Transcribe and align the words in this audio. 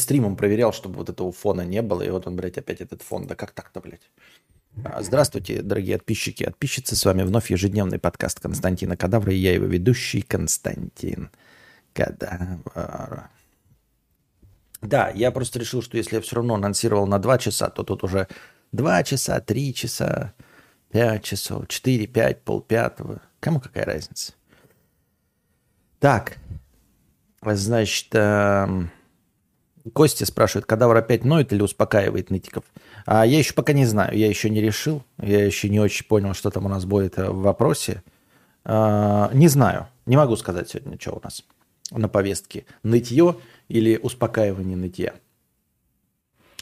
стримом 0.00 0.36
проверял, 0.36 0.72
чтобы 0.72 0.96
вот 0.96 1.08
этого 1.08 1.32
фона 1.32 1.62
не 1.62 1.82
было, 1.82 2.02
и 2.02 2.10
вот 2.10 2.26
он, 2.26 2.36
блядь, 2.36 2.58
опять 2.58 2.80
этот 2.80 3.02
фон. 3.02 3.26
Да 3.26 3.34
как 3.34 3.52
так-то, 3.52 3.80
блядь? 3.80 4.10
А, 4.84 5.02
здравствуйте, 5.02 5.62
дорогие 5.62 5.98
подписчики, 5.98 6.44
подписчицы. 6.44 6.96
С 6.96 7.04
вами 7.04 7.22
вновь 7.22 7.50
ежедневный 7.50 7.98
подкаст 7.98 8.40
Константина 8.40 8.96
Кадавра 8.96 9.32
и 9.32 9.36
я 9.36 9.52
его 9.52 9.66
ведущий 9.66 10.22
Константин 10.22 11.30
Кадавра. 11.92 13.30
Да, 14.80 15.10
я 15.10 15.30
просто 15.30 15.58
решил, 15.58 15.82
что 15.82 15.96
если 15.96 16.16
я 16.16 16.22
все 16.22 16.36
равно 16.36 16.54
анонсировал 16.54 17.06
на 17.06 17.18
2 17.18 17.38
часа, 17.38 17.70
то 17.70 17.84
тут 17.84 18.02
уже 18.02 18.28
2 18.72 19.02
часа, 19.04 19.40
3 19.40 19.74
часа, 19.74 20.34
5 20.90 21.22
часов, 21.22 21.68
4, 21.68 22.06
5, 22.06 22.42
полпятого. 22.42 23.20
Кому 23.40 23.60
какая 23.60 23.84
разница? 23.84 24.32
Так, 26.00 26.38
значит, 27.42 28.08
эм, 28.12 28.90
Костя 29.92 30.26
спрашивает, 30.26 30.66
кадавр 30.66 30.96
опять 30.96 31.24
ноет 31.24 31.52
или 31.52 31.62
успокаивает 31.62 32.30
нытиков? 32.30 32.64
А 33.04 33.26
я 33.26 33.38
еще 33.38 33.52
пока 33.54 33.72
не 33.72 33.84
знаю, 33.84 34.16
я 34.16 34.28
еще 34.28 34.48
не 34.48 34.60
решил, 34.60 35.02
я 35.20 35.44
еще 35.44 35.68
не 35.68 35.80
очень 35.80 36.06
понял, 36.06 36.34
что 36.34 36.50
там 36.50 36.66
у 36.66 36.68
нас 36.68 36.84
будет 36.84 37.18
э, 37.18 37.28
в 37.28 37.40
вопросе. 37.40 38.02
А, 38.64 39.30
не 39.34 39.48
знаю, 39.48 39.88
не 40.06 40.16
могу 40.16 40.36
сказать 40.36 40.70
сегодня, 40.70 40.98
что 41.00 41.12
у 41.12 41.20
нас 41.22 41.44
на 41.90 42.08
повестке. 42.08 42.64
Нытье 42.82 43.36
или 43.68 43.96
успокаивание 43.96 44.76
нытья. 44.76 45.14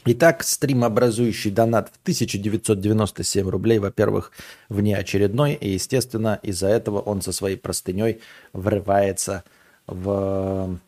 Итак, 0.03 0.41
стрим, 0.43 0.83
образующий 0.83 1.51
донат 1.51 1.89
в 1.89 2.01
1997 2.01 3.47
рублей, 3.47 3.77
во-первых, 3.77 4.31
внеочередной, 4.67 5.53
и, 5.53 5.69
естественно, 5.69 6.39
из-за 6.41 6.69
этого 6.69 6.99
он 6.99 7.21
со 7.21 7.31
своей 7.31 7.55
простыней 7.55 8.19
врывается 8.51 9.43
в 9.85 10.79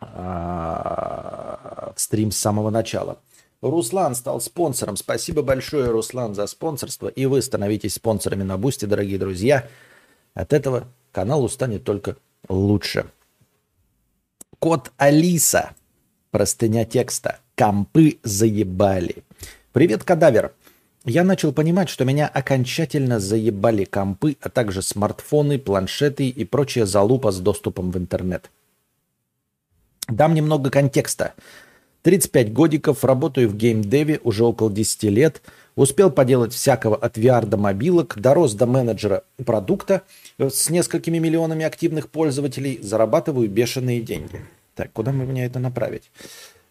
в 0.00 1.94
стрим 1.96 2.30
с 2.30 2.38
самого 2.38 2.70
начала. 2.70 3.18
Руслан 3.60 4.14
стал 4.14 4.40
спонсором. 4.40 4.96
Спасибо 4.96 5.42
большое, 5.42 5.90
Руслан, 5.90 6.34
за 6.34 6.46
спонсорство. 6.46 7.08
И 7.08 7.26
вы 7.26 7.42
становитесь 7.42 7.94
спонсорами 7.94 8.44
на 8.44 8.56
Boosty, 8.56 8.84
дорогие 8.84 9.18
друзья. 9.18 9.68
От 10.34 10.52
этого 10.52 10.86
каналу 11.10 11.48
станет 11.48 11.84
только 11.84 12.16
лучше. 12.48 13.06
Кот 14.58 14.92
Алиса. 14.96 15.70
Простыня 16.30 16.84
текста. 16.84 17.40
Компы 17.56 18.18
заебали. 18.22 19.24
Привет, 19.72 20.04
кадавер. 20.04 20.52
Я 21.04 21.24
начал 21.24 21.52
понимать, 21.52 21.88
что 21.88 22.04
меня 22.04 22.28
окончательно 22.28 23.18
заебали 23.18 23.84
компы, 23.84 24.36
а 24.40 24.50
также 24.50 24.82
смартфоны, 24.82 25.58
планшеты 25.58 26.28
и 26.28 26.44
прочая 26.44 26.86
залупа 26.86 27.32
с 27.32 27.40
доступом 27.40 27.90
в 27.90 27.96
интернет. 27.96 28.50
Дам 30.08 30.32
немного 30.34 30.70
контекста. 30.70 31.34
35 32.02 32.52
годиков, 32.52 33.04
работаю 33.04 33.48
в 33.50 33.56
геймдеве 33.56 34.20
уже 34.22 34.44
около 34.44 34.72
10 34.72 35.02
лет. 35.04 35.42
Успел 35.76 36.10
поделать 36.10 36.54
всякого 36.54 36.96
от 36.96 37.18
VR 37.18 37.44
до 37.44 37.58
мобилок, 37.58 38.18
дорос 38.18 38.54
до 38.54 38.66
менеджера 38.66 39.24
продукта 39.44 40.02
с 40.38 40.70
несколькими 40.70 41.18
миллионами 41.18 41.64
активных 41.64 42.08
пользователей, 42.08 42.78
зарабатываю 42.82 43.50
бешеные 43.50 44.00
деньги. 44.00 44.40
Так, 44.74 44.92
куда 44.92 45.12
мы 45.12 45.24
мне 45.24 45.44
это 45.44 45.58
направить? 45.58 46.10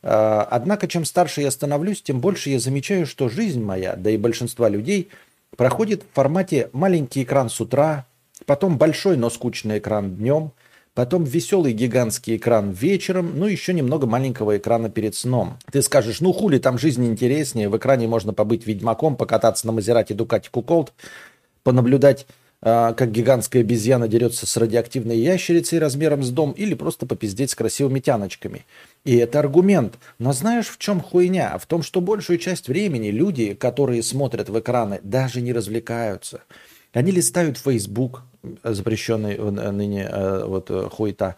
А, 0.02 0.48
однако, 0.50 0.88
чем 0.88 1.06
старше 1.06 1.42
я 1.42 1.52
становлюсь, 1.52 2.02
тем 2.02 2.20
больше 2.20 2.50
я 2.50 2.60
замечаю, 2.60 3.06
что 3.06 3.30
жизнь 3.30 3.64
моя, 3.64 3.96
да 3.96 4.10
и 4.10 4.18
большинства 4.18 4.68
людей, 4.68 5.10
проходит 5.56 6.04
в 6.04 6.16
формате 6.16 6.70
маленький 6.74 7.24
экран 7.24 7.50
с 7.50 7.62
утра, 7.62 8.06
потом 8.46 8.78
большой, 8.78 9.16
но 9.16 9.30
скучный 9.30 9.78
экран 9.78 10.16
днем– 10.16 10.52
Потом 10.98 11.26
веселый 11.26 11.74
гигантский 11.74 12.38
экран 12.38 12.72
вечером, 12.72 13.34
ну 13.36 13.46
еще 13.46 13.72
немного 13.72 14.08
маленького 14.08 14.58
экрана 14.58 14.90
перед 14.90 15.14
сном. 15.14 15.60
Ты 15.72 15.84
скажешь, 15.84 16.22
ну 16.22 16.34
хули, 16.34 16.58
там 16.58 16.80
жизнь 16.80 17.06
интереснее, 17.06 17.70
в 17.70 17.78
экране 17.78 18.08
можно 18.08 18.34
побыть 18.34 18.66
ведьмаком, 18.66 19.16
покататься 19.16 19.68
на 19.68 19.74
Мазерате 19.74 20.16
Дукати 20.16 20.50
Куколт, 20.50 20.94
понаблюдать, 21.62 22.26
э, 22.64 22.96
как 22.98 23.12
гигантская 23.12 23.62
обезьяна 23.62 24.08
дерется 24.08 24.48
с 24.48 24.58
радиоактивной 24.58 25.20
ящерицей 25.20 25.78
размером 25.78 26.24
с 26.24 26.32
дом, 26.32 26.52
или 26.54 26.74
просто 26.74 27.06
попиздеть 27.06 27.52
с 27.52 27.56
красивыми 27.56 28.00
тяночками. 28.00 28.66
И 29.06 29.18
это 29.18 29.38
аргумент. 29.38 30.00
Но 30.18 30.34
знаешь, 30.34 30.68
в 30.68 30.80
чем 30.80 31.00
хуйня? 31.00 31.60
В 31.60 31.68
том, 31.68 31.84
что 31.84 32.02
большую 32.02 32.40
часть 32.40 32.70
времени 32.70 33.12
люди, 33.12 33.54
которые 33.54 34.02
смотрят 34.02 34.50
в 34.50 34.58
экраны, 34.58 35.00
даже 35.04 35.42
не 35.42 35.54
развлекаются. 35.54 36.42
Они 36.92 37.12
листают 37.12 37.60
Facebook, 37.60 38.24
запрещенный 38.64 39.38
ныне 39.38 40.08
э, 40.10 40.46
вот 40.46 40.70
э, 40.70 40.90
хуета, 40.90 41.36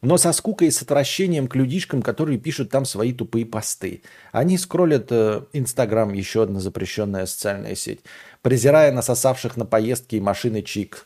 но 0.00 0.16
со 0.16 0.32
скукой 0.32 0.68
и 0.68 0.70
с 0.70 0.80
отвращением 0.82 1.48
к 1.48 1.56
людишкам, 1.56 2.02
которые 2.02 2.38
пишут 2.38 2.70
там 2.70 2.84
свои 2.84 3.12
тупые 3.12 3.44
посты. 3.44 4.02
Они 4.30 4.56
скроллят 4.56 5.08
э, 5.10 5.42
Инстаграм, 5.52 6.12
еще 6.12 6.44
одна 6.44 6.60
запрещенная 6.60 7.26
социальная 7.26 7.74
сеть, 7.74 8.00
презирая 8.42 8.92
насосавших 8.92 9.56
на 9.56 9.66
поездки 9.66 10.16
и 10.16 10.20
машины 10.20 10.62
чик, 10.62 11.04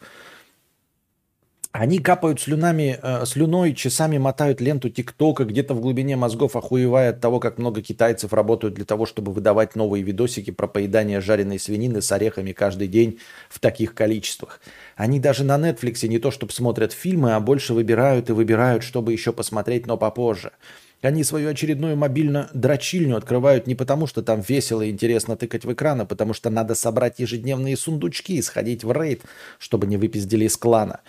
они 1.73 2.01
капают 2.01 2.39
слюнами, 2.39 2.99
э, 3.03 3.25
слюной, 3.25 3.75
часами 3.75 4.19
мотают 4.19 4.61
ленту 4.61 4.91
ТикТока, 4.91 5.45
где-то 5.45 5.73
в 5.73 5.81
глубине 5.81 6.17
мозгов 6.17 6.55
охуевая 6.55 7.11
от 7.11 7.21
того, 7.21 7.41
как 7.41 7.57
много 7.57 7.81
китайцев 7.81 8.35
работают 8.35 8.75
для 8.75 8.85
того, 8.85 9.07
чтобы 9.07 9.33
выдавать 9.33 9.75
новые 9.75 10.03
видосики 10.03 10.51
про 10.51 10.67
поедание 10.67 11.23
жареной 11.23 11.59
свинины 11.59 12.03
с 12.03 12.13
орехами 12.13 12.53
каждый 12.53 12.89
день 12.89 13.21
в 13.49 13.59
таких 13.59 13.95
количествах. 13.95 14.61
Они 14.97 15.19
даже 15.19 15.45
на 15.45 15.57
Netflix 15.57 16.07
не 16.07 16.19
то 16.19 16.31
чтобы 16.31 16.53
смотрят 16.53 16.93
фильмы, 16.93 17.35
а 17.35 17.41
больше 17.41 17.73
выбирают 17.73 18.29
и 18.29 18.35
выбирают, 18.35 18.83
чтобы 18.83 19.13
еще 19.13 19.33
посмотреть, 19.33 19.87
но 19.87 19.97
попозже. 19.97 20.53
Они 21.01 21.25
свою 21.25 21.49
очередную 21.49 21.97
мобильную 21.97 22.49
дрочильню 22.53 23.17
открывают 23.17 23.67
не 23.67 23.75
потому, 23.75 24.07
что 24.07 24.23
там 24.23 24.41
весело 24.41 24.83
и 24.83 24.91
интересно 24.91 25.37
тыкать 25.37 25.65
в 25.65 25.73
экран, 25.73 26.03
а 26.03 26.05
потому 26.05 26.35
что 26.35 26.51
надо 26.51 26.75
собрать 26.75 27.19
ежедневные 27.19 27.79
сундучки 27.79 28.37
и 28.37 28.43
сходить 28.43 28.85
в 28.85 28.93
рейд, 28.93 29.23
чтобы 29.59 29.87
не 29.87 29.97
выпиздили 29.97 30.45
из 30.45 30.57
клана. 30.57 31.01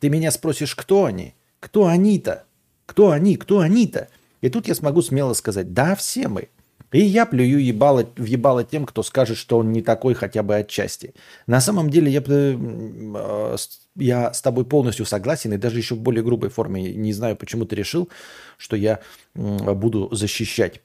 Ты 0.00 0.08
меня 0.08 0.30
спросишь, 0.30 0.74
кто 0.74 1.04
они? 1.04 1.34
Кто 1.60 1.86
они-то? 1.86 2.44
Кто 2.86 3.10
они? 3.10 3.36
Кто 3.36 3.60
они-то? 3.60 4.08
И 4.40 4.48
тут 4.48 4.68
я 4.68 4.74
смогу 4.74 5.02
смело 5.02 5.32
сказать, 5.32 5.72
да, 5.72 5.94
все 5.94 6.28
мы. 6.28 6.48
И 6.92 7.00
я 7.00 7.26
плюю 7.26 7.62
ебало, 7.62 8.08
в 8.16 8.24
ебало 8.24 8.64
тем, 8.64 8.86
кто 8.86 9.02
скажет, 9.02 9.36
что 9.36 9.58
он 9.58 9.72
не 9.72 9.82
такой 9.82 10.14
хотя 10.14 10.42
бы 10.42 10.56
отчасти. 10.56 11.14
На 11.46 11.60
самом 11.60 11.90
деле 11.90 12.10
я, 12.10 12.22
э, 12.24 13.56
я 13.96 14.32
с 14.32 14.40
тобой 14.40 14.64
полностью 14.64 15.04
согласен, 15.04 15.52
и 15.52 15.58
даже 15.58 15.78
еще 15.78 15.94
в 15.96 16.00
более 16.00 16.22
грубой 16.22 16.48
форме. 16.48 16.94
Не 16.94 17.12
знаю, 17.12 17.36
почему 17.36 17.64
ты 17.64 17.74
решил, 17.74 18.08
что 18.56 18.76
я 18.76 19.00
буду 19.34 20.08
защищать 20.12 20.80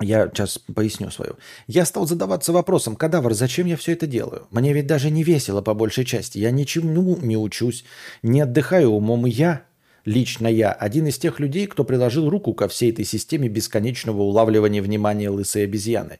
я 0.00 0.28
сейчас 0.28 0.58
поясню 0.58 1.10
свою. 1.10 1.36
Я 1.66 1.84
стал 1.84 2.06
задаваться 2.06 2.52
вопросом, 2.52 2.96
кадавр, 2.96 3.34
зачем 3.34 3.66
я 3.66 3.76
все 3.76 3.92
это 3.92 4.06
делаю? 4.06 4.46
Мне 4.50 4.72
ведь 4.72 4.86
даже 4.86 5.10
не 5.10 5.22
весело 5.22 5.62
по 5.62 5.74
большей 5.74 6.04
части. 6.04 6.38
Я 6.38 6.50
ничему 6.50 7.16
не 7.16 7.36
учусь, 7.36 7.84
не 8.22 8.40
отдыхаю 8.40 8.90
умом. 8.90 9.26
Я, 9.26 9.62
лично 10.04 10.46
я, 10.46 10.72
один 10.72 11.06
из 11.06 11.18
тех 11.18 11.40
людей, 11.40 11.66
кто 11.66 11.84
приложил 11.84 12.28
руку 12.28 12.54
ко 12.54 12.68
всей 12.68 12.90
этой 12.90 13.04
системе 13.04 13.48
бесконечного 13.48 14.22
улавливания 14.22 14.82
внимания 14.82 15.30
лысой 15.30 15.64
обезьяны. 15.64 16.18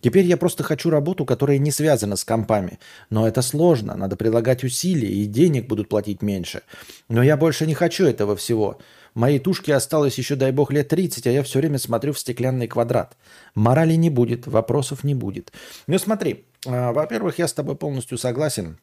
Теперь 0.00 0.26
я 0.26 0.36
просто 0.36 0.62
хочу 0.62 0.90
работу, 0.90 1.24
которая 1.24 1.58
не 1.58 1.72
связана 1.72 2.16
с 2.16 2.24
компами. 2.24 2.78
Но 3.10 3.26
это 3.26 3.42
сложно, 3.42 3.96
надо 3.96 4.16
прилагать 4.16 4.64
усилия, 4.64 5.08
и 5.08 5.26
денег 5.26 5.66
будут 5.66 5.88
платить 5.88 6.22
меньше. 6.22 6.62
Но 7.08 7.22
я 7.22 7.36
больше 7.36 7.66
не 7.66 7.74
хочу 7.74 8.04
этого 8.04 8.36
всего. 8.36 8.78
Моей 9.14 9.40
тушке 9.40 9.74
осталось 9.74 10.16
еще, 10.18 10.36
дай 10.36 10.52
бог, 10.52 10.70
лет 10.70 10.88
30, 10.88 11.26
а 11.26 11.30
я 11.30 11.42
все 11.42 11.58
время 11.58 11.78
смотрю 11.78 12.12
в 12.12 12.18
стеклянный 12.18 12.68
квадрат. 12.68 13.16
Морали 13.54 13.94
не 13.94 14.10
будет, 14.10 14.46
вопросов 14.46 15.02
не 15.02 15.14
будет. 15.14 15.52
Ну 15.88 15.98
смотри, 15.98 16.44
а, 16.66 16.92
во-первых, 16.92 17.38
я 17.38 17.48
с 17.48 17.52
тобой 17.52 17.74
полностью 17.74 18.18
согласен. 18.18 18.78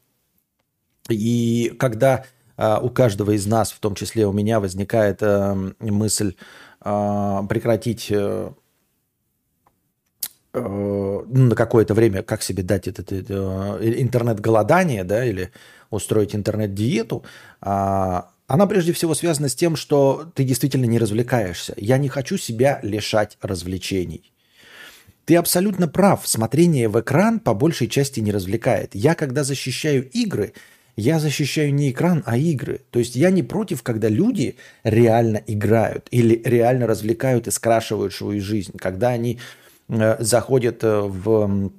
И 1.10 1.74
когда 1.80 2.26
а, 2.58 2.80
у 2.80 2.90
каждого 2.90 3.32
из 3.32 3.46
нас, 3.46 3.72
в 3.72 3.80
том 3.80 3.96
числе 3.96 4.28
у 4.28 4.34
меня, 4.34 4.60
возникает 4.60 5.20
а, 5.22 5.56
мысль 5.80 6.36
прекратить 6.82 8.12
э, 8.12 8.52
на 10.56 11.56
какое-то 11.56 11.94
время, 11.94 12.24
как 12.24 12.42
себе 12.42 12.64
дать 12.64 12.88
это, 12.88 13.02
это, 13.02 13.80
интернет-голодание, 13.82 15.04
да, 15.04 15.26
или 15.26 15.52
устроить 15.90 16.36
интернет-диету, 16.36 17.24
она 18.48 18.68
прежде 18.68 18.94
всего 18.94 19.16
связана 19.16 19.50
с 19.50 19.56
тем, 19.56 19.76
что 19.76 20.30
ты 20.36 20.44
действительно 20.44 20.86
не 20.86 21.00
развлекаешься. 21.00 21.74
Я 21.78 21.98
не 21.98 22.10
хочу 22.10 22.38
себя 22.38 22.80
лишать 22.84 23.38
развлечений. 23.42 24.32
Ты 25.26 25.36
абсолютно 25.38 25.88
прав. 25.88 26.28
Смотрение 26.28 26.88
в 26.88 27.00
экран 27.00 27.40
по 27.40 27.56
большей 27.56 27.88
части 27.88 28.20
не 28.20 28.32
развлекает. 28.32 28.94
Я, 28.94 29.16
когда 29.16 29.44
защищаю 29.44 30.08
игры, 30.12 30.54
я 30.96 31.20
защищаю 31.20 31.74
не 31.74 31.90
экран, 31.90 32.22
а 32.26 32.38
игры. 32.38 32.82
То 32.92 33.00
есть 33.00 33.16
я 33.16 33.32
не 33.32 33.42
против, 33.42 33.82
когда 33.82 34.08
люди 34.08 34.56
реально 34.84 35.42
играют 35.48 36.08
или 36.12 36.40
реально 36.46 36.86
развлекают 36.86 37.48
и 37.48 37.52
скрашивают 37.52 38.14
свою 38.14 38.40
жизнь. 38.42 38.78
Когда 38.78 39.10
они 39.10 39.34
э, 39.34 39.65
заходят 39.88 40.84
э, 40.84 41.02
в 41.02 41.72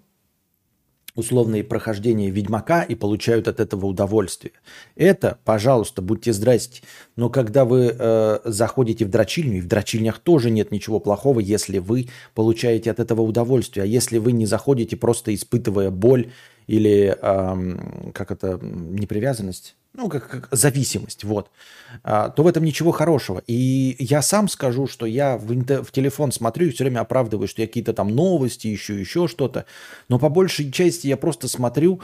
условные 1.16 1.64
прохождения 1.64 2.30
Ведьмака 2.30 2.82
и 2.82 2.94
получают 2.94 3.48
от 3.48 3.58
этого 3.58 3.86
удовольствие. 3.86 4.52
Это, 4.94 5.38
пожалуйста, 5.44 6.02
будьте 6.02 6.32
здрасте. 6.32 6.82
Но 7.16 7.30
когда 7.30 7.64
вы 7.64 7.94
э, 7.98 8.38
заходите 8.44 9.06
в 9.06 9.10
дрочильню, 9.10 9.58
и 9.58 9.60
в 9.62 9.66
дрочильнях 9.66 10.18
тоже 10.18 10.50
нет 10.50 10.70
ничего 10.70 11.00
плохого, 11.00 11.40
если 11.40 11.78
вы 11.78 12.08
получаете 12.34 12.90
от 12.90 13.00
этого 13.00 13.22
удовольствие. 13.22 13.84
А 13.84 13.86
если 13.86 14.18
вы 14.18 14.32
не 14.32 14.46
заходите, 14.46 14.96
просто 14.96 15.34
испытывая 15.34 15.90
боль 15.90 16.30
или, 16.66 17.16
э, 17.20 18.12
как 18.12 18.30
это, 18.30 18.58
непривязанность, 18.62 19.74
ну, 19.96 20.08
как, 20.08 20.28
как 20.28 20.48
зависимость, 20.50 21.24
вот, 21.24 21.50
а, 22.02 22.28
то 22.28 22.42
в 22.42 22.46
этом 22.46 22.64
ничего 22.64 22.92
хорошего. 22.92 23.42
И 23.46 23.96
я 23.98 24.22
сам 24.22 24.48
скажу, 24.48 24.86
что 24.86 25.06
я 25.06 25.38
в, 25.38 25.46
в 25.46 25.90
телефон 25.90 26.32
смотрю 26.32 26.66
и 26.66 26.70
все 26.70 26.84
время 26.84 27.00
оправдываю, 27.00 27.48
что 27.48 27.62
я 27.62 27.66
какие-то 27.66 27.94
там 27.94 28.08
новости 28.08 28.74
ищу, 28.74 28.94
еще 28.94 29.26
что-то. 29.26 29.64
Но 30.08 30.18
по 30.18 30.28
большей 30.28 30.70
части 30.70 31.06
я 31.06 31.16
просто 31.16 31.48
смотрю 31.48 32.00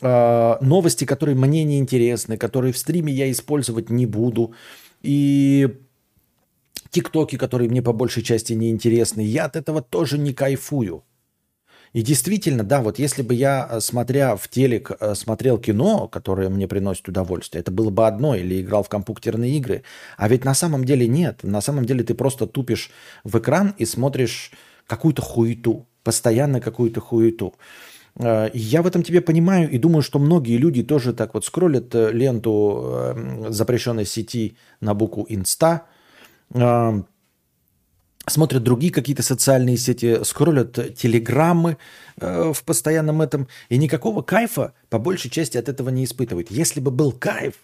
э, 0.00 0.56
новости, 0.60 1.04
которые 1.04 1.34
мне 1.34 1.64
не 1.64 1.78
интересны, 1.78 2.36
которые 2.36 2.72
в 2.72 2.78
стриме 2.78 3.12
я 3.12 3.30
использовать 3.30 3.90
не 3.90 4.06
буду. 4.06 4.52
И 5.00 5.68
тиктоки, 6.90 7.36
которые 7.36 7.70
мне 7.70 7.82
по 7.82 7.92
большей 7.92 8.22
части 8.22 8.52
не 8.52 8.70
интересны, 8.70 9.22
я 9.22 9.46
от 9.46 9.56
этого 9.56 9.80
тоже 9.80 10.18
не 10.18 10.34
кайфую. 10.34 11.04
И 11.92 12.02
действительно, 12.02 12.62
да, 12.62 12.80
вот 12.82 12.98
если 12.98 13.22
бы 13.22 13.34
я, 13.34 13.66
э, 13.68 13.80
смотря 13.80 14.36
в 14.36 14.48
телек, 14.48 14.92
э, 15.00 15.14
смотрел 15.14 15.58
кино, 15.58 16.06
которое 16.06 16.48
мне 16.48 16.68
приносит 16.68 17.08
удовольствие, 17.08 17.60
это 17.60 17.72
было 17.72 17.90
бы 17.90 18.06
одно, 18.06 18.36
или 18.36 18.60
играл 18.60 18.84
в 18.84 18.88
компьютерные 18.88 19.56
игры. 19.56 19.82
А 20.16 20.28
ведь 20.28 20.44
на 20.44 20.54
самом 20.54 20.84
деле 20.84 21.08
нет. 21.08 21.40
На 21.42 21.60
самом 21.60 21.84
деле 21.84 22.04
ты 22.04 22.14
просто 22.14 22.46
тупишь 22.46 22.90
в 23.24 23.36
экран 23.38 23.74
и 23.76 23.84
смотришь 23.84 24.52
какую-то 24.86 25.22
хуету, 25.22 25.86
постоянно 26.04 26.60
какую-то 26.60 27.00
хуету. 27.00 27.54
Э, 28.16 28.50
я 28.54 28.82
в 28.82 28.86
этом 28.86 29.02
тебе 29.02 29.20
понимаю 29.20 29.68
и 29.68 29.76
думаю, 29.78 30.02
что 30.02 30.20
многие 30.20 30.58
люди 30.58 30.84
тоже 30.84 31.12
так 31.12 31.34
вот 31.34 31.44
скроллят 31.44 31.92
ленту 31.92 33.16
запрещенной 33.48 34.06
сети 34.06 34.56
на 34.80 34.94
букву 34.94 35.26
«Инста», 35.28 35.86
смотрят 38.26 38.62
другие 38.62 38.92
какие-то 38.92 39.22
социальные 39.22 39.76
сети, 39.76 40.22
скроллят 40.24 40.96
телеграммы 40.96 41.78
э, 42.18 42.52
в 42.54 42.62
постоянном 42.64 43.22
этом, 43.22 43.48
и 43.68 43.78
никакого 43.78 44.22
кайфа 44.22 44.74
по 44.88 44.98
большей 44.98 45.30
части 45.30 45.56
от 45.56 45.68
этого 45.68 45.88
не 45.88 46.04
испытывают. 46.04 46.50
Если 46.50 46.80
бы 46.80 46.90
был 46.90 47.12
кайф, 47.12 47.54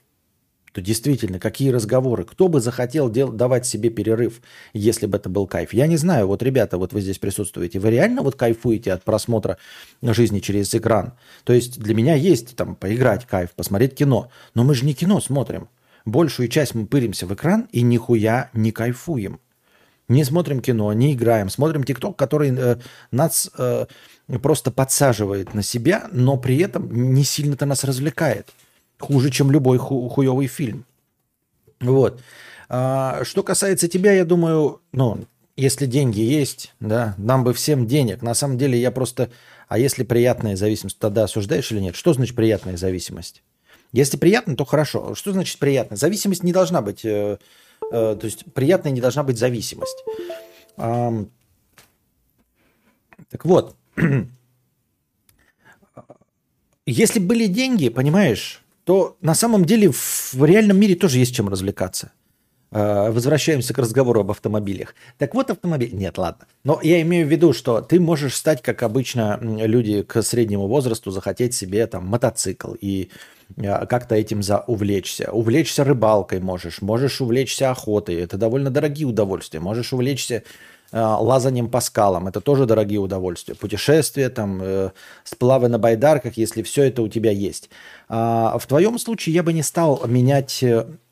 то 0.76 0.82
действительно, 0.82 1.38
какие 1.38 1.70
разговоры? 1.70 2.24
Кто 2.24 2.48
бы 2.48 2.60
захотел 2.60 3.08
дел- 3.10 3.32
давать 3.32 3.64
себе 3.64 3.88
перерыв, 3.88 4.42
если 4.74 5.06
бы 5.06 5.16
это 5.16 5.30
был 5.30 5.46
кайф? 5.46 5.72
Я 5.72 5.86
не 5.86 5.96
знаю, 5.96 6.26
вот, 6.26 6.42
ребята, 6.42 6.76
вот 6.76 6.92
вы 6.92 7.00
здесь 7.00 7.18
присутствуете, 7.18 7.78
вы 7.78 7.90
реально 7.90 8.20
вот 8.20 8.36
кайфуете 8.36 8.92
от 8.92 9.02
просмотра 9.02 9.56
жизни 10.02 10.40
через 10.40 10.74
экран? 10.74 11.14
То 11.44 11.54
есть 11.54 11.80
для 11.80 11.94
меня 11.94 12.14
есть 12.14 12.56
там 12.56 12.76
поиграть 12.76 13.24
кайф, 13.24 13.52
посмотреть 13.52 13.94
кино, 13.94 14.30
но 14.54 14.64
мы 14.64 14.74
же 14.74 14.84
не 14.84 14.92
кино 14.92 15.18
смотрим. 15.22 15.70
Большую 16.04 16.48
часть 16.48 16.74
мы 16.74 16.86
пыримся 16.86 17.26
в 17.26 17.32
экран 17.32 17.68
и 17.72 17.80
нихуя 17.80 18.50
не 18.52 18.70
кайфуем. 18.70 19.40
Не 20.08 20.24
смотрим 20.24 20.60
кино, 20.60 20.92
не 20.92 21.14
играем, 21.14 21.48
смотрим 21.48 21.82
ТикТок, 21.82 22.16
который 22.16 22.54
э, 22.56 22.76
нас 23.10 23.50
э, 23.58 23.86
просто 24.40 24.70
подсаживает 24.70 25.52
на 25.52 25.62
себя, 25.62 26.08
но 26.12 26.36
при 26.36 26.58
этом 26.58 27.12
не 27.12 27.24
сильно-то 27.24 27.66
нас 27.66 27.82
развлекает. 27.82 28.48
Хуже, 28.98 29.30
чем 29.30 29.50
любой 29.50 29.78
ху- 29.78 30.08
хуевый 30.08 30.46
фильм. 30.46 30.84
Вот. 31.80 32.20
А, 32.68 33.24
что 33.24 33.42
касается 33.42 33.88
тебя, 33.88 34.12
я 34.12 34.24
думаю, 34.24 34.80
ну, 34.92 35.26
если 35.56 35.86
деньги 35.86 36.20
есть, 36.20 36.74
да, 36.80 37.14
нам 37.18 37.42
бы 37.42 37.52
всем 37.52 37.86
денег. 37.86 38.22
На 38.22 38.34
самом 38.34 38.58
деле 38.58 38.78
я 38.78 38.90
просто... 38.90 39.30
А 39.68 39.78
если 39.78 40.04
приятная 40.04 40.54
зависимость, 40.54 40.98
тогда 40.98 41.24
осуждаешь 41.24 41.72
или 41.72 41.80
нет? 41.80 41.96
Что 41.96 42.12
значит 42.12 42.36
приятная 42.36 42.76
зависимость? 42.76 43.42
Если 43.92 44.16
приятно, 44.16 44.56
то 44.56 44.64
хорошо. 44.64 45.14
Что 45.14 45.32
значит 45.32 45.58
приятно? 45.58 45.96
Зависимость 45.96 46.42
не 46.42 46.52
должна 46.52 46.82
быть... 46.82 47.04
Э, 47.04 47.38
то 47.90 48.20
есть 48.22 48.44
приятная 48.52 48.92
не 48.92 49.00
должна 49.00 49.22
быть 49.22 49.38
зависимость. 49.38 50.04
Так 50.76 51.28
вот, 53.44 53.76
если 56.86 57.18
были 57.18 57.46
деньги, 57.46 57.88
понимаешь, 57.88 58.62
то 58.84 59.16
на 59.20 59.34
самом 59.34 59.64
деле 59.64 59.90
в 59.90 60.44
реальном 60.44 60.78
мире 60.78 60.94
тоже 60.94 61.18
есть 61.18 61.34
чем 61.34 61.48
развлекаться. 61.48 62.12
Э, 62.70 63.10
возвращаемся 63.10 63.74
к 63.74 63.78
разговору 63.78 64.20
об 64.20 64.30
автомобилях. 64.30 64.94
Так 65.18 65.34
вот, 65.34 65.50
автомобиль... 65.50 65.92
Нет, 65.92 66.18
ладно. 66.18 66.46
Но 66.62 66.80
я 66.82 67.02
имею 67.02 67.26
в 67.26 67.30
виду, 67.30 67.52
что 67.52 67.80
ты 67.80 67.98
можешь 67.98 68.36
стать, 68.36 68.62
как 68.62 68.82
обычно 68.82 69.38
люди 69.40 70.02
к 70.02 70.22
среднему 70.22 70.68
возрасту, 70.68 71.10
захотеть 71.10 71.54
себе 71.54 71.86
там 71.86 72.06
мотоцикл 72.06 72.74
и 72.80 73.04
э, 73.04 73.08
как-то 73.54 74.14
этим 74.14 74.42
за 74.42 74.58
увлечься. 74.66 75.30
Увлечься 75.32 75.84
рыбалкой 75.84 76.40
можешь, 76.40 76.82
можешь 76.82 77.20
увлечься 77.20 77.70
охотой. 77.70 78.16
Это 78.16 78.36
довольно 78.36 78.70
дорогие 78.70 79.06
удовольствия. 79.06 79.60
Можешь 79.60 79.92
увлечься 79.92 80.42
э, 80.92 81.00
лазанием 81.00 81.70
по 81.70 81.80
скалам. 81.80 82.26
Это 82.26 82.40
тоже 82.40 82.66
дорогие 82.66 82.98
удовольствия. 82.98 83.54
Путешествия, 83.54 84.28
там, 84.28 84.60
э, 84.62 84.90
сплавы 85.24 85.68
на 85.68 85.78
байдарках, 85.78 86.36
если 86.36 86.62
все 86.62 86.84
это 86.84 87.02
у 87.02 87.08
тебя 87.08 87.30
есть. 87.30 87.70
А 88.08 88.58
в 88.58 88.66
твоем 88.66 88.98
случае 88.98 89.34
я 89.34 89.42
бы 89.42 89.52
не 89.52 89.62
стал 89.62 90.02
менять 90.06 90.64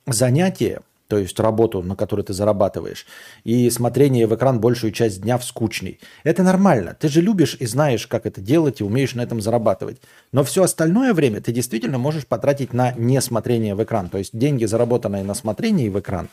занятие, 0.06 0.80
то 1.08 1.18
есть 1.18 1.38
работу, 1.38 1.82
на 1.82 1.96
которую 1.96 2.24
ты 2.24 2.32
зарабатываешь, 2.32 3.06
и 3.44 3.68
смотрение 3.70 4.26
в 4.26 4.34
экран 4.34 4.60
большую 4.60 4.92
часть 4.92 5.22
дня 5.22 5.38
в 5.38 5.44
скучный. 5.44 6.00
Это 6.22 6.42
нормально. 6.42 6.96
Ты 6.98 7.08
же 7.08 7.20
любишь 7.20 7.56
и 7.60 7.66
знаешь, 7.66 8.06
как 8.06 8.26
это 8.26 8.40
делать, 8.40 8.80
и 8.80 8.84
умеешь 8.84 9.14
на 9.14 9.22
этом 9.22 9.40
зарабатывать. 9.40 10.00
Но 10.32 10.44
все 10.44 10.62
остальное 10.62 11.12
время 11.12 11.40
ты 11.40 11.52
действительно 11.52 11.98
можешь 11.98 12.26
потратить 12.26 12.72
на 12.72 12.92
несмотрение 12.96 13.74
в 13.74 13.82
экран. 13.82 14.08
То 14.08 14.18
есть 14.18 14.36
деньги, 14.36 14.64
заработанные 14.64 15.24
на 15.24 15.34
смотрении 15.34 15.88
в 15.88 15.98
экран, 16.00 16.28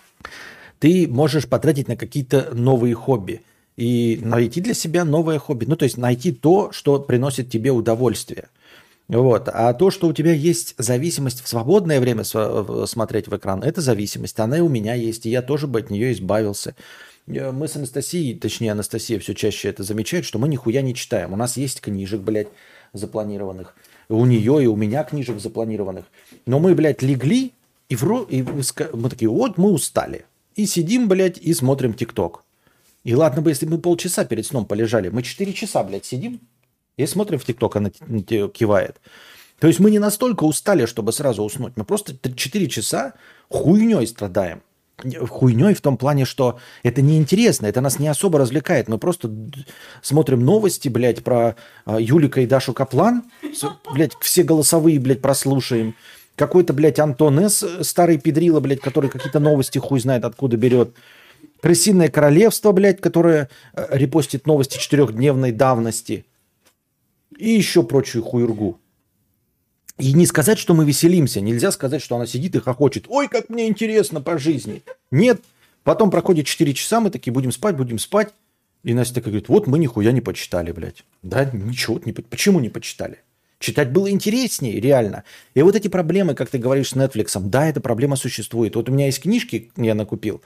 ты 0.79 1.07
можешь 1.07 1.47
потратить 1.47 1.87
на 1.87 1.97
какие-то 1.97 2.49
новые 2.53 2.95
хобби 2.95 3.41
и 3.77 4.19
найти 4.21 4.61
для 4.61 4.73
себя 4.73 5.05
новое 5.05 5.37
хобби. 5.39 5.65
Ну, 5.65 5.75
то 5.75 5.83
есть 5.83 5.97
найти 5.97 6.31
то, 6.31 6.71
что 6.71 6.99
приносит 6.99 7.49
тебе 7.49 7.71
удовольствие– 7.71 8.47
вот. 9.11 9.49
А 9.49 9.73
то, 9.73 9.91
что 9.91 10.07
у 10.07 10.13
тебя 10.13 10.31
есть 10.31 10.73
зависимость 10.77 11.43
в 11.43 11.47
свободное 11.47 11.99
время 11.99 12.23
смотреть 12.23 13.27
в 13.27 13.35
экран, 13.35 13.61
это 13.61 13.81
зависимость. 13.81 14.39
Она 14.39 14.57
и 14.57 14.61
у 14.61 14.69
меня 14.69 14.93
есть, 14.93 15.25
и 15.25 15.29
я 15.29 15.41
тоже 15.41 15.67
бы 15.67 15.79
от 15.79 15.89
нее 15.89 16.13
избавился. 16.13 16.75
Э, 17.27 17.51
мы 17.51 17.67
с 17.67 17.75
Анастасией, 17.75 18.39
точнее 18.39 18.71
Анастасия 18.71 19.19
все 19.19 19.33
чаще 19.35 19.67
это 19.67 19.83
замечает, 19.83 20.23
что 20.23 20.39
мы 20.39 20.47
нихуя 20.47 20.81
не 20.81 20.95
читаем. 20.95 21.33
У 21.33 21.35
нас 21.35 21.57
есть 21.57 21.81
книжек, 21.81 22.21
блядь, 22.21 22.47
запланированных. 22.93 23.75
У 24.07 24.25
нее 24.25 24.63
и 24.63 24.67
у 24.67 24.77
меня 24.77 25.03
книжек 25.03 25.41
запланированных. 25.41 26.05
Но 26.45 26.59
мы, 26.59 26.73
блядь, 26.73 27.01
легли, 27.01 27.51
и, 27.89 27.97
вро... 27.97 28.23
и 28.23 28.43
мы 28.43 29.09
такие, 29.09 29.29
вот 29.29 29.57
мы 29.57 29.71
устали. 29.71 30.25
И 30.55 30.65
сидим, 30.65 31.09
блядь, 31.09 31.37
и 31.37 31.53
смотрим 31.53 31.93
ТикТок. 31.93 32.45
И 33.03 33.13
ладно 33.13 33.41
бы, 33.41 33.49
если 33.49 33.65
мы 33.65 33.77
полчаса 33.77 34.23
перед 34.23 34.45
сном 34.45 34.65
полежали. 34.65 35.09
Мы 35.09 35.23
4 35.23 35.51
часа, 35.53 35.83
блядь, 35.83 36.05
сидим 36.05 36.39
и 36.97 37.05
смотрим 37.05 37.39
в 37.39 37.45
ТикТок, 37.45 37.75
она 37.75 37.89
кивает. 37.89 38.99
То 39.59 39.67
есть 39.67 39.79
мы 39.79 39.91
не 39.91 39.99
настолько 39.99 40.43
устали, 40.43 40.87
чтобы 40.87 41.11
сразу 41.11 41.43
уснуть. 41.43 41.73
Мы 41.75 41.83
просто 41.83 42.15
4 42.35 42.67
часа 42.67 43.13
хуйней 43.47 44.07
страдаем. 44.07 44.63
Хуйней 45.29 45.73
в 45.73 45.81
том 45.81 45.97
плане, 45.97 46.25
что 46.25 46.59
это 46.81 47.01
неинтересно, 47.01 47.67
это 47.67 47.79
нас 47.81 47.99
не 47.99 48.07
особо 48.07 48.39
развлекает. 48.39 48.87
Мы 48.87 48.97
просто 48.97 49.31
смотрим 50.01 50.43
новости, 50.43 50.89
блядь, 50.89 51.23
про 51.23 51.55
а, 51.85 51.99
Юлика 51.99 52.41
и 52.41 52.47
Дашу 52.47 52.73
Каплан. 52.73 53.23
Блядь, 53.93 54.13
все 54.21 54.43
голосовые, 54.43 54.99
блядь, 54.99 55.21
прослушаем. 55.21 55.95
Какой-то, 56.35 56.73
блядь, 56.73 56.99
Антон 56.99 57.39
С. 57.39 57.83
старый 57.83 58.17
педрила, 58.17 58.59
блядь, 58.59 58.81
который 58.81 59.11
какие-то 59.11 59.39
новости 59.39 59.77
хуй 59.77 59.99
знает 59.99 60.25
откуда 60.25 60.57
берет. 60.57 60.95
Крысиное 61.61 62.09
королевство, 62.09 62.71
блядь, 62.71 62.99
которое 62.99 63.49
э, 63.73 63.87
репостит 63.91 64.47
новости 64.47 64.79
четырехдневной 64.79 65.51
давности 65.51 66.25
и 67.41 67.49
еще 67.49 67.83
прочую 67.83 68.23
хуйргу. 68.23 68.79
И 69.97 70.13
не 70.13 70.25
сказать, 70.25 70.59
что 70.59 70.73
мы 70.73 70.85
веселимся. 70.85 71.41
Нельзя 71.41 71.71
сказать, 71.71 72.01
что 72.01 72.15
она 72.15 72.27
сидит 72.27 72.55
и 72.55 72.59
хохочет. 72.59 73.05
Ой, 73.07 73.27
как 73.27 73.49
мне 73.49 73.67
интересно 73.67 74.21
по 74.21 74.37
жизни. 74.37 74.83
Нет. 75.11 75.41
Потом 75.83 76.11
проходит 76.11 76.45
4 76.45 76.73
часа, 76.73 76.99
мы 76.99 77.09
такие 77.09 77.33
будем 77.33 77.51
спать, 77.51 77.75
будем 77.75 77.97
спать. 77.97 78.33
И 78.83 78.93
Настя 78.93 79.15
такая 79.15 79.31
говорит, 79.31 79.49
вот 79.49 79.67
мы 79.67 79.79
нихуя 79.79 80.11
не 80.11 80.21
почитали, 80.21 80.71
блядь. 80.71 81.03
Да, 81.23 81.45
ничего, 81.45 81.99
не, 82.05 82.13
почему 82.13 82.59
не 82.59 82.69
почитали? 82.69 83.19
Читать 83.59 83.91
было 83.91 84.09
интереснее, 84.09 84.79
реально. 84.79 85.23
И 85.53 85.61
вот 85.61 85.75
эти 85.75 85.87
проблемы, 85.87 86.33
как 86.35 86.49
ты 86.49 86.57
говоришь 86.57 86.89
с 86.89 86.95
Netflix, 86.95 87.39
да, 87.39 87.67
эта 87.67 87.81
проблема 87.81 88.15
существует. 88.15 88.75
Вот 88.75 88.89
у 88.89 88.91
меня 88.91 89.05
есть 89.07 89.21
книжки, 89.21 89.71
я 89.77 89.93
накупил. 89.93 90.41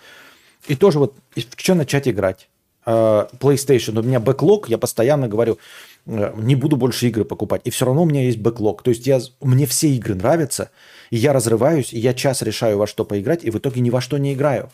И 0.68 0.76
тоже 0.76 1.00
вот, 1.00 1.16
что 1.58 1.76
начать 1.76 2.08
играть? 2.08 2.50
Uh, 2.86 3.28
PlayStation, 3.40 3.98
у 4.00 4.04
меня 4.04 4.20
бэклог, 4.20 4.70
я 4.70 4.78
постоянно 4.78 5.28
говорю, 5.28 5.58
не 6.06 6.56
буду 6.56 6.78
больше 6.78 7.08
игры 7.08 7.26
покупать. 7.26 7.62
И 7.64 7.70
все 7.70 7.86
равно 7.86 8.04
у 8.04 8.06
меня 8.06 8.24
есть 8.24 8.38
бэклог. 8.38 8.84
То 8.84 8.90
есть 8.90 9.08
я, 9.08 9.20
мне 9.42 9.66
все 9.66 9.90
игры 9.90 10.16
нравятся, 10.16 10.70
и 11.10 11.18
я 11.18 11.34
разрываюсь, 11.34 11.94
и 11.94 12.00
я 12.00 12.14
час 12.14 12.42
решаю, 12.42 12.78
во 12.78 12.88
что 12.88 13.06
поиграть, 13.06 13.44
и 13.44 13.50
в 13.50 13.58
итоге 13.58 13.82
ни 13.82 13.90
во 13.90 14.02
что 14.02 14.18
не 14.18 14.34
играю. 14.34 14.70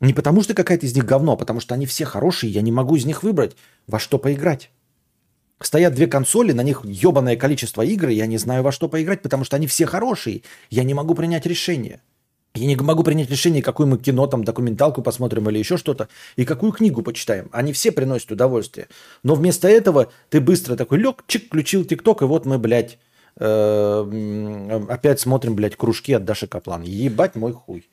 Не 0.00 0.12
потому 0.12 0.42
что 0.42 0.54
какая-то 0.54 0.86
из 0.86 0.94
них 0.94 1.04
говно, 1.04 1.32
а 1.32 1.36
потому 1.36 1.60
что 1.60 1.74
они 1.74 1.86
все 1.86 2.04
хорошие, 2.04 2.52
я 2.52 2.60
не 2.60 2.70
могу 2.70 2.96
из 2.96 3.04
них 3.04 3.22
выбрать, 3.22 3.56
во 3.86 3.98
что 3.98 4.18
поиграть. 4.18 4.70
Стоят 5.60 5.94
две 5.94 6.06
консоли, 6.06 6.52
на 6.52 6.62
них 6.62 6.82
ебаное 6.84 7.36
количество 7.36 7.82
игр, 7.82 8.08
и 8.08 8.14
я 8.14 8.26
не 8.26 8.38
знаю, 8.38 8.62
во 8.62 8.70
что 8.70 8.88
поиграть, 8.88 9.22
потому 9.22 9.42
что 9.42 9.56
они 9.56 9.66
все 9.66 9.86
хорошие. 9.86 10.42
Я 10.70 10.84
не 10.84 10.94
могу 10.94 11.16
принять 11.16 11.46
решение. 11.46 12.00
Я 12.54 12.66
не 12.66 12.76
могу 12.76 13.04
принять 13.04 13.30
решение, 13.30 13.62
какое 13.62 13.86
мы 13.86 13.98
кино, 13.98 14.26
там, 14.26 14.42
документалку 14.42 15.02
посмотрим 15.02 15.48
или 15.48 15.58
еще 15.58 15.76
что-то, 15.76 16.08
и 16.36 16.44
какую 16.44 16.72
книгу 16.72 17.02
почитаем. 17.02 17.48
Они 17.52 17.72
все 17.72 17.92
приносят 17.92 18.32
удовольствие. 18.32 18.88
Но 19.22 19.34
вместо 19.34 19.68
этого 19.68 20.10
ты 20.28 20.40
быстро 20.40 20.74
такой 20.76 20.98
лег, 20.98 21.24
чик, 21.26 21.46
включил 21.46 21.84
ТикТок, 21.84 22.22
и 22.22 22.24
вот 22.24 22.46
мы, 22.46 22.58
блядь, 22.58 22.98
э, 23.36 24.86
опять 24.88 25.20
смотрим, 25.20 25.54
блядь, 25.54 25.76
кружки 25.76 26.12
от 26.12 26.24
Даши 26.24 26.46
Каплан. 26.48 26.82
Ебать 26.82 27.36
мой 27.36 27.52
хуй. 27.52 27.88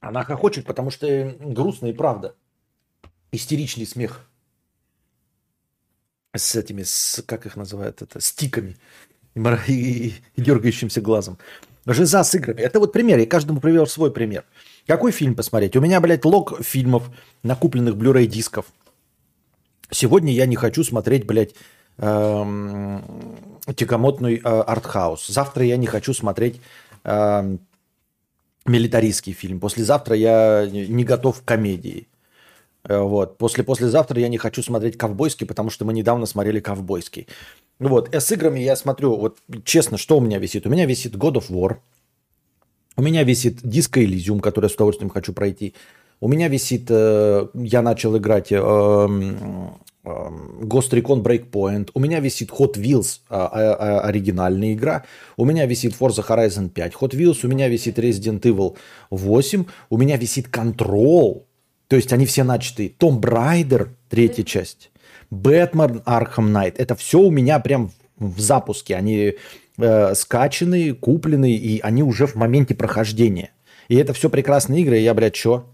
Она 0.00 0.24
хохочет, 0.24 0.66
потому 0.66 0.90
что 0.90 1.36
грустно 1.40 1.86
и 1.86 1.92
правда. 1.92 2.34
Истеричный 3.32 3.86
смех 3.86 4.28
с 6.38 6.54
этими, 6.54 6.82
с, 6.82 7.22
как 7.26 7.46
их 7.46 7.56
называют, 7.56 8.02
это, 8.02 8.20
стиками 8.20 8.76
и, 9.34 9.40
и, 9.68 10.14
и 10.36 10.40
дергающимся 10.40 11.00
глазом. 11.00 11.38
Жиза 11.86 12.24
с 12.24 12.34
играми. 12.34 12.60
Это 12.60 12.80
вот 12.80 12.92
пример. 12.92 13.18
Я 13.18 13.26
каждому 13.26 13.60
привел 13.60 13.86
свой 13.86 14.10
пример. 14.10 14.44
Какой 14.86 15.12
фильм 15.12 15.34
посмотреть? 15.34 15.76
У 15.76 15.80
меня, 15.80 16.00
блядь, 16.00 16.24
лог 16.24 16.62
фильмов, 16.62 17.10
накупленных 17.42 17.94
Blu-ray 17.94 18.26
дисков. 18.26 18.66
Сегодня 19.90 20.32
я 20.32 20.46
не 20.46 20.56
хочу 20.56 20.82
смотреть, 20.82 21.26
блядь, 21.26 21.54
эм, 21.98 23.04
тягомотный 23.74 24.36
э, 24.36 24.40
артхаус. 24.42 25.28
Завтра 25.28 25.64
я 25.64 25.76
не 25.76 25.86
хочу 25.86 26.12
смотреть 26.12 26.60
эм, 27.04 27.60
милитаристский 28.64 29.32
фильм. 29.32 29.60
Послезавтра 29.60 30.16
я 30.16 30.66
не 30.68 31.04
готов 31.04 31.40
к 31.40 31.44
комедии. 31.44 32.08
Э, 32.88 33.00
вот. 33.00 33.38
После 33.38 33.64
послезавтра 33.64 34.20
я 34.20 34.28
не 34.28 34.38
хочу 34.38 34.62
смотреть 34.62 34.96
ковбойский, 34.96 35.46
потому 35.46 35.70
что 35.70 35.84
мы 35.84 35.92
недавно 35.92 36.26
смотрели 36.26 36.60
ковбойский. 36.60 37.26
Вот. 37.78 38.14
А 38.14 38.20
с 38.20 38.30
играми 38.32 38.60
я 38.60 38.76
смотрю, 38.76 39.16
вот 39.16 39.38
честно, 39.64 39.98
что 39.98 40.18
у 40.18 40.20
меня 40.20 40.38
висит? 40.38 40.66
У 40.66 40.70
меня 40.70 40.86
висит 40.86 41.14
God 41.14 41.34
of 41.34 41.50
War. 41.50 41.76
У 42.96 43.02
меня 43.02 43.24
висит 43.24 43.62
Disco 43.62 44.02
Elysium, 44.02 44.40
который 44.40 44.66
я 44.66 44.70
с 44.70 44.74
удовольствием 44.74 45.10
хочу 45.10 45.32
пройти. 45.32 45.74
У 46.20 46.28
меня 46.28 46.48
висит, 46.48 46.86
э, 46.88 47.46
я 47.52 47.82
начал 47.82 48.16
играть 48.16 48.50
э, 48.50 48.56
э, 48.56 48.58
Ghost 50.06 50.92
Recon 50.92 51.22
Breakpoint. 51.22 51.90
У 51.92 52.00
меня 52.00 52.20
висит 52.20 52.50
Hot 52.50 52.76
Wheels, 52.76 53.20
э, 53.28 53.36
э, 53.36 53.98
оригинальная 53.98 54.72
игра. 54.72 55.04
У 55.36 55.44
меня 55.44 55.66
висит 55.66 55.92
Forza 55.92 56.26
Horizon 56.26 56.70
5 56.70 56.94
Hot 56.94 57.10
Wheels. 57.10 57.44
У 57.44 57.48
меня 57.48 57.68
висит 57.68 57.98
Resident 57.98 58.40
Evil 58.40 58.76
8. 59.10 59.66
У 59.90 59.98
меня 59.98 60.16
висит 60.16 60.46
Control. 60.46 61.42
То 61.88 61.96
есть 61.96 62.12
они 62.12 62.26
все 62.26 62.44
начатые. 62.44 62.88
Том 62.88 63.20
Брайдер, 63.20 63.90
третья 64.08 64.42
часть. 64.42 64.90
Бэтмен, 65.30 66.02
Arkham 66.04 66.52
Knight. 66.52 66.78
Это 66.78 66.94
все 66.94 67.20
у 67.20 67.30
меня 67.30 67.58
прям 67.60 67.92
в 68.16 68.40
запуске. 68.40 68.96
Они 68.96 69.34
э, 69.78 70.14
скачаны, 70.14 70.94
куплены, 70.94 71.54
и 71.54 71.80
они 71.80 72.02
уже 72.02 72.26
в 72.26 72.34
моменте 72.34 72.74
прохождения. 72.74 73.50
И 73.88 73.96
это 73.96 74.12
все 74.12 74.30
прекрасные 74.30 74.82
игры. 74.82 74.98
И 74.98 75.02
я, 75.02 75.14
блядь, 75.14 75.36
что? 75.36 75.72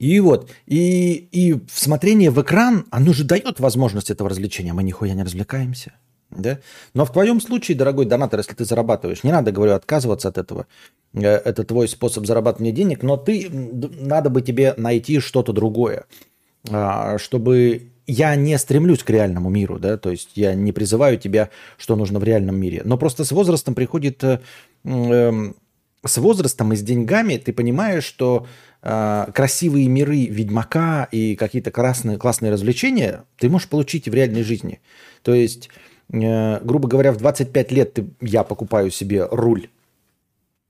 И 0.00 0.20
вот, 0.20 0.50
и, 0.66 1.28
и 1.30 1.60
смотрение 1.70 2.30
в 2.30 2.42
экран, 2.42 2.84
оно 2.90 3.12
же 3.12 3.24
дает 3.24 3.60
возможность 3.60 4.10
этого 4.10 4.28
развлечения. 4.28 4.72
Мы 4.72 4.82
нихуя 4.82 5.14
не 5.14 5.22
развлекаемся. 5.22 5.92
Да? 6.30 6.58
Но 6.94 7.04
в 7.04 7.12
твоем 7.12 7.40
случае, 7.40 7.76
дорогой 7.76 8.04
донатор, 8.04 8.40
если 8.40 8.54
ты 8.54 8.64
зарабатываешь, 8.64 9.22
не 9.22 9.30
надо, 9.30 9.52
говорю, 9.52 9.72
отказываться 9.72 10.28
от 10.28 10.36
этого. 10.36 10.66
Э, 11.14 11.36
это 11.36 11.64
твой 11.64 11.88
способ 11.88 12.26
зарабатывания 12.26 12.72
денег, 12.72 13.02
но 13.02 13.16
ты, 13.16 13.48
надо 13.50 14.30
бы 14.30 14.42
тебе 14.42 14.74
найти 14.76 15.20
что-то 15.20 15.52
другое, 15.52 16.04
а, 16.70 17.18
чтобы 17.18 17.90
я 18.06 18.34
не 18.36 18.58
стремлюсь 18.58 19.02
к 19.02 19.10
реальному 19.10 19.48
миру, 19.48 19.78
да, 19.78 19.96
то 19.96 20.10
есть 20.10 20.30
я 20.34 20.54
не 20.54 20.72
призываю 20.72 21.18
тебя, 21.18 21.50
что 21.78 21.96
нужно 21.96 22.18
в 22.18 22.24
реальном 22.24 22.56
мире, 22.56 22.82
но 22.84 22.98
просто 22.98 23.24
с 23.24 23.32
возрастом 23.32 23.74
приходит, 23.74 24.22
э, 24.24 24.40
э, 24.84 25.52
с 26.04 26.18
возрастом 26.18 26.72
и 26.72 26.76
с 26.76 26.82
деньгами 26.82 27.38
ты 27.38 27.52
понимаешь, 27.52 28.04
что 28.04 28.46
э, 28.82 29.26
красивые 29.32 29.88
миры 29.88 30.26
Ведьмака 30.26 31.08
и 31.10 31.36
какие-то 31.36 31.70
красные, 31.70 32.18
классные 32.18 32.52
развлечения 32.52 33.24
ты 33.38 33.48
можешь 33.48 33.68
получить 33.68 34.08
в 34.08 34.14
реальной 34.14 34.42
жизни. 34.42 34.80
То 35.22 35.32
есть 35.32 35.70
Э, 36.12 36.60
грубо 36.62 36.88
говоря, 36.88 37.12
в 37.12 37.16
25 37.16 37.72
лет 37.72 37.94
ты, 37.94 38.06
я 38.20 38.44
покупаю 38.44 38.90
себе 38.90 39.26
руль 39.30 39.68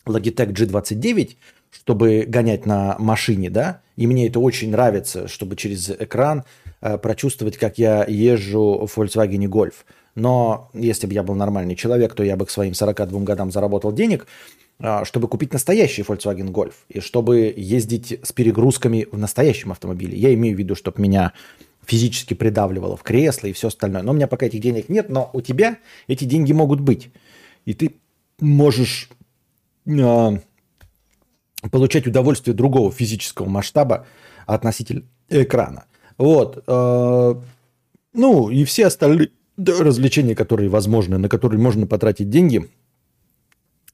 Logitech 0.06 0.52
G29, 0.52 1.36
чтобы 1.70 2.24
гонять 2.26 2.66
на 2.66 2.96
машине, 2.98 3.50
да, 3.50 3.80
и 3.96 4.06
мне 4.06 4.28
это 4.28 4.40
очень 4.40 4.70
нравится, 4.70 5.28
чтобы 5.28 5.56
через 5.56 5.90
экран 5.90 6.44
э, 6.80 6.98
прочувствовать, 6.98 7.56
как 7.56 7.78
я 7.78 8.04
езжу 8.04 8.86
в 8.86 8.98
Volkswagen 8.98 9.46
Golf. 9.46 9.74
Но 10.14 10.70
если 10.74 11.06
бы 11.06 11.14
я 11.14 11.22
был 11.22 11.34
нормальный 11.34 11.74
человек, 11.74 12.14
то 12.14 12.22
я 12.22 12.36
бы 12.36 12.46
к 12.46 12.50
своим 12.50 12.74
42 12.74 13.20
годам 13.20 13.50
заработал 13.50 13.92
денег, 13.92 14.26
э, 14.78 15.04
чтобы 15.04 15.28
купить 15.28 15.52
настоящий 15.52 16.02
Volkswagen 16.02 16.50
Golf 16.50 16.74
и 16.88 17.00
чтобы 17.00 17.52
ездить 17.56 18.20
с 18.22 18.32
перегрузками 18.32 19.06
в 19.10 19.18
настоящем 19.18 19.72
автомобиле. 19.72 20.16
Я 20.16 20.34
имею 20.34 20.56
в 20.56 20.58
виду, 20.58 20.74
чтобы 20.74 21.00
меня 21.00 21.32
физически 21.86 22.34
придавливало 22.34 22.96
в 22.96 23.02
кресло 23.02 23.46
и 23.46 23.52
все 23.52 23.68
остальное. 23.68 24.02
Но 24.02 24.12
у 24.12 24.14
меня 24.14 24.26
пока 24.26 24.46
этих 24.46 24.60
денег 24.60 24.88
нет, 24.88 25.08
но 25.08 25.30
у 25.32 25.40
тебя 25.40 25.78
эти 26.08 26.24
деньги 26.24 26.52
могут 26.52 26.80
быть. 26.80 27.10
И 27.64 27.74
ты 27.74 27.94
можешь 28.40 29.10
получать 31.70 32.06
удовольствие 32.06 32.54
другого 32.54 32.92
физического 32.92 33.48
масштаба 33.48 34.06
относительно 34.46 35.04
экрана. 35.28 35.86
Вот. 36.18 36.62
Э, 36.66 37.34
ну 38.12 38.50
и 38.50 38.64
все 38.64 38.86
остальные 38.86 39.30
развлечения, 39.56 40.34
которые 40.34 40.68
возможны, 40.68 41.18
на 41.18 41.28
которые 41.28 41.60
можно 41.60 41.86
потратить 41.86 42.30
деньги, 42.30 42.68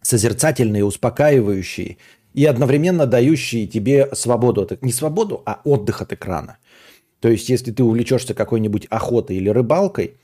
созерцательные, 0.03 0.85
успокаивающие 0.85 1.99
и 2.33 2.45
одновременно 2.45 3.07
дающие 3.07 3.67
тебе 3.67 4.09
свободу, 4.15 4.63
от, 4.63 4.83
не 4.83 4.93
свободу, 4.93 5.43
а 5.45 5.61
отдых 5.65 6.01
от 6.03 6.13
экрана. 6.13 6.59
То 7.21 7.29
есть, 7.29 7.49
если 7.51 7.71
ты 7.71 7.83
увлечешься 7.83 8.33
какой-нибудь 8.33 8.87
охотой 8.89 9.37
или 9.37 9.51
рыбалкой, 9.51 10.17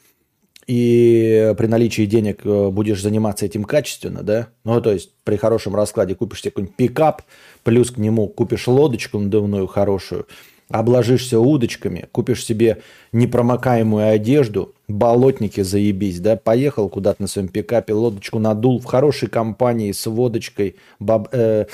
и 0.66 1.54
при 1.56 1.66
наличии 1.66 2.06
денег 2.06 2.40
э, 2.44 2.70
будешь 2.70 3.00
заниматься 3.00 3.46
этим 3.46 3.64
качественно, 3.64 4.23
да, 4.23 4.49
ну, 4.64 4.80
то 4.80 4.92
есть 4.92 5.11
при 5.23 5.37
хорошем 5.37 5.76
раскладе 5.76 6.14
купишь 6.14 6.40
себе 6.40 6.50
какой-нибудь 6.50 6.76
пикап, 6.76 7.23
плюс 7.62 7.92
к 7.92 7.99
нему 7.99 8.26
купишь 8.28 8.66
лодочку 8.66 9.18
надувную 9.18 9.68
хорошую, 9.68 10.26
обложишься 10.68 11.38
удочками, 11.38 12.08
купишь 12.11 12.44
себе 12.44 12.82
непромокаемую 13.12 14.08
одежду, 14.08 14.75
болотники 14.88 15.61
заебись, 15.61 16.18
да, 16.18 16.37
поехал 16.37 16.88
куда-то 16.88 17.23
на 17.23 17.28
своем 17.28 17.49
пикапе, 17.49 17.92
лодочку 17.92 18.40
надул 18.40 18.80
в 18.80 18.85
хорошей 18.85 19.28
компании 19.28 19.92
с 19.92 20.06
водочкой, 20.06 20.75
баб, 20.99 21.28
э, 21.30 21.66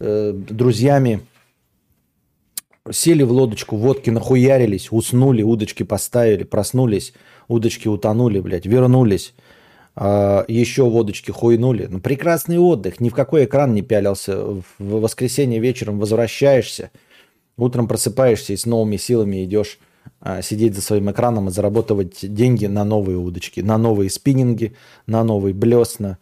э, 0.00 0.32
друзьями, 0.32 1.20
сели 2.90 3.22
в 3.22 3.32
лодочку, 3.32 3.76
водки 3.76 4.10
нахуярились, 4.10 4.90
уснули, 4.90 5.42
удочки 5.42 5.82
поставили, 5.82 6.44
проснулись, 6.44 7.12
удочки 7.48 7.88
утонули, 7.88 8.40
блядь, 8.40 8.66
вернулись, 8.66 9.34
а, 9.94 10.44
еще 10.48 10.88
водочки 10.88 11.30
хуйнули. 11.30 11.86
Ну, 11.90 12.00
прекрасный 12.00 12.58
отдых, 12.58 13.00
ни 13.00 13.08
в 13.08 13.14
какой 13.14 13.46
экран 13.46 13.74
не 13.74 13.82
пялился. 13.82 14.36
В 14.36 14.64
воскресенье 14.78 15.58
вечером 15.58 15.98
возвращаешься, 15.98 16.90
утром 17.56 17.88
просыпаешься 17.88 18.52
и 18.52 18.56
с 18.56 18.66
новыми 18.66 18.96
силами 18.98 19.44
идешь 19.44 19.78
а, 20.20 20.42
сидеть 20.42 20.74
за 20.74 20.82
своим 20.82 21.10
экраном 21.10 21.48
и 21.48 21.50
заработать 21.50 22.18
деньги 22.22 22.66
на 22.66 22.84
новые 22.84 23.16
удочки, 23.16 23.60
на 23.60 23.78
новые 23.78 24.10
спиннинги, 24.10 24.74
на 25.06 25.24
новые 25.24 25.54
блесна, 25.54 26.18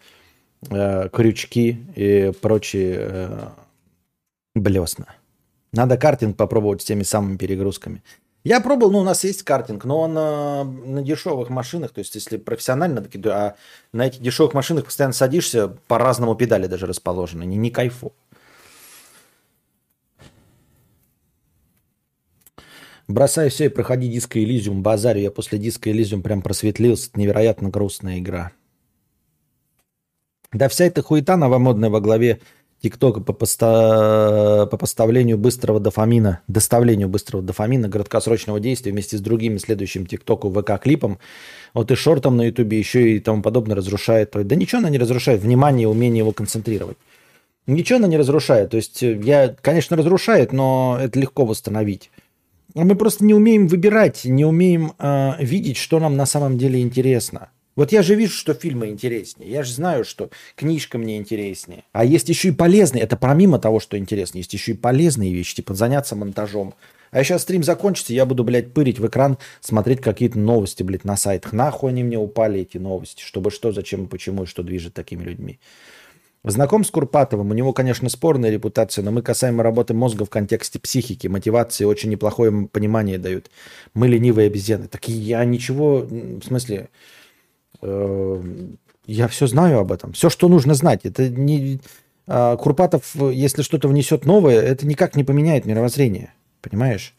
а, 0.70 1.08
крючки 1.08 1.78
и 1.96 2.32
прочие 2.40 2.98
а, 3.00 3.52
блесна. 4.54 5.06
Надо 5.72 5.96
картинг 5.96 6.36
попробовать 6.36 6.82
с 6.82 6.84
теми 6.84 7.02
самыми 7.02 7.36
перегрузками. 7.36 8.02
Я 8.44 8.60
пробовал, 8.60 8.92
ну, 8.92 8.98
у 8.98 9.04
нас 9.04 9.24
есть 9.24 9.42
картинг, 9.42 9.86
но 9.86 10.00
он 10.00 10.16
э, 10.18 10.64
на 10.64 11.02
дешевых 11.02 11.48
машинах, 11.48 11.92
то 11.92 12.00
есть 12.00 12.14
если 12.14 12.36
профессионально, 12.36 13.00
таки, 13.00 13.18
а 13.26 13.54
на 13.92 14.06
этих 14.06 14.20
дешевых 14.20 14.52
машинах 14.52 14.84
постоянно 14.84 15.14
садишься, 15.14 15.68
по-разному 15.88 16.34
педали 16.34 16.66
даже 16.66 16.86
расположены, 16.86 17.44
не, 17.44 17.56
не 17.56 17.70
кайфу. 17.70 18.12
Бросай 23.08 23.48
все 23.48 23.66
и 23.66 23.68
проходи 23.68 24.08
диско 24.08 24.42
Элизиум, 24.42 24.82
базарю. 24.82 25.20
Я 25.20 25.30
после 25.30 25.58
диска 25.58 25.90
Элизиум 25.90 26.22
прям 26.22 26.42
просветлился. 26.42 27.10
Это 27.10 27.20
невероятно 27.20 27.68
грустная 27.68 28.18
игра. 28.18 28.52
Да 30.52 30.68
вся 30.68 30.86
эта 30.86 31.02
хуета 31.02 31.36
новомодная 31.36 31.90
во 31.90 32.00
главе 32.00 32.40
ТикТока 32.84 33.22
по, 33.22 33.32
поста... 33.32 34.66
по 34.66 34.76
поставлению 34.76 35.38
быстрого 35.38 35.80
дофамина, 35.80 36.40
доставлению 36.48 37.08
быстрого 37.08 37.42
дофамина, 37.42 37.90
краткосрочного 37.90 38.60
действия 38.60 38.92
вместе 38.92 39.16
с 39.16 39.22
другими 39.22 39.56
следующим 39.56 40.04
ТикТоку 40.04 40.50
ВК-клипом, 40.50 41.18
вот 41.72 41.90
и 41.90 41.94
шортом 41.94 42.36
на 42.36 42.42
Ютубе 42.42 42.78
еще 42.78 43.16
и 43.16 43.20
тому 43.20 43.40
подобное 43.40 43.74
разрушает. 43.74 44.32
Да 44.34 44.54
ничего 44.54 44.80
она 44.80 44.90
не 44.90 44.98
разрушает, 44.98 45.40
внимание 45.40 45.88
умение 45.88 46.18
его 46.18 46.32
концентрировать. 46.32 46.98
Ничего 47.66 47.96
она 47.96 48.06
не 48.06 48.18
разрушает. 48.18 48.68
То 48.72 48.76
есть 48.76 49.02
э, 49.02 49.18
я, 49.24 49.56
конечно, 49.62 49.96
разрушает, 49.96 50.52
но 50.52 50.98
это 51.00 51.18
легко 51.18 51.46
восстановить. 51.46 52.10
Мы 52.74 52.94
просто 52.96 53.24
не 53.24 53.32
умеем 53.32 53.66
выбирать, 53.66 54.26
не 54.26 54.44
умеем 54.44 54.92
э, 54.98 55.42
видеть, 55.42 55.78
что 55.78 56.00
нам 56.00 56.18
на 56.18 56.26
самом 56.26 56.58
деле 56.58 56.82
интересно. 56.82 57.48
Вот 57.76 57.92
я 57.92 58.02
же 58.02 58.14
вижу, 58.14 58.32
что 58.32 58.54
фильмы 58.54 58.88
интереснее. 58.88 59.50
Я 59.50 59.62
же 59.62 59.72
знаю, 59.72 60.04
что 60.04 60.30
книжка 60.54 60.98
мне 60.98 61.16
интереснее. 61.16 61.84
А 61.92 62.04
есть 62.04 62.28
еще 62.28 62.48
и 62.48 62.52
полезные. 62.52 63.02
Это 63.02 63.16
помимо 63.16 63.58
того, 63.58 63.80
что 63.80 63.98
интересно. 63.98 64.38
Есть 64.38 64.52
еще 64.52 64.72
и 64.72 64.76
полезные 64.76 65.32
вещи. 65.32 65.56
Типа 65.56 65.74
заняться 65.74 66.14
монтажом. 66.14 66.74
А 67.10 67.22
сейчас 67.22 67.42
стрим 67.42 67.62
закончится, 67.62 68.12
я 68.12 68.26
буду, 68.26 68.42
блядь, 68.42 68.74
пырить 68.74 68.98
в 68.98 69.06
экран, 69.06 69.38
смотреть 69.60 70.00
какие-то 70.00 70.36
новости, 70.36 70.82
блядь, 70.82 71.04
на 71.04 71.16
сайтах. 71.16 71.52
Нахуй 71.52 71.90
они 71.90 72.02
мне 72.02 72.18
упали, 72.18 72.62
эти 72.62 72.76
новости. 72.76 73.22
Чтобы 73.22 73.52
что, 73.52 73.70
зачем, 73.70 74.08
почему 74.08 74.42
и 74.42 74.46
что 74.46 74.64
движет 74.64 74.94
такими 74.94 75.22
людьми. 75.22 75.60
Знаком 76.42 76.84
с 76.84 76.90
Курпатовым. 76.90 77.52
У 77.52 77.54
него, 77.54 77.72
конечно, 77.72 78.08
спорная 78.08 78.50
репутация, 78.50 79.04
но 79.04 79.12
мы 79.12 79.22
касаемо 79.22 79.62
работы 79.62 79.94
мозга 79.94 80.24
в 80.24 80.30
контексте 80.30 80.80
психики, 80.80 81.28
мотивации 81.28 81.84
очень 81.84 82.10
неплохое 82.10 82.68
понимание 82.70 83.18
дают. 83.18 83.48
Мы 83.94 84.08
ленивые 84.08 84.48
обезьяны. 84.48 84.88
Так 84.88 85.08
я 85.08 85.44
ничего, 85.44 86.00
в 86.00 86.42
смысле, 86.42 86.90
я 89.06 89.28
все 89.28 89.46
знаю 89.46 89.78
об 89.78 89.92
этом. 89.92 90.12
Все, 90.12 90.30
что 90.30 90.48
нужно 90.48 90.74
знать. 90.74 91.04
Это 91.04 91.28
не... 91.28 91.80
А, 92.26 92.56
Курпатов, 92.56 93.14
если 93.14 93.62
что-то 93.62 93.88
внесет 93.88 94.24
новое, 94.24 94.60
это 94.60 94.86
никак 94.86 95.16
не 95.16 95.24
поменяет 95.24 95.66
мировоззрение. 95.66 96.32
Понимаешь? 96.62 97.14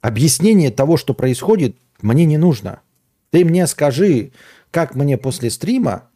Объяснение 0.00 0.70
того, 0.70 0.96
что 0.96 1.14
происходит, 1.14 1.76
мне 2.02 2.24
не 2.24 2.36
нужно. 2.36 2.80
Ты 3.30 3.44
мне 3.44 3.66
скажи, 3.66 4.32
как 4.70 4.94
мне 4.94 5.16
после 5.16 5.48
стрима 5.48 6.08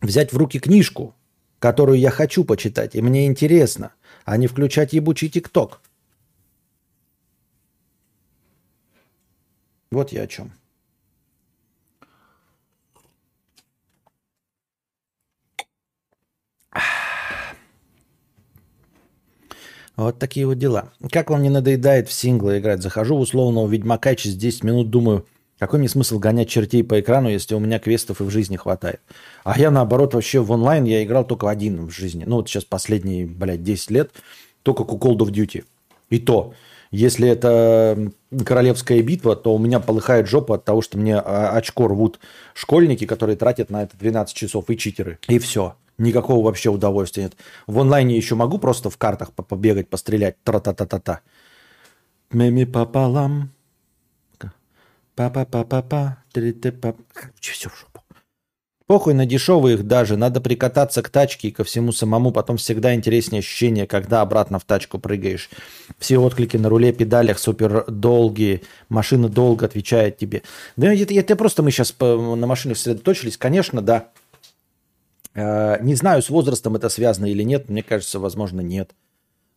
взять 0.00 0.32
в 0.32 0.36
руки 0.36 0.58
книжку, 0.58 1.14
которую 1.58 1.98
я 1.98 2.10
хочу 2.10 2.44
почитать, 2.44 2.94
и 2.94 3.02
мне 3.02 3.26
интересно, 3.26 3.92
а 4.24 4.36
не 4.36 4.46
включать 4.46 4.92
ебучий 4.92 5.28
ТикТок. 5.28 5.80
Вот 9.90 10.12
я 10.12 10.22
о 10.22 10.26
чем. 10.26 10.52
Вот 19.96 20.18
такие 20.18 20.46
вот 20.46 20.58
дела. 20.58 20.90
Как 21.10 21.30
вам 21.30 21.42
не 21.42 21.50
надоедает 21.50 22.08
в 22.08 22.12
синглы 22.12 22.58
играть? 22.58 22.82
Захожу 22.82 23.16
в 23.16 23.20
условного 23.20 23.68
Ведьмака 23.68 24.14
через 24.14 24.36
10 24.36 24.64
минут, 24.64 24.90
думаю, 24.90 25.26
какой 25.58 25.78
мне 25.78 25.88
смысл 25.88 26.18
гонять 26.18 26.48
чертей 26.48 26.82
по 26.82 26.98
экрану, 26.98 27.28
если 27.28 27.54
у 27.54 27.60
меня 27.60 27.78
квестов 27.78 28.20
и 28.20 28.24
в 28.24 28.30
жизни 28.30 28.56
хватает? 28.56 29.00
А 29.44 29.58
я, 29.58 29.70
наоборот, 29.70 30.14
вообще 30.14 30.40
в 30.40 30.50
онлайн 30.50 30.84
я 30.84 31.04
играл 31.04 31.24
только 31.24 31.48
один 31.48 31.86
в 31.86 31.90
жизни. 31.90 32.24
Ну, 32.26 32.36
вот 32.36 32.48
сейчас 32.48 32.64
последние, 32.64 33.26
блядь, 33.26 33.62
10 33.62 33.90
лет 33.90 34.10
только 34.62 34.82
Call 34.82 35.16
of 35.18 35.30
Duty. 35.30 35.64
И 36.10 36.18
то, 36.18 36.54
если 36.90 37.28
это 37.28 38.10
королевская 38.44 39.02
битва, 39.02 39.36
то 39.36 39.54
у 39.54 39.58
меня 39.58 39.78
полыхает 39.78 40.26
жопа 40.26 40.56
от 40.56 40.64
того, 40.64 40.82
что 40.82 40.98
мне 40.98 41.16
а, 41.16 41.50
очко 41.56 41.86
рвут 41.86 42.18
школьники, 42.54 43.06
которые 43.06 43.36
тратят 43.36 43.70
на 43.70 43.84
это 43.84 43.96
12 43.96 44.34
часов, 44.34 44.68
и 44.68 44.76
читеры. 44.76 45.18
И 45.28 45.38
все. 45.38 45.76
Никакого 46.02 46.44
вообще 46.44 46.68
удовольствия 46.68 47.22
нет. 47.24 47.36
В 47.68 47.78
онлайне 47.78 48.16
еще 48.16 48.34
могу 48.34 48.58
просто 48.58 48.90
в 48.90 48.98
картах 48.98 49.30
побегать, 49.32 49.88
пострелять. 49.88 50.34
Тра-та-та-та-та. 50.42 51.20
Меми 52.32 52.64
пополам. 52.64 53.50
Па-па-па-па-па. 55.14 56.18
Все 57.40 57.68
в 57.68 57.78
жопу. 57.78 58.00
Похуй 58.88 59.14
на 59.14 59.26
дешевых 59.26 59.86
даже. 59.86 60.16
Надо 60.16 60.40
прикататься 60.40 61.02
к 61.02 61.08
тачке 61.08 61.48
и 61.48 61.50
ко 61.52 61.62
всему 61.62 61.92
самому. 61.92 62.32
Потом 62.32 62.56
всегда 62.56 62.94
интереснее 62.96 63.38
ощущение, 63.38 63.86
когда 63.86 64.22
обратно 64.22 64.58
в 64.58 64.64
тачку 64.64 64.98
прыгаешь. 64.98 65.50
Все 65.98 66.18
отклики 66.18 66.56
на 66.56 66.68
руле, 66.68 66.92
педалях 66.92 67.38
супер 67.38 67.84
долгие. 67.86 68.62
Машина 68.88 69.28
долго 69.28 69.66
отвечает 69.66 70.18
тебе. 70.18 70.42
Да 70.76 70.92
это, 70.92 71.14
это 71.14 71.36
просто 71.36 71.62
мы 71.62 71.70
сейчас 71.70 71.94
на 72.00 72.46
машинах 72.46 72.76
сосредоточились. 72.76 73.36
Конечно, 73.36 73.82
да. 73.82 74.08
Э, 75.34 75.78
не 75.82 75.94
знаю, 75.94 76.22
с 76.22 76.30
возрастом 76.30 76.76
это 76.76 76.88
связано 76.88 77.26
или 77.26 77.44
нет. 77.44 77.68
Мне 77.68 77.82
кажется, 77.82 78.18
возможно, 78.18 78.60
нет. 78.60 78.94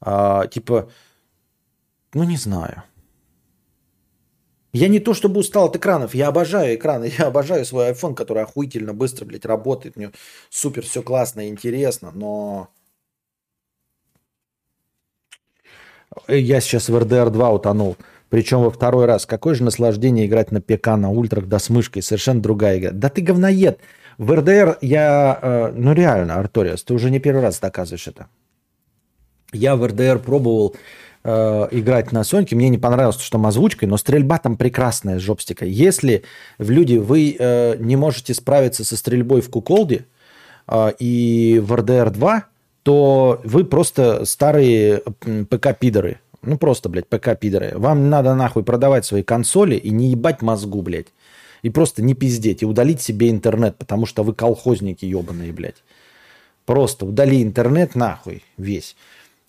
А, 0.02 0.48
типа, 0.48 0.90
ну 2.14 2.24
не 2.24 2.38
знаю. 2.38 2.84
Я 4.74 4.90
не 4.90 5.00
то 5.00 5.14
чтобы 5.14 5.40
устал 5.40 5.68
от 5.68 5.76
экранов, 5.78 6.14
я 6.14 6.28
обожаю 6.28 6.76
экраны, 6.76 7.06
я 7.18 7.28
обожаю 7.28 7.66
свой 7.66 7.92
iPhone, 7.92 8.14
который 8.14 8.44
охуительно 8.44 8.94
быстро, 8.94 9.26
блядь, 9.26 9.46
работает, 9.46 9.96
мне 9.96 10.12
супер 10.50 10.84
все 10.84 11.02
классно 11.02 11.48
интересно, 11.48 12.12
но 12.14 12.70
я 16.28 16.60
сейчас 16.60 16.90
в 16.90 16.96
RDR 16.96 17.30
2 17.30 17.50
утонул, 17.52 17.98
причем 18.30 18.62
во 18.62 18.70
второй 18.70 19.06
раз. 19.06 19.26
Какое 19.26 19.56
же 19.56 19.64
наслаждение 19.64 20.26
играть 20.26 20.52
на 20.52 20.62
ПК, 20.62 20.88
на 20.88 21.10
ультрах, 21.10 21.48
да 21.48 21.60
с 21.60 21.70
мышкой, 21.70 22.02
совершенно 22.02 22.42
другая 22.42 22.80
игра. 22.80 22.92
Да 22.92 23.10
ты 23.10 23.22
говноед, 23.22 23.80
в 24.18 24.34
РДР 24.34 24.78
я, 24.82 25.40
э, 25.42 25.72
ну 25.76 25.94
реально, 25.94 26.36
Арториас, 26.36 26.84
ты 26.84 26.94
уже 26.94 27.12
не 27.12 27.20
первый 27.20 27.42
раз 27.42 27.60
доказываешь 27.60 28.08
это. 28.08 28.28
Я 29.52 29.76
в 29.76 29.86
РДР 29.86 30.20
пробовал 30.20 30.76
э, 31.24 31.68
играть 31.72 32.12
на 32.12 32.24
Соньке, 32.24 32.56
мне 32.56 32.70
не 32.70 32.78
понравилось, 32.78 33.20
что 33.20 33.32
там 33.32 33.46
озвучкой, 33.46 33.88
но 33.88 33.98
стрельба 33.98 34.38
там 34.38 34.58
прекрасная 34.58 35.20
жопстика. 35.20 35.66
Если 35.66 36.24
в 36.58 36.70
люди 36.70 36.98
вы 36.98 37.36
э, 37.38 37.76
не 37.78 37.96
можете 37.96 38.34
справиться 38.34 38.84
со 38.86 38.96
стрельбой 38.96 39.42
в 39.42 39.50
куколде 39.50 40.06
и 40.98 41.62
в 41.64 41.76
РДР 41.76 42.10
2, 42.10 42.46
то 42.82 43.40
вы 43.44 43.66
просто 43.66 44.26
старые 44.26 45.04
ПК-пидоры. 45.22 46.18
Ну 46.42 46.58
просто, 46.58 46.90
блядь, 46.90 47.08
ПК-пидоры. 47.08 47.78
Вам 47.78 48.10
надо 48.10 48.34
нахуй 48.34 48.64
продавать 48.64 49.06
свои 49.06 49.22
консоли 49.22 49.76
и 49.76 49.92
не 49.92 50.10
ебать 50.10 50.42
мозгу, 50.42 50.82
блядь 50.82 51.08
и 51.66 51.70
просто 51.72 52.04
не 52.04 52.14
пиздеть, 52.14 52.62
и 52.62 52.66
удалить 52.66 53.02
себе 53.02 53.32
интернет, 53.32 53.76
потому 53.80 54.06
что 54.06 54.22
вы 54.22 54.36
колхозники 54.36 55.04
ебаные, 55.04 55.52
блядь. 55.52 55.84
Просто 56.68 57.08
удали 57.08 57.42
интернет 57.42 57.96
нахуй 57.96 58.44
весь. 58.56 58.96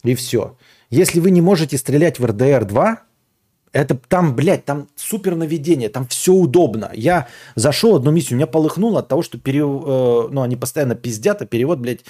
И 0.03 0.15
все. 0.15 0.57
Если 0.89 1.21
вы 1.21 1.31
не 1.31 1.43
можете 1.43 1.77
стрелять 1.77 2.19
в 2.19 2.25
РДР-2, 2.25 2.97
это 3.73 4.01
там, 4.09 4.35
блядь, 4.35 4.65
там 4.65 4.89
супер 4.97 5.37
наведение, 5.37 5.91
там 5.91 6.07
все 6.07 6.33
удобно. 6.33 6.91
Я 6.95 7.29
зашел 7.55 7.97
одну 7.97 8.13
миссию, 8.13 8.39
меня 8.39 8.47
полыхнуло 8.47 9.01
от 9.01 9.09
того, 9.09 9.21
что 9.21 9.37
пере... 9.37 9.61
Э, 9.61 10.29
ну, 10.31 10.41
они 10.41 10.57
постоянно 10.57 10.95
пиздят, 10.95 11.43
а 11.43 11.45
перевод, 11.45 11.81
блядь, 11.81 12.07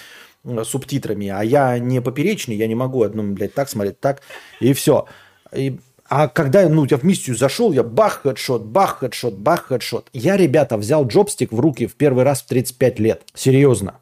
субтитрами. 0.63 1.31
А 1.31 1.43
я 1.43 1.81
не 1.81 2.01
поперечный, 2.01 2.55
я 2.55 2.69
не 2.69 2.77
могу 2.77 3.03
одну, 3.03 3.25
блядь, 3.33 3.55
так 3.55 3.69
смотреть, 3.69 3.99
так, 3.99 4.23
и 4.61 4.73
все. 4.73 5.07
И 5.53 5.81
а 6.09 6.29
когда 6.29 6.69
ну, 6.69 6.87
я 6.91 6.99
в 6.99 7.05
миссию 7.05 7.37
зашел, 7.37 7.73
я 7.73 7.83
бах, 7.83 8.23
хедшот, 8.23 8.65
бах, 8.65 8.99
хедшот, 8.99 9.35
бах, 9.35 9.67
хедшот. 9.69 10.09
Я, 10.13 10.37
ребята, 10.37 10.77
взял 10.77 11.07
джобстик 11.07 11.53
в 11.53 11.61
руки 11.61 11.87
в 11.87 11.95
первый 11.95 12.25
раз 12.25 12.43
в 12.43 12.47
35 12.47 13.01
лет. 13.01 13.23
Серьезно. 13.35 13.99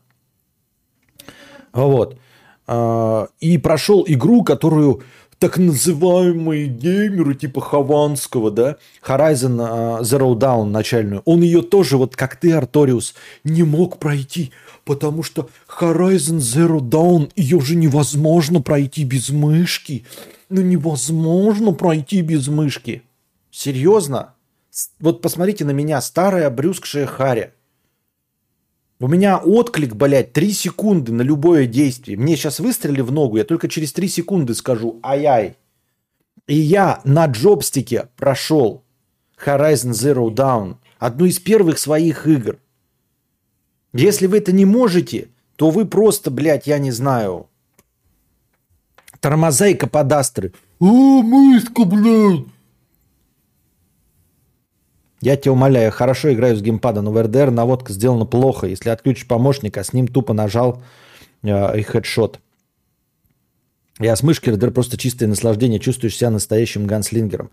Вот. 1.73 2.17
А, 2.67 3.29
и 3.41 3.59
прошел 3.59 4.05
игру, 4.07 4.45
которую 4.45 5.03
так 5.45 5.59
называемые 5.59 6.69
геймеры 6.69 7.35
типа 7.35 7.61
Хованского, 7.61 8.51
да, 8.51 8.77
Horizon 9.07 9.59
uh, 9.59 10.01
Zero 10.01 10.35
Dawn 10.35 10.71
начальную, 10.71 11.21
он 11.27 11.43
ее 11.43 11.61
тоже, 11.61 11.99
вот 11.99 12.17
как 12.17 12.37
ты, 12.37 12.53
Арториус, 12.53 13.15
не 13.45 13.63
мог 13.63 13.99
пройти, 13.99 14.53
потому 14.87 15.23
что 15.23 15.51
Horizon 15.69 16.39
Zero 16.39 16.81
Dawn, 16.81 17.31
ее 17.37 17.61
же 17.61 17.77
невозможно 17.77 18.63
пройти 18.63 19.05
без 19.05 19.29
мышки. 19.29 20.07
Ну 20.49 20.63
невозможно 20.63 21.73
пройти 21.73 22.23
без 22.23 22.49
мышки. 22.49 23.03
Серьезно? 23.51 24.33
Вот 24.99 25.21
посмотрите 25.21 25.67
на 25.67 25.73
меня, 25.73 26.01
старая 26.01 26.49
брюскшая 26.49 27.05
харя. 27.05 27.53
У 29.05 29.07
меня 29.07 29.37
отклик, 29.37 29.95
блядь, 29.97 30.33
3 30.33 30.53
секунды 30.53 31.13
на 31.13 31.21
любое 31.21 31.67
действие. 31.67 32.17
Мне 32.17 32.37
сейчас 32.37 32.59
выстрелили 32.59 33.03
в 33.03 33.13
ногу, 33.13 33.37
я 33.37 33.45
только 33.45 33.69
через 33.69 33.93
3 33.93 34.09
секунды 34.09 34.55
скажу 34.55 34.99
ай-ай. 35.03 35.59
И 36.47 36.55
я 36.55 37.03
на 37.05 37.27
джобстике 37.27 38.09
прошел 38.17 38.83
Horizon 39.45 39.91
Zero 39.91 40.35
Dawn, 40.35 40.77
одну 40.99 41.27
из 41.27 41.39
первых 41.39 41.79
своих 41.79 42.27
игр. 42.27 42.57
Если 43.93 44.27
вы 44.27 44.39
это 44.39 44.53
не 44.53 44.65
можете, 44.65 45.29
то 45.57 45.69
вы 45.69 45.85
просто, 45.85 46.31
блядь, 46.31 46.67
я 46.67 46.79
не 46.79 46.91
знаю, 46.91 47.51
тормоза 49.21 49.67
и 49.67 49.75
каподастры. 49.75 50.55
О, 50.79 51.21
мышка, 51.21 51.85
блядь! 51.85 52.47
Я 55.25 55.37
тебя 55.37 55.53
умоляю, 55.53 55.91
хорошо 55.91 56.35
играю 56.35 56.55
с 56.55 56.61
геймпада, 56.61 57.01
но 57.01 57.11
в 57.11 57.19
РДР 57.19 57.51
наводка 57.51 57.95
сделана 57.95 58.27
плохо. 58.27 58.67
Если 58.67 58.91
отключишь 58.91 59.27
помощника, 59.27 59.83
с 59.83 59.95
ним 59.95 60.07
тупо 60.07 60.35
нажал 60.35 60.83
э, 61.43 61.79
и 61.79 61.83
хедшот. 61.83 62.41
Я 64.01 64.17
с 64.17 64.25
мышки 64.25 64.51
РДР 64.51 64.73
просто 64.73 64.97
чистое 64.97 65.29
наслаждение, 65.29 65.79
чувствуешь 65.79 66.17
себя 66.17 66.31
настоящим 66.31 66.85
ганслингером. 66.85 67.53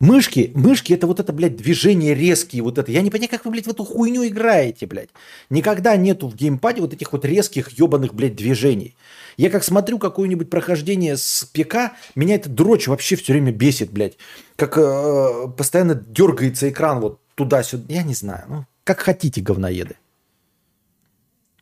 Мышки, 0.00 0.50
мышки 0.54 0.94
это 0.94 1.06
вот 1.06 1.20
это, 1.20 1.34
блядь, 1.34 1.56
движение 1.56 2.14
резкие, 2.14 2.62
вот 2.62 2.78
это. 2.78 2.90
Я 2.90 3.02
не 3.02 3.10
понимаю, 3.10 3.28
как 3.28 3.44
вы, 3.44 3.50
блядь, 3.50 3.66
в 3.66 3.70
эту 3.70 3.84
хуйню 3.84 4.26
играете, 4.26 4.86
блядь. 4.86 5.10
Никогда 5.50 5.94
нету 5.96 6.28
в 6.28 6.34
геймпаде 6.34 6.80
вот 6.80 6.94
этих 6.94 7.12
вот 7.12 7.26
резких 7.26 7.78
ебаных, 7.78 8.14
блядь, 8.14 8.34
движений. 8.34 8.96
Я 9.36 9.50
как 9.50 9.64
смотрю 9.64 9.98
какое-нибудь 9.98 10.48
прохождение 10.48 11.18
с 11.18 11.44
ПК, 11.52 11.92
меня 12.14 12.36
это 12.36 12.48
дрочь 12.48 12.88
вообще 12.88 13.16
все 13.16 13.34
время 13.34 13.52
бесит, 13.52 13.90
блядь. 13.90 14.16
Как 14.56 14.78
э, 14.78 15.48
постоянно 15.58 15.94
дергается 15.94 16.70
экран 16.70 17.00
вот 17.00 17.20
туда-сюда. 17.34 17.84
Я 17.92 18.02
не 18.02 18.14
знаю, 18.14 18.44
ну, 18.48 18.66
как 18.84 19.00
хотите, 19.00 19.42
говноеды. 19.42 19.96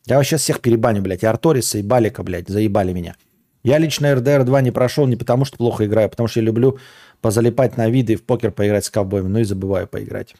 Я 0.05 0.17
вас 0.17 0.25
сейчас 0.25 0.41
всех 0.41 0.61
перебаню, 0.61 1.01
блядь. 1.01 1.23
И 1.23 1.25
Арториса, 1.25 1.79
и 1.79 1.83
Балика, 1.83 2.23
блядь, 2.23 2.47
заебали 2.47 2.93
меня. 2.93 3.15
Я 3.63 3.77
лично 3.77 4.07
RDR 4.07 4.43
2 4.43 4.61
не 4.61 4.71
прошел 4.71 5.07
не 5.07 5.15
потому, 5.15 5.45
что 5.45 5.57
плохо 5.57 5.85
играю, 5.85 6.07
а 6.07 6.09
потому 6.09 6.27
что 6.27 6.39
я 6.39 6.45
люблю 6.45 6.79
позалипать 7.21 7.77
на 7.77 7.89
виды 7.89 8.13
и 8.13 8.15
в 8.15 8.23
покер 8.23 8.51
поиграть 8.51 8.85
с 8.85 8.89
ковбоем, 8.89 9.31
но 9.31 9.39
и 9.39 9.43
забываю 9.43 9.87
поиграть. 9.87 10.35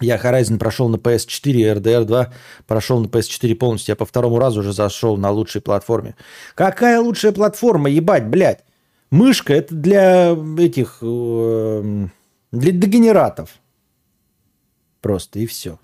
Я 0.00 0.16
Horizon 0.16 0.58
прошел 0.58 0.88
на 0.88 0.96
PS4, 0.96 1.76
RDR 1.76 2.04
2 2.04 2.32
прошел 2.66 3.00
на 3.00 3.06
PS4 3.06 3.54
полностью. 3.54 3.92
Я 3.92 3.96
по 3.96 4.06
второму 4.06 4.38
разу 4.38 4.60
уже 4.60 4.72
зашел 4.72 5.16
на 5.16 5.30
лучшей 5.30 5.60
платформе. 5.60 6.16
Какая 6.54 7.00
лучшая 7.00 7.32
платформа, 7.32 7.90
ебать, 7.90 8.26
блядь? 8.26 8.64
Мышка 9.10 9.54
это 9.54 9.74
для 9.74 10.36
этих... 10.58 10.98
Э, 11.02 12.06
для 12.50 12.72
дегенератов. 12.72 13.50
Просто 15.02 15.38
и 15.38 15.46
все. 15.46 15.78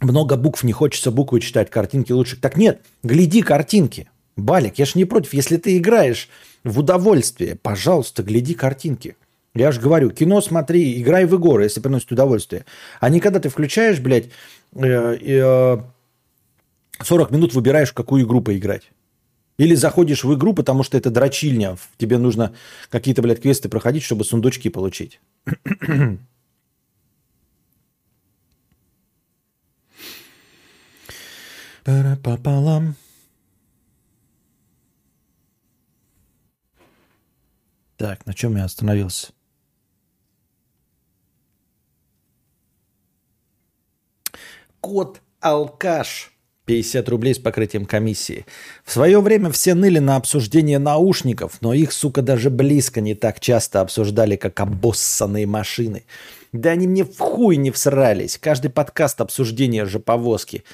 Много 0.00 0.36
букв, 0.36 0.62
не 0.62 0.72
хочется 0.72 1.10
буквы 1.10 1.40
читать, 1.40 1.70
картинки 1.70 2.12
лучше. 2.12 2.36
Так 2.36 2.56
нет, 2.56 2.80
гляди 3.02 3.42
картинки. 3.42 4.08
Балик, 4.36 4.78
я 4.78 4.84
ж 4.84 4.94
не 4.94 5.04
против. 5.04 5.32
Если 5.32 5.56
ты 5.56 5.78
играешь 5.78 6.28
в 6.64 6.78
удовольствие, 6.78 7.56
пожалуйста, 7.56 8.22
гляди 8.22 8.54
картинки. 8.54 9.16
Я 9.54 9.72
же 9.72 9.80
говорю, 9.80 10.10
кино 10.10 10.42
смотри, 10.42 11.00
играй 11.00 11.24
в 11.24 11.34
игры, 11.34 11.64
если 11.64 11.80
приносит 11.80 12.12
удовольствие. 12.12 12.66
А 13.00 13.08
не 13.08 13.20
когда 13.20 13.40
ты 13.40 13.48
включаешь, 13.48 14.00
блядь, 14.00 14.26
э, 14.74 15.16
э, 15.18 15.78
40 17.02 17.30
минут 17.30 17.54
выбираешь, 17.54 17.92
какую 17.92 18.24
игру 18.24 18.42
поиграть. 18.42 18.90
Или 19.56 19.74
заходишь 19.74 20.24
в 20.24 20.34
игру, 20.34 20.52
потому 20.52 20.82
что 20.82 20.98
это 20.98 21.08
дрочильня. 21.08 21.78
Тебе 21.96 22.18
нужно 22.18 22.52
какие-то, 22.90 23.22
блядь, 23.22 23.40
квесты 23.40 23.70
проходить, 23.70 24.02
чтобы 24.02 24.24
сундучки 24.24 24.68
получить. 24.68 25.20
Так, 37.96 38.26
на 38.26 38.34
чем 38.34 38.56
я 38.56 38.64
остановился? 38.64 39.28
Кот 44.80 45.22
алкаш. 45.38 46.32
50 46.64 47.08
рублей 47.08 47.36
с 47.36 47.38
покрытием 47.38 47.86
комиссии. 47.86 48.46
В 48.84 48.90
свое 48.90 49.20
время 49.20 49.52
все 49.52 49.74
ныли 49.74 50.00
на 50.00 50.16
обсуждение 50.16 50.80
наушников, 50.80 51.58
но 51.60 51.72
их, 51.72 51.92
сука, 51.92 52.20
даже 52.20 52.50
близко 52.50 53.00
не 53.00 53.14
так 53.14 53.38
часто 53.38 53.80
обсуждали, 53.80 54.34
как 54.34 54.58
обоссанные 54.58 55.46
машины. 55.46 56.04
Да 56.52 56.70
они 56.70 56.88
мне 56.88 57.04
в 57.04 57.16
хуй 57.16 57.56
не 57.56 57.70
всрались. 57.70 58.38
Каждый 58.38 58.72
подкаст 58.72 59.20
обсуждения 59.20 59.84
же 59.84 60.00
повозки 60.00 60.64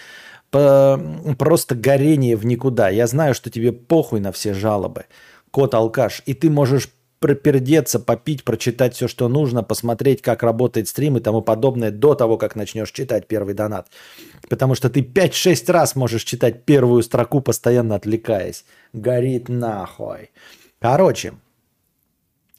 просто 0.53 1.75
горение 1.75 2.37
в 2.37 2.47
никуда. 2.47 2.89
Я 2.91 3.07
знаю, 3.07 3.35
что 3.35 3.51
тебе 3.51 3.73
похуй 3.73 4.21
на 4.21 4.33
все 4.33 4.55
жалобы, 4.55 5.07
кот-алкаш, 5.51 6.23
и 6.27 6.35
ты 6.35 6.51
можешь 6.51 6.91
пропердеться, 7.23 8.01
попить, 8.01 8.45
прочитать 8.45 8.95
все, 8.95 9.09
что 9.09 9.29
нужно, 9.29 9.63
посмотреть, 9.63 10.21
как 10.21 10.43
работает 10.43 10.89
стрим 10.89 11.17
и 11.17 11.21
тому 11.21 11.41
подобное 11.41 11.91
до 11.91 12.15
того, 12.15 12.37
как 12.37 12.57
начнешь 12.57 12.91
читать 12.91 13.29
первый 13.29 13.55
донат. 13.55 13.89
Потому 14.51 14.75
что 14.75 14.91
ты 14.91 15.01
5-6 15.01 15.73
раз 15.73 15.97
можешь 15.97 16.25
читать 16.25 16.65
первую 16.65 17.03
строку, 17.03 17.41
постоянно 17.41 17.95
отвлекаясь. 17.95 18.65
Горит 18.93 19.49
нахуй. 19.49 20.31
Короче, 20.81 21.35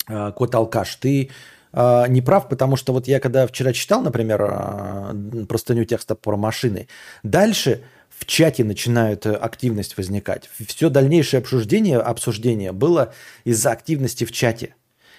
э, 0.08 0.32
кот-алкаш, 0.32 0.96
ты 0.96 1.30
э, 1.74 2.06
не 2.08 2.22
прав, 2.22 2.48
потому 2.48 2.76
что 2.76 2.94
вот 2.94 3.08
я 3.08 3.20
когда 3.20 3.46
вчера 3.48 3.74
читал, 3.74 4.02
например, 4.02 4.48
э, 4.50 5.46
простыню 5.50 5.86
текста 5.86 6.16
про 6.16 6.38
машины, 6.38 6.88
дальше 7.24 7.82
в 8.10 8.26
чате 8.26 8.64
начинает 8.64 9.26
э, 9.26 9.34
активность 9.34 9.98
возникать. 9.98 10.50
Все 10.68 10.90
дальнейшее 10.90 11.40
обсуждение, 11.40 12.00
обсуждение 12.00 12.72
было 12.72 13.14
из-за 13.44 13.72
активности 13.72 14.24
в 14.24 14.32
чате. 14.32 14.76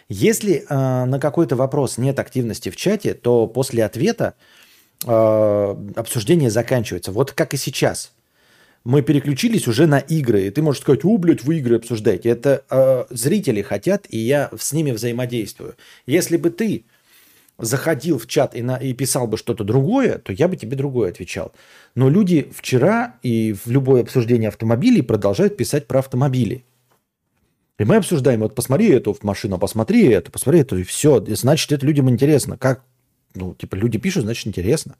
Если 0.08 0.64
э, 0.68 1.04
на 1.04 1.18
какой-то 1.18 1.56
вопрос 1.56 1.98
нет 1.98 2.18
активности 2.18 2.70
в 2.70 2.76
чате, 2.76 3.14
то 3.14 3.46
после 3.46 3.84
ответа 3.84 4.34
э, 5.06 5.76
обсуждение 5.96 6.50
заканчивается. 6.50 7.12
Вот 7.12 7.32
как 7.32 7.54
и 7.54 7.56
сейчас. 7.56 8.13
Мы 8.84 9.00
переключились 9.00 9.66
уже 9.66 9.86
на 9.86 9.98
игры, 9.98 10.46
и 10.46 10.50
ты 10.50 10.60
можешь 10.60 10.82
сказать, 10.82 11.04
о, 11.04 11.16
блядь, 11.16 11.42
вы 11.42 11.58
игры 11.58 11.76
обсуждаете. 11.76 12.28
Это 12.28 12.64
э, 12.68 13.04
зрители 13.08 13.62
хотят, 13.62 14.06
и 14.10 14.18
я 14.18 14.50
с 14.58 14.72
ними 14.72 14.90
взаимодействую. 14.90 15.76
Если 16.06 16.36
бы 16.36 16.50
ты 16.50 16.84
заходил 17.58 18.18
в 18.18 18.26
чат 18.26 18.54
и, 18.54 18.62
на, 18.62 18.76
и 18.76 18.92
писал 18.92 19.26
бы 19.26 19.38
что-то 19.38 19.64
другое, 19.64 20.18
то 20.18 20.32
я 20.32 20.48
бы 20.48 20.56
тебе 20.56 20.76
другое 20.76 21.10
отвечал. 21.10 21.52
Но 21.94 22.10
люди 22.10 22.50
вчера 22.54 23.16
и 23.22 23.54
в 23.54 23.68
любое 23.70 24.02
обсуждение 24.02 24.48
автомобилей 24.48 25.02
продолжают 25.02 25.56
писать 25.56 25.86
про 25.86 26.00
автомобили. 26.00 26.64
И 27.78 27.84
мы 27.84 27.96
обсуждаем, 27.96 28.40
вот 28.40 28.54
посмотри 28.54 28.90
эту 28.90 29.16
машину, 29.22 29.58
посмотри 29.58 30.06
эту, 30.08 30.30
посмотри 30.30 30.60
эту, 30.60 30.78
и 30.78 30.82
все. 30.82 31.18
И 31.20 31.34
значит, 31.34 31.72
это 31.72 31.86
людям 31.86 32.10
интересно. 32.10 32.56
Как? 32.56 32.84
Ну, 33.34 33.54
типа, 33.54 33.74
люди 33.76 33.98
пишут, 33.98 34.24
значит, 34.24 34.46
интересно. 34.46 34.96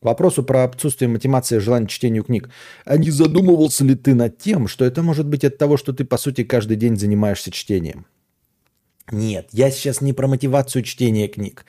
К 0.00 0.06
вопросу 0.06 0.42
про 0.42 0.64
отсутствие 0.64 1.08
мотивации 1.08 1.56
и 1.56 1.60
желания 1.60 1.86
чтению 1.86 2.24
книг. 2.24 2.48
А 2.86 2.96
не 2.96 3.10
задумывался 3.10 3.84
ли 3.84 3.94
ты 3.94 4.14
над 4.14 4.38
тем, 4.38 4.66
что 4.66 4.86
это 4.86 5.02
может 5.02 5.26
быть 5.26 5.44
от 5.44 5.58
того, 5.58 5.76
что 5.76 5.92
ты, 5.92 6.06
по 6.06 6.16
сути, 6.16 6.42
каждый 6.42 6.78
день 6.78 6.96
занимаешься 6.96 7.50
чтением? 7.50 8.06
Нет, 9.10 9.48
я 9.52 9.70
сейчас 9.70 10.00
не 10.00 10.14
про 10.14 10.26
мотивацию 10.26 10.84
чтения 10.84 11.28
книг. 11.28 11.66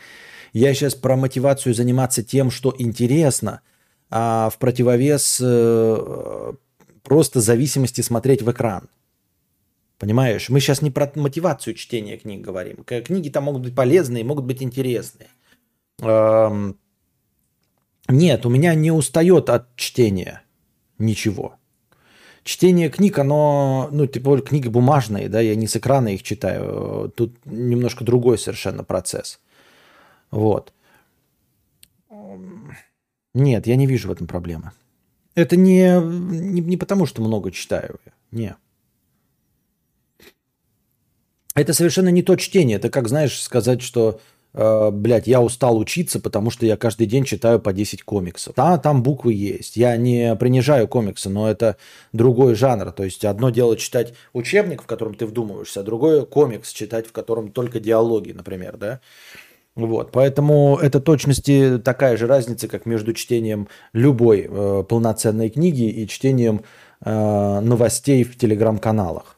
Я 0.53 0.73
сейчас 0.73 0.95
про 0.95 1.17
мотивацию 1.17 1.73
заниматься 1.73 2.23
тем, 2.23 2.51
что 2.51 2.73
интересно, 2.77 3.61
а 4.09 4.49
в 4.49 4.57
противовес 4.59 5.39
э, 5.41 6.53
просто 7.03 7.41
зависимости 7.41 7.99
смотреть 7.99 8.43
в 8.43 8.51
экран. 8.51 8.89
Понимаешь? 9.97 10.49
Мы 10.49 10.61
сейчас 10.61 10.81
не 10.81 10.89
про 10.89 11.11
мотивацию 11.15 11.73
чтения 11.73 12.17
книг 12.17 12.41
говорим. 12.41 12.83
Книги 12.85 13.29
там 13.29 13.43
могут 13.43 13.63
быть 13.63 13.75
полезные, 13.75 14.23
могут 14.23 14.45
быть 14.45 14.63
интересные. 14.63 15.27
Эм... 15.99 16.77
Нет, 18.11 18.45
у 18.45 18.49
меня 18.49 18.75
не 18.75 18.91
устает 18.91 19.49
от 19.49 19.73
чтения 19.75 20.43
ничего. 20.97 21.55
Чтение 22.43 22.89
книг, 22.89 23.17
оно, 23.19 23.87
ну, 23.91 24.05
типа, 24.05 24.41
книги 24.41 24.67
бумажные, 24.67 25.29
да, 25.29 25.39
я 25.39 25.55
не 25.55 25.67
с 25.67 25.75
экрана 25.75 26.09
их 26.09 26.23
читаю. 26.23 27.11
Тут 27.15 27.37
немножко 27.45 28.03
другой 28.03 28.37
совершенно 28.37 28.83
процесс. 28.83 29.39
Вот. 30.29 30.73
Нет, 33.33 33.67
я 33.67 33.75
не 33.75 33.87
вижу 33.87 34.09
в 34.09 34.11
этом 34.11 34.27
проблемы. 34.27 34.71
Это 35.35 35.55
не, 35.55 36.01
не, 36.01 36.61
не 36.61 36.77
потому, 36.77 37.05
что 37.05 37.21
много 37.21 37.51
читаю. 37.51 37.99
Не. 38.31 38.55
Это 41.55 41.73
совершенно 41.73 42.09
не 42.09 42.23
то 42.23 42.35
чтение. 42.35 42.77
Это 42.77 42.89
как, 42.89 43.07
знаешь, 43.07 43.41
сказать, 43.41 43.81
что 43.81 44.19
блядь, 44.53 45.27
я 45.27 45.41
устал 45.41 45.77
учиться, 45.77 46.19
потому 46.19 46.49
что 46.49 46.65
я 46.65 46.75
каждый 46.75 47.07
день 47.07 47.23
читаю 47.23 47.59
по 47.59 47.71
10 47.71 48.03
комиксов. 48.03 48.53
Да, 48.55 48.77
там 48.77 49.01
буквы 49.01 49.33
есть. 49.33 49.77
Я 49.77 49.95
не 49.97 50.35
принижаю 50.35 50.87
комиксы, 50.87 51.29
но 51.29 51.49
это 51.49 51.77
другой 52.11 52.55
жанр. 52.55 52.91
То 52.91 53.03
есть 53.03 53.23
одно 53.23 53.49
дело 53.49 53.77
читать 53.77 54.13
учебник, 54.33 54.83
в 54.83 54.85
котором 54.85 55.13
ты 55.13 55.25
вдумываешься, 55.25 55.79
а 55.79 55.83
другое 55.83 56.25
комикс 56.25 56.71
читать, 56.71 57.07
в 57.07 57.11
котором 57.11 57.51
только 57.51 57.79
диалоги, 57.79 58.31
например, 58.31 58.77
да. 58.77 58.99
Вот, 59.73 60.11
поэтому 60.11 60.77
это 60.81 60.99
точности 60.99 61.79
такая 61.79 62.17
же 62.17 62.27
разница, 62.27 62.67
как 62.67 62.85
между 62.85 63.13
чтением 63.13 63.69
любой 63.93 64.47
э, 64.49 64.83
полноценной 64.83 65.49
книги 65.49 65.89
и 65.89 66.07
чтением 66.09 66.63
э, 67.03 67.59
новостей 67.61 68.25
в 68.25 68.37
телеграм-каналах. 68.37 69.37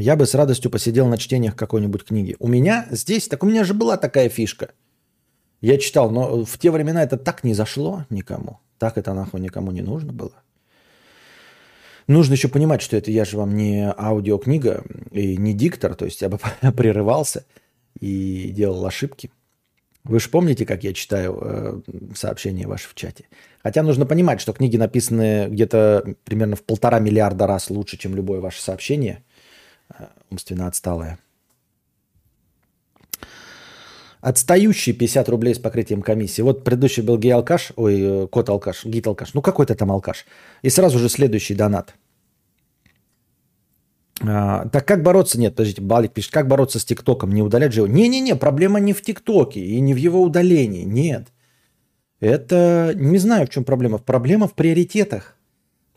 Я 0.00 0.16
бы 0.16 0.24
с 0.24 0.34
радостью 0.34 0.70
посидел 0.70 1.06
на 1.08 1.18
чтениях 1.18 1.54
какой-нибудь 1.54 2.04
книги. 2.04 2.34
У 2.38 2.48
меня 2.48 2.86
здесь, 2.90 3.28
так 3.28 3.42
у 3.42 3.46
меня 3.46 3.64
же 3.64 3.74
была 3.74 3.98
такая 3.98 4.30
фишка. 4.30 4.70
Я 5.60 5.76
читал, 5.76 6.10
но 6.10 6.42
в 6.46 6.58
те 6.58 6.70
времена 6.70 7.02
это 7.02 7.18
так 7.18 7.44
не 7.44 7.52
зашло 7.52 8.06
никому. 8.08 8.60
Так 8.78 8.96
это 8.96 9.12
нахуй 9.12 9.40
никому 9.40 9.72
не 9.72 9.82
нужно 9.82 10.14
было. 10.14 10.32
Нужно 12.06 12.32
еще 12.32 12.48
понимать, 12.48 12.80
что 12.80 12.96
это 12.96 13.10
я 13.10 13.26
же 13.26 13.36
вам 13.36 13.54
не 13.54 13.92
аудиокнига 13.94 14.84
и 15.10 15.36
не 15.36 15.52
диктор, 15.52 15.94
то 15.94 16.06
есть 16.06 16.22
я 16.22 16.30
бы 16.30 16.38
прерывался 16.72 17.44
и 18.00 18.52
делал 18.54 18.86
ошибки. 18.86 19.30
Вы 20.04 20.18
же 20.18 20.30
помните, 20.30 20.64
как 20.64 20.82
я 20.82 20.94
читаю 20.94 21.38
э, 21.42 21.80
сообщения 22.14 22.66
ваши 22.66 22.88
в 22.88 22.94
чате? 22.94 23.26
Хотя 23.62 23.82
нужно 23.82 24.06
понимать, 24.06 24.40
что 24.40 24.54
книги 24.54 24.78
написаны 24.78 25.48
где-то 25.50 26.14
примерно 26.24 26.56
в 26.56 26.62
полтора 26.62 27.00
миллиарда 27.00 27.46
раз 27.46 27.68
лучше, 27.68 27.98
чем 27.98 28.14
любое 28.14 28.40
ваше 28.40 28.62
сообщение. 28.62 29.22
Э, 29.98 30.06
умственно 30.30 30.66
отсталое. 30.66 31.18
Отстающий 34.20 34.92
50 34.92 35.28
рублей 35.28 35.54
с 35.54 35.58
покрытием 35.58 36.02
комиссии. 36.02 36.42
Вот 36.42 36.64
предыдущий 36.64 37.02
был 37.02 37.18
гей-алкаш, 37.18 37.72
ой, 37.76 38.00
э, 38.00 38.26
кот-алкаш, 38.26 38.84
гид-алкаш. 38.84 39.34
Ну 39.34 39.42
какой-то 39.42 39.74
там 39.74 39.90
алкаш. 39.90 40.26
И 40.62 40.70
сразу 40.70 40.98
же 40.98 41.08
следующий 41.08 41.54
донат. 41.54 41.94
А, 44.22 44.68
так 44.68 44.86
как 44.86 45.02
бороться? 45.02 45.40
Нет, 45.40 45.54
подождите, 45.54 45.80
Балик 45.80 46.12
пишет, 46.12 46.32
как 46.32 46.46
бороться 46.46 46.78
с 46.78 46.84
ТикТоком? 46.84 47.32
Не 47.32 47.42
удалять 47.42 47.72
же 47.72 47.80
его? 47.80 47.86
Не-не-не, 47.86 48.36
проблема 48.36 48.78
не 48.78 48.92
в 48.92 49.00
ТикТоке 49.00 49.60
и 49.60 49.80
не 49.80 49.94
в 49.94 49.96
его 49.96 50.22
удалении, 50.22 50.84
нет. 50.84 51.28
Это, 52.20 52.92
не 52.94 53.16
знаю, 53.16 53.46
в 53.46 53.50
чем 53.50 53.64
проблема. 53.64 53.96
Проблема 53.96 54.46
в 54.46 54.54
приоритетах. 54.54 55.39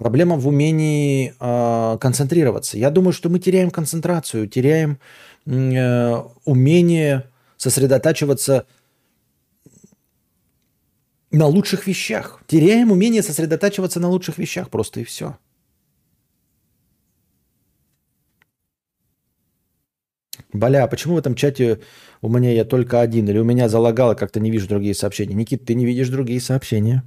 Проблема 0.04 0.36
в 0.36 0.50
умении 0.50 1.34
э, 1.40 1.98
концентрироваться. 1.98 2.78
Я 2.78 2.90
думаю, 2.90 3.14
что 3.14 3.30
мы 3.30 3.40
теряем 3.40 3.72
концентрацию, 3.72 4.50
теряем 4.50 5.00
э, 5.46 6.24
умение 6.44 7.30
сосредотачиваться 7.56 8.66
на 11.32 11.46
лучших 11.46 11.88
вещах. 11.88 12.42
Теряем 12.48 12.92
умение 12.92 13.24
сосредотачиваться 13.24 14.02
на 14.02 14.10
лучших 14.10 14.38
вещах 14.40 14.70
просто 14.70 15.00
и 15.00 15.06
все. 15.06 15.38
Бля, 20.52 20.84
а 20.84 20.88
почему 20.88 21.16
в 21.16 21.20
этом 21.20 21.34
чате 21.34 21.80
у 22.22 22.28
меня 22.28 22.52
я 22.52 22.66
только 22.66 23.00
один? 23.00 23.30
Или 23.30 23.40
у 23.40 23.46
меня 23.46 23.70
залагало, 23.70 24.16
как-то 24.16 24.42
не 24.42 24.52
вижу 24.52 24.68
другие 24.68 24.96
сообщения? 24.96 25.34
Никит, 25.34 25.64
ты 25.64 25.76
не 25.76 25.86
видишь 25.86 26.10
другие 26.10 26.42
сообщения? 26.42 27.06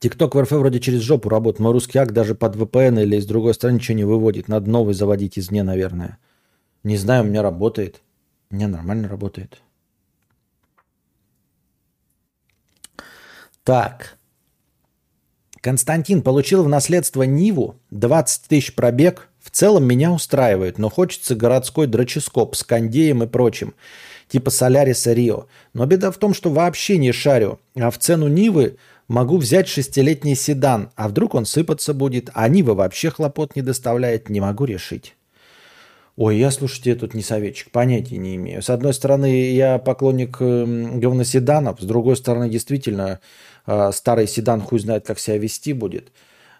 Тикток 0.00 0.34
в 0.34 0.40
РФ 0.40 0.50
вроде 0.52 0.80
через 0.80 1.02
жопу 1.02 1.28
работает, 1.28 1.60
но 1.60 1.72
русский 1.72 1.98
акт 1.98 2.12
даже 2.12 2.34
под 2.34 2.56
VPN 2.56 3.02
или 3.02 3.16
из 3.16 3.26
другой 3.26 3.52
страны 3.52 3.74
ничего 3.74 3.98
не 3.98 4.04
выводит. 4.04 4.48
Надо 4.48 4.68
новый 4.70 4.94
заводить 4.94 5.36
из 5.36 5.48
дня, 5.48 5.62
наверное. 5.62 6.16
Не 6.82 6.96
знаю, 6.96 7.22
у 7.22 7.26
меня 7.26 7.42
работает. 7.42 8.00
Меня 8.50 8.66
нормально 8.66 9.08
работает. 9.08 9.60
Так. 13.62 14.16
Константин 15.60 16.22
получил 16.22 16.64
в 16.64 16.68
наследство 16.70 17.24
Ниву, 17.24 17.76
20 17.90 18.44
тысяч 18.48 18.74
пробег. 18.74 19.28
В 19.38 19.50
целом 19.50 19.84
меня 19.84 20.12
устраивает, 20.12 20.78
но 20.78 20.88
хочется 20.88 21.34
городской 21.34 21.86
дроческоп 21.86 22.56
с 22.56 22.64
кондеем 22.64 23.22
и 23.22 23.26
прочим, 23.26 23.74
типа 24.28 24.48
Соляриса 24.48 25.12
Рио. 25.12 25.46
Но 25.74 25.84
беда 25.84 26.10
в 26.10 26.16
том, 26.16 26.32
что 26.32 26.48
вообще 26.48 26.96
не 26.96 27.12
шарю, 27.12 27.60
а 27.74 27.90
в 27.90 27.98
цену 27.98 28.28
Нивы 28.28 28.78
могу 29.10 29.38
взять 29.38 29.66
шестилетний 29.66 30.36
седан, 30.36 30.90
а 30.94 31.08
вдруг 31.08 31.34
он 31.34 31.44
сыпаться 31.44 31.92
будет, 31.94 32.30
а 32.32 32.48
Нива 32.48 32.74
вообще 32.74 33.10
хлопот 33.10 33.56
не 33.56 33.62
доставляет, 33.62 34.30
не 34.30 34.40
могу 34.40 34.64
решить. 34.64 35.16
Ой, 36.16 36.38
я, 36.38 36.52
слушайте, 36.52 36.94
тут 36.94 37.12
не 37.14 37.22
советчик, 37.22 37.72
понятия 37.72 38.18
не 38.18 38.36
имею. 38.36 38.62
С 38.62 38.70
одной 38.70 38.94
стороны, 38.94 39.50
я 39.50 39.78
поклонник 39.78 40.36
эм, 40.40 41.00
говноседанов, 41.00 41.80
с 41.80 41.84
другой 41.84 42.16
стороны, 42.16 42.48
действительно, 42.48 43.18
э, 43.66 43.90
старый 43.92 44.28
седан 44.28 44.60
хуй 44.60 44.78
знает, 44.78 45.06
как 45.06 45.18
себя 45.18 45.38
вести 45.38 45.72
будет. 45.72 46.12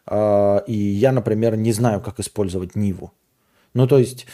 Э, 0.07 0.61
и 0.67 0.75
я, 0.75 1.13
например, 1.13 1.57
не 1.57 1.73
знаю, 1.73 2.01
как 2.01 2.19
использовать 2.19 2.75
Ниву. 2.75 3.13
Ну, 3.75 3.87
то 3.87 3.99
есть, 3.99 4.27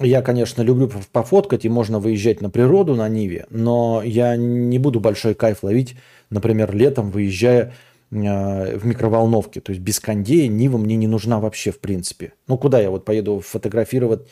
я, 0.00 0.22
конечно, 0.22 0.62
люблю 0.62 0.90
пофоткать, 1.12 1.64
и 1.64 1.68
можно 1.68 1.98
выезжать 1.98 2.40
на 2.40 2.50
природу 2.50 2.94
на 2.94 3.08
Ниве, 3.08 3.46
но 3.50 4.02
я 4.04 4.36
не 4.36 4.78
буду 4.78 5.00
большой 5.00 5.34
кайф 5.34 5.62
ловить, 5.62 5.96
например, 6.30 6.74
летом, 6.74 7.10
выезжая 7.10 7.74
э, 8.10 8.76
в 8.76 8.86
микроволновке. 8.86 9.60
То 9.60 9.70
есть 9.70 9.82
без 9.82 10.00
кондея 10.00 10.48
Нива 10.48 10.78
мне 10.78 10.96
не 10.96 11.06
нужна 11.06 11.40
вообще 11.40 11.70
в 11.70 11.80
принципе. 11.80 12.32
Ну, 12.46 12.58
куда 12.58 12.80
я 12.80 12.90
вот 12.90 13.04
поеду 13.04 13.40
фотографировать 13.40 14.22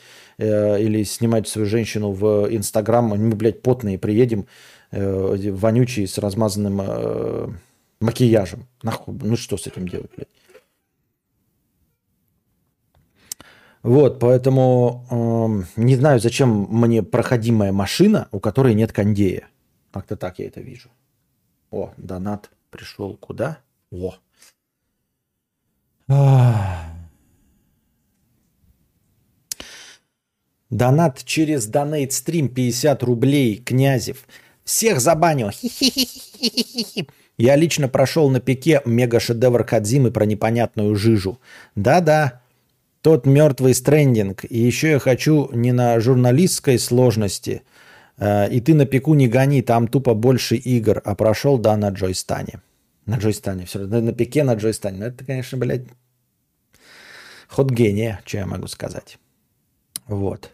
Э, 0.40 0.80
или 0.80 1.02
снимать 1.02 1.46
свою 1.48 1.66
женщину 1.66 2.12
в 2.12 2.48
Инстаграм, 2.50 3.04
мы, 3.04 3.18
блядь, 3.34 3.60
потные 3.60 3.98
приедем, 3.98 4.46
э, 4.90 5.50
вонючие 5.52 6.06
с 6.06 6.16
размазанным 6.16 6.80
э, 6.82 7.48
макияжем. 8.00 8.66
Нахуй, 8.82 9.14
ну 9.20 9.36
что 9.36 9.58
с 9.58 9.66
этим 9.66 9.86
делать, 9.86 10.10
блядь? 10.16 10.28
Вот, 13.82 14.18
поэтому 14.18 15.06
э, 15.10 15.80
не 15.80 15.96
знаю, 15.96 16.20
зачем 16.20 16.66
мне 16.70 17.02
проходимая 17.02 17.72
машина, 17.72 18.28
у 18.30 18.40
которой 18.40 18.74
нет 18.74 18.92
кондея. 18.92 19.48
Как-то 19.90 20.16
так 20.16 20.38
я 20.38 20.46
это 20.46 20.60
вижу. 20.60 20.90
О, 21.70 21.92
донат 21.96 22.50
пришел 22.70 23.16
куда? 23.16 23.58
О. 23.90 24.14
Ах. 26.08 26.90
Донат 30.70 31.24
через 31.24 31.66
Донейт 31.66 32.12
Стрим 32.12 32.48
50 32.48 33.02
рублей, 33.02 33.56
Князев. 33.56 34.24
Всех 34.64 35.00
забанил. 35.00 35.50
Я 37.36 37.56
лично 37.56 37.88
прошел 37.88 38.30
на 38.30 38.38
пике 38.38 38.80
мега-шедевр 38.84 39.64
Кадзимы 39.64 40.12
про 40.12 40.26
непонятную 40.26 40.94
жижу. 40.94 41.40
Да-да, 41.74 42.39
тот 43.02 43.26
мертвый 43.26 43.74
стрендинг. 43.74 44.44
И 44.44 44.58
еще 44.58 44.90
я 44.90 44.98
хочу 44.98 45.50
не 45.52 45.72
на 45.72 46.00
журналистской 46.00 46.78
сложности. 46.78 47.62
Э, 48.18 48.48
и 48.50 48.60
ты 48.60 48.74
на 48.74 48.86
пику 48.86 49.14
не 49.14 49.28
гони, 49.28 49.62
там 49.62 49.88
тупо 49.88 50.14
больше 50.14 50.56
игр. 50.56 51.00
А 51.04 51.14
прошел, 51.14 51.58
да, 51.58 51.76
на 51.76 51.90
Джойстане. 51.90 52.60
На 53.06 53.16
Джойстане. 53.16 53.64
Все, 53.64 53.78
на 53.78 54.12
пике 54.12 54.44
на 54.44 54.54
Джойстане. 54.54 54.98
Ну, 54.98 55.06
это, 55.06 55.24
конечно, 55.24 55.58
блядь, 55.58 55.86
ход 57.48 57.70
гения, 57.70 58.20
что 58.24 58.38
я 58.38 58.46
могу 58.46 58.66
сказать. 58.66 59.18
Вот. 60.06 60.52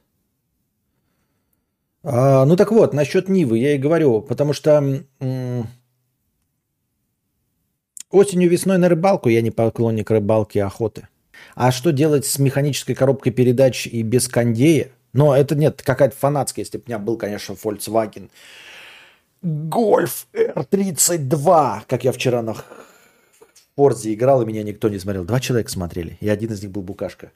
А, 2.03 2.45
ну 2.45 2.57
так 2.57 2.71
вот, 2.71 2.95
насчет 2.95 3.29
Нивы 3.29 3.59
я 3.59 3.75
и 3.75 3.79
говорю, 3.79 4.23
потому 4.23 4.53
что 4.53 5.05
м- 5.21 5.67
осенью, 8.11 8.49
весной 8.49 8.79
на 8.79 8.89
рыбалку 8.89 9.29
я 9.29 9.43
не 9.43 9.51
поклонник 9.51 10.11
рыбалки 10.11 10.59
и 10.59 10.61
охоты. 10.61 11.09
А 11.55 11.73
что 11.73 11.93
делать 11.93 12.27
с 12.27 12.39
механической 12.39 12.95
коробкой 12.95 13.33
передач 13.33 13.87
и 13.87 14.03
без 14.03 14.29
кондея? 14.29 14.91
Но 15.13 15.35
это 15.35 15.55
нет, 15.55 15.83
какая-то 15.83 16.15
фанатская. 16.17 16.65
Если 16.65 16.79
бы 16.79 16.85
у 16.87 16.89
меня 16.89 16.99
был, 16.99 17.17
конечно, 17.17 17.55
Volkswagen 17.55 18.29
Golf 19.43 20.27
R32, 20.35 21.83
как 21.87 22.05
я 22.05 22.13
вчера 22.13 22.43
на 22.43 22.57
Форзе 23.77 24.15
играл, 24.15 24.43
и 24.43 24.47
меня 24.47 24.63
никто 24.63 24.89
не 24.89 24.99
смотрел. 24.99 25.25
Два 25.25 25.41
человека 25.41 25.71
смотрели, 25.71 26.17
и 26.21 26.29
один 26.29 26.53
из 26.53 26.63
них 26.63 26.71
был 26.71 26.83
Букашка. 26.83 27.31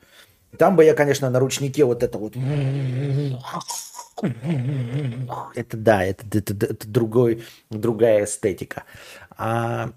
Там 0.58 0.74
бы 0.74 0.84
я, 0.84 0.94
конечно, 0.94 1.30
на 1.30 1.38
ручнике 1.38 1.84
вот 1.84 2.02
это 2.02 2.18
вот 2.18 2.34
это 5.54 5.76
да, 5.76 6.04
это, 6.04 6.26
это, 6.38 6.66
это, 6.66 6.88
другой, 6.88 7.44
другая 7.70 8.24
эстетика. 8.24 8.84
А, 9.30 9.92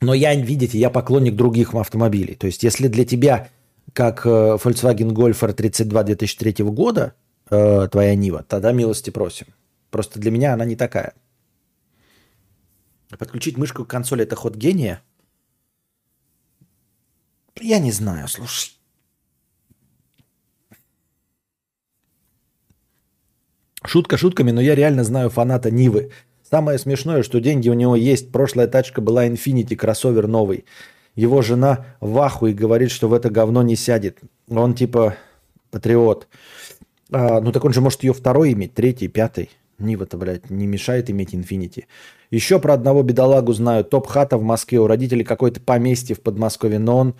но 0.00 0.14
я, 0.14 0.34
видите, 0.34 0.78
я 0.78 0.90
поклонник 0.90 1.34
других 1.34 1.74
автомобилей. 1.74 2.34
То 2.34 2.46
есть, 2.46 2.62
если 2.62 2.88
для 2.88 3.04
тебя, 3.04 3.50
как 3.92 4.24
э, 4.26 4.56
Volkswagen 4.62 5.10
Golf 5.12 5.40
R32 5.40 6.04
2003 6.04 6.64
года, 6.64 7.14
э, 7.50 7.88
твоя 7.90 8.14
Нива, 8.14 8.44
тогда 8.46 8.72
милости 8.72 9.10
просим. 9.10 9.46
Просто 9.90 10.20
для 10.20 10.30
меня 10.30 10.54
она 10.54 10.64
не 10.64 10.76
такая. 10.76 11.14
Подключить 13.18 13.56
мышку 13.56 13.84
к 13.84 13.88
консоли– 13.88 14.22
это 14.24 14.36
ход 14.36 14.54
гения? 14.54 15.02
Я 17.60 17.78
не 17.78 17.90
знаю, 17.90 18.28
слушай. 18.28 18.74
Шутка 23.84 24.18
шутками, 24.18 24.50
но 24.50 24.60
я 24.60 24.74
реально 24.74 25.04
знаю 25.04 25.30
фаната 25.30 25.70
Нивы. 25.70 26.12
Самое 26.50 26.78
смешное, 26.78 27.22
что 27.22 27.40
деньги 27.40 27.68
у 27.68 27.74
него 27.74 27.94
есть. 27.94 28.32
Прошлая 28.32 28.68
тачка 28.68 29.02
была 29.02 29.26
Infinity, 29.26 29.76
кроссовер 29.76 30.28
новый. 30.28 30.64
Его 31.14 31.42
жена 31.42 31.84
в 32.00 32.18
ахуе 32.18 32.54
говорит, 32.54 32.90
что 32.90 33.08
в 33.08 33.12
это 33.12 33.28
говно 33.28 33.62
не 33.62 33.76
сядет. 33.76 34.18
Он 34.48 34.74
типа 34.74 35.16
патриот. 35.70 36.26
А, 37.12 37.40
ну 37.40 37.52
так 37.52 37.64
он 37.64 37.72
же 37.74 37.80
может 37.82 38.02
ее 38.02 38.14
второй 38.14 38.52
иметь, 38.52 38.72
третий, 38.72 39.08
пятый. 39.08 39.50
Нива-то, 39.78 40.16
блядь, 40.16 40.48
не 40.48 40.66
мешает 40.66 41.10
иметь 41.10 41.34
Infinity. 41.34 41.84
Еще 42.30 42.58
про 42.58 42.74
одного 42.74 43.02
бедолагу 43.02 43.52
знаю. 43.52 43.84
Топ-хата 43.84 44.38
в 44.38 44.42
Москве. 44.42 44.80
У 44.80 44.86
родителей 44.86 45.24
какое-то 45.24 45.60
поместье 45.60 46.16
в 46.16 46.22
Подмосковье. 46.22 46.78
Но 46.78 46.96
он 46.96 47.14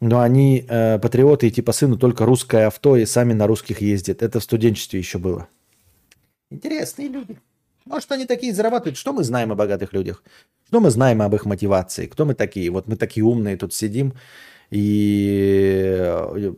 но 0.00 0.20
они 0.20 0.64
э, 0.66 0.98
патриоты 0.98 1.48
и 1.48 1.50
типа 1.50 1.72
сыну 1.72 1.98
только 1.98 2.24
русское 2.24 2.66
авто 2.66 2.96
и 2.96 3.04
сами 3.04 3.34
на 3.34 3.46
русских 3.46 3.82
ездят. 3.82 4.22
Это 4.22 4.40
в 4.40 4.42
студенчестве 4.42 4.98
еще 4.98 5.18
было. 5.18 5.48
Интересные 6.50 7.08
люди. 7.08 7.38
Может, 7.86 8.12
они 8.12 8.26
такие 8.26 8.52
зарабатывают. 8.54 8.96
Что 8.96 9.12
мы 9.12 9.24
знаем 9.24 9.52
о 9.52 9.54
богатых 9.54 9.92
людях? 9.92 10.22
Что 10.68 10.80
мы 10.80 10.90
знаем 10.90 11.22
об 11.22 11.34
их 11.34 11.46
мотивации? 11.46 12.06
Кто 12.06 12.24
мы 12.24 12.34
такие? 12.34 12.70
Вот 12.70 12.86
мы 12.88 12.96
такие 12.96 13.24
умные 13.24 13.56
тут 13.56 13.74
сидим. 13.74 14.14
И... 14.70 16.52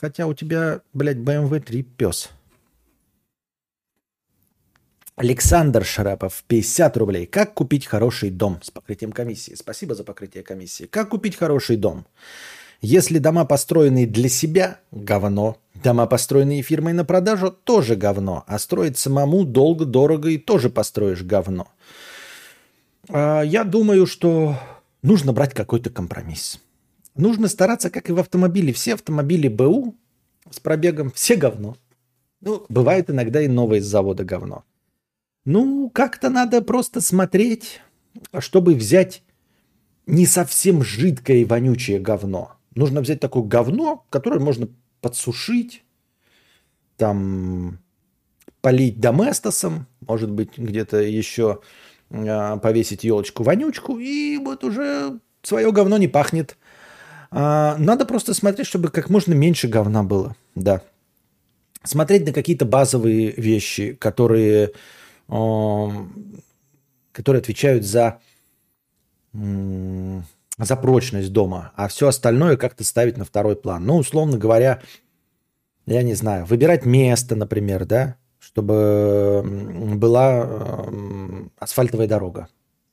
Хотя 0.00 0.26
у 0.26 0.34
тебя, 0.34 0.80
блядь, 0.92 1.18
BMW 1.18 1.60
3 1.60 1.82
пес. 1.82 2.30
Александр 5.16 5.84
Шарапов, 5.84 6.44
50 6.46 6.96
рублей. 6.96 7.26
Как 7.26 7.54
купить 7.54 7.86
хороший 7.86 8.30
дом 8.30 8.60
с 8.62 8.70
покрытием 8.70 9.12
комиссии? 9.12 9.54
Спасибо 9.54 9.94
за 9.94 10.04
покрытие 10.04 10.42
комиссии. 10.42 10.84
Как 10.84 11.08
купить 11.08 11.36
хороший 11.36 11.76
дом? 11.76 12.04
Если 12.80 13.18
дома, 13.18 13.44
построенные 13.44 14.06
для 14.06 14.28
себя, 14.28 14.80
говно. 14.90 15.56
Дома, 15.82 16.06
построенные 16.06 16.62
фирмой 16.62 16.92
на 16.92 17.04
продажу, 17.04 17.50
тоже 17.50 17.96
говно. 17.96 18.44
А 18.46 18.58
строить 18.58 18.98
самому 18.98 19.44
долго, 19.44 19.84
дорого 19.84 20.30
и 20.30 20.38
тоже 20.38 20.70
построишь 20.70 21.22
говно. 21.22 21.68
А, 23.08 23.42
я 23.42 23.64
думаю, 23.64 24.06
что 24.06 24.58
нужно 25.02 25.32
брать 25.32 25.54
какой-то 25.54 25.90
компромисс. 25.90 26.60
Нужно 27.14 27.48
стараться, 27.48 27.90
как 27.90 28.08
и 28.10 28.12
в 28.12 28.18
автомобиле. 28.18 28.72
Все 28.72 28.94
автомобили 28.94 29.48
БУ 29.48 29.94
с 30.50 30.60
пробегом, 30.60 31.10
все 31.10 31.36
говно. 31.36 31.76
Ну, 32.40 32.66
бывает 32.68 33.10
иногда 33.10 33.40
и 33.40 33.48
новое 33.48 33.78
из 33.78 33.86
завода 33.86 34.24
говно. 34.24 34.64
Ну, 35.44 35.90
как-то 35.90 36.28
надо 36.28 36.60
просто 36.60 37.00
смотреть, 37.00 37.80
чтобы 38.38 38.74
взять 38.74 39.22
не 40.06 40.26
совсем 40.26 40.82
жидкое 40.82 41.38
и 41.38 41.44
вонючее 41.44 41.98
говно. 41.98 42.55
Нужно 42.76 43.00
взять 43.00 43.20
такое 43.20 43.42
говно, 43.42 44.06
которое 44.10 44.38
можно 44.38 44.68
подсушить, 45.00 45.82
там 46.96 47.78
полить 48.60 49.00
доместосом, 49.00 49.86
может 50.00 50.30
быть, 50.30 50.58
где-то 50.58 50.98
еще 50.98 51.60
э, 52.10 52.58
повесить 52.58 53.02
елочку-вонючку, 53.02 53.98
и 53.98 54.36
вот 54.36 54.62
уже 54.62 55.18
свое 55.42 55.72
говно 55.72 55.96
не 55.96 56.06
пахнет. 56.06 56.56
А, 57.30 57.76
надо 57.78 58.04
просто 58.04 58.34
смотреть, 58.34 58.66
чтобы 58.66 58.90
как 58.90 59.08
можно 59.10 59.32
меньше 59.32 59.68
говна 59.68 60.02
было, 60.02 60.36
да. 60.54 60.82
Смотреть 61.82 62.26
на 62.26 62.32
какие-то 62.32 62.66
базовые 62.66 63.32
вещи, 63.32 63.94
которые 63.94 64.72
которые 67.16 67.40
отвечают 67.40 67.84
за, 67.84 68.20
за 70.58 70.76
прочность 70.76 71.32
дома, 71.32 71.72
а 71.76 71.88
все 71.88 72.08
остальное 72.08 72.56
как-то 72.56 72.84
ставить 72.84 73.16
на 73.16 73.24
второй 73.24 73.56
план. 73.56 73.84
Ну, 73.84 73.96
условно 73.96 74.38
говоря, 74.38 74.80
я 75.86 76.02
не 76.02 76.14
знаю, 76.14 76.46
выбирать 76.46 76.86
место, 76.86 77.36
например, 77.36 77.84
да, 77.84 78.16
чтобы 78.38 79.42
была 79.96 80.88
асфальтовая 81.58 82.06
дорога. 82.06 82.48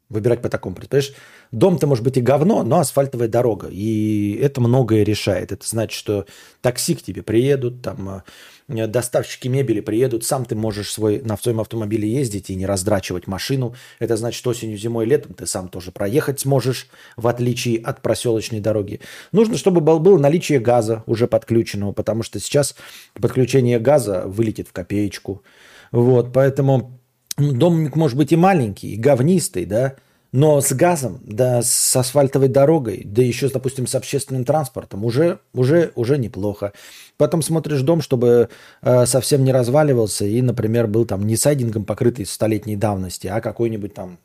Выбирать 0.09 0.41
по 0.41 0.49
такому. 0.49 0.75
Понимаешь, 0.75 1.13
дом-то 1.51 1.87
может 1.87 2.03
быть 2.03 2.17
и 2.17 2.21
говно, 2.21 2.63
но 2.63 2.79
асфальтовая 2.79 3.29
дорога. 3.29 3.69
И 3.71 4.37
это 4.39 4.61
многое 4.61 5.03
решает. 5.03 5.51
Это 5.51 5.67
значит, 5.67 5.97
что 5.97 6.25
такси 6.61 6.93
к 6.93 7.01
тебе 7.01 7.23
приедут, 7.23 7.81
там 7.81 8.09
Э, 8.09 8.21
доставщики 8.67 9.47
мебели 9.47 9.79
приедут, 9.79 10.23
сам 10.23 10.45
ты 10.45 10.55
можешь 10.55 10.91
свой, 10.91 11.21
на 11.21 11.37
своем 11.37 11.59
автомобиле 11.59 12.09
ездить 12.09 12.49
и 12.49 12.55
не 12.55 12.65
раздрачивать 12.65 13.27
машину. 13.27 13.75
Это 13.99 14.17
значит, 14.17 14.45
осенью, 14.45 14.77
зимой, 14.77 15.05
летом 15.05 15.33
ты 15.33 15.45
сам 15.45 15.69
тоже 15.69 15.91
проехать 15.91 16.39
сможешь, 16.39 16.87
в 17.17 17.27
отличие 17.27 17.79
от 17.81 18.01
проселочной 18.01 18.59
дороги. 18.59 19.01
Нужно, 19.31 19.57
чтобы 19.57 19.81
было 19.81 20.17
наличие 20.17 20.59
газа 20.59 21.03
уже 21.05 21.27
подключенного, 21.27 21.91
потому 21.91 22.23
что 22.23 22.39
сейчас 22.39 22.75
подключение 23.13 23.79
газа 23.79 24.23
вылетит 24.25 24.67
в 24.67 24.73
копеечку. 24.73 25.43
Вот, 25.91 26.33
поэтому 26.33 26.99
домик 27.37 27.95
может 27.95 28.17
быть 28.17 28.31
и 28.31 28.35
маленький, 28.35 28.93
и 28.93 28.97
говнистый, 28.97 29.65
да, 29.65 29.95
но 30.33 30.61
с 30.61 30.73
газом, 30.73 31.19
да, 31.23 31.61
с 31.61 31.95
асфальтовой 31.95 32.47
дорогой, 32.47 33.03
да 33.05 33.21
еще, 33.21 33.49
допустим, 33.49 33.85
с 33.85 33.93
общественным 33.93 34.45
транспортом 34.45 35.05
уже, 35.05 35.39
уже, 35.53 35.91
уже 35.93 36.17
неплохо. 36.17 36.73
Потом 37.17 37.43
смотришь 37.43 37.81
дом, 37.81 38.01
чтобы 38.01 38.49
э, 38.81 39.05
совсем 39.05 39.43
не 39.43 39.51
разваливался 39.51 40.25
и, 40.25 40.41
например, 40.41 40.87
был 40.87 41.05
там 41.05 41.27
не 41.27 41.35
сайдингом 41.35 41.85
покрытый 41.85 42.25
столетней 42.25 42.75
давности, 42.75 43.27
а 43.27 43.41
какой-нибудь 43.41 43.93
там, 43.93 44.17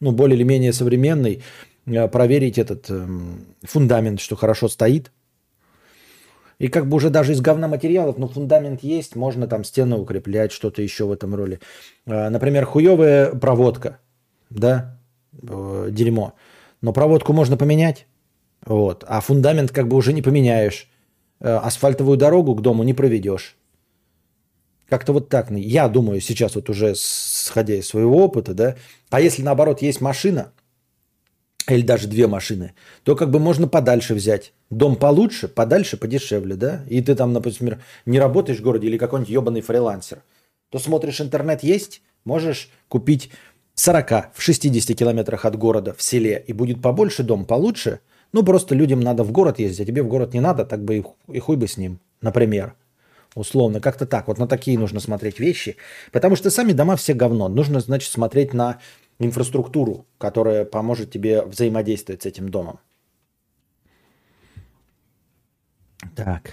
ну, 0.00 0.12
более 0.12 0.36
или 0.36 0.44
менее 0.44 0.72
современный, 0.72 1.42
э, 1.84 2.08
проверить 2.08 2.56
этот 2.56 2.86
э, 2.88 3.06
фундамент, 3.62 4.20
что 4.20 4.36
хорошо 4.36 4.66
стоит. 4.66 5.12
И 6.58 6.68
как 6.68 6.86
бы 6.88 6.96
уже 6.96 7.10
даже 7.10 7.32
из 7.32 7.42
говна 7.42 7.68
материалов, 7.68 8.16
ну, 8.16 8.28
фундамент 8.28 8.82
есть, 8.82 9.14
можно 9.14 9.46
там 9.46 9.64
стены 9.64 9.96
укреплять, 9.96 10.52
что-то 10.52 10.80
еще 10.80 11.04
в 11.04 11.12
этом 11.12 11.34
роли. 11.34 11.60
Э, 12.06 12.30
например, 12.30 12.64
хуевая 12.64 13.34
проводка, 13.34 13.98
да, 14.48 14.99
э, 15.32 15.88
дерьмо. 15.90 16.34
Но 16.80 16.92
проводку 16.92 17.32
можно 17.32 17.56
поменять, 17.56 18.06
вот, 18.64 19.04
а 19.06 19.20
фундамент 19.20 19.70
как 19.70 19.88
бы 19.88 19.96
уже 19.96 20.12
не 20.12 20.22
поменяешь. 20.22 20.88
Э, 21.40 21.56
асфальтовую 21.56 22.16
дорогу 22.16 22.54
к 22.54 22.62
дому 22.62 22.82
не 22.82 22.94
проведешь. 22.94 23.56
Как-то 24.88 25.12
вот 25.12 25.28
так. 25.28 25.50
Я 25.50 25.88
думаю 25.88 26.20
сейчас 26.20 26.54
вот 26.56 26.68
уже 26.68 26.94
сходя 26.96 27.74
из 27.74 27.86
своего 27.86 28.24
опыта, 28.24 28.54
да. 28.54 28.76
А 29.08 29.20
если 29.20 29.42
наоборот 29.42 29.82
есть 29.82 30.00
машина, 30.00 30.52
или 31.68 31.82
даже 31.82 32.08
две 32.08 32.26
машины, 32.26 32.74
то 33.04 33.14
как 33.14 33.30
бы 33.30 33.38
можно 33.38 33.68
подальше 33.68 34.14
взять. 34.14 34.52
Дом 34.70 34.96
получше, 34.96 35.48
подальше, 35.48 35.96
подешевле, 35.96 36.56
да? 36.56 36.84
И 36.88 37.00
ты 37.00 37.14
там, 37.14 37.32
например, 37.32 37.82
не 38.06 38.18
работаешь 38.18 38.58
в 38.58 38.62
городе 38.62 38.88
или 38.88 38.98
какой-нибудь 38.98 39.30
ебаный 39.30 39.60
фрилансер, 39.60 40.22
то 40.70 40.78
смотришь, 40.78 41.20
интернет 41.20 41.62
есть, 41.62 42.02
можешь 42.24 42.70
купить 42.88 43.30
40 43.80 44.34
в 44.34 44.42
60 44.42 44.94
километрах 44.94 45.46
от 45.46 45.56
города 45.56 45.94
в 45.94 46.02
селе, 46.02 46.44
и 46.46 46.52
будет 46.52 46.82
побольше 46.82 47.22
дом, 47.22 47.46
получше. 47.46 48.00
Ну, 48.32 48.42
просто 48.42 48.74
людям 48.74 49.00
надо 49.00 49.24
в 49.24 49.32
город 49.32 49.58
ездить, 49.58 49.80
а 49.80 49.84
тебе 49.86 50.02
в 50.02 50.08
город 50.08 50.34
не 50.34 50.40
надо, 50.40 50.66
так 50.66 50.84
бы 50.84 50.98
и, 50.98 51.04
и 51.32 51.38
хуй 51.38 51.56
бы 51.56 51.66
с 51.66 51.78
ним, 51.78 51.98
например. 52.20 52.74
Условно, 53.34 53.80
как-то 53.80 54.04
так. 54.04 54.28
Вот 54.28 54.38
на 54.38 54.46
такие 54.46 54.78
нужно 54.78 55.00
смотреть 55.00 55.40
вещи. 55.40 55.76
Потому 56.12 56.36
что 56.36 56.50
сами 56.50 56.72
дома 56.72 56.96
все 56.96 57.14
говно. 57.14 57.48
Нужно, 57.48 57.80
значит, 57.80 58.12
смотреть 58.12 58.52
на 58.52 58.80
инфраструктуру, 59.18 60.04
которая 60.18 60.66
поможет 60.66 61.10
тебе 61.10 61.42
взаимодействовать 61.42 62.22
с 62.22 62.26
этим 62.26 62.50
домом. 62.50 62.80
Так. 66.14 66.52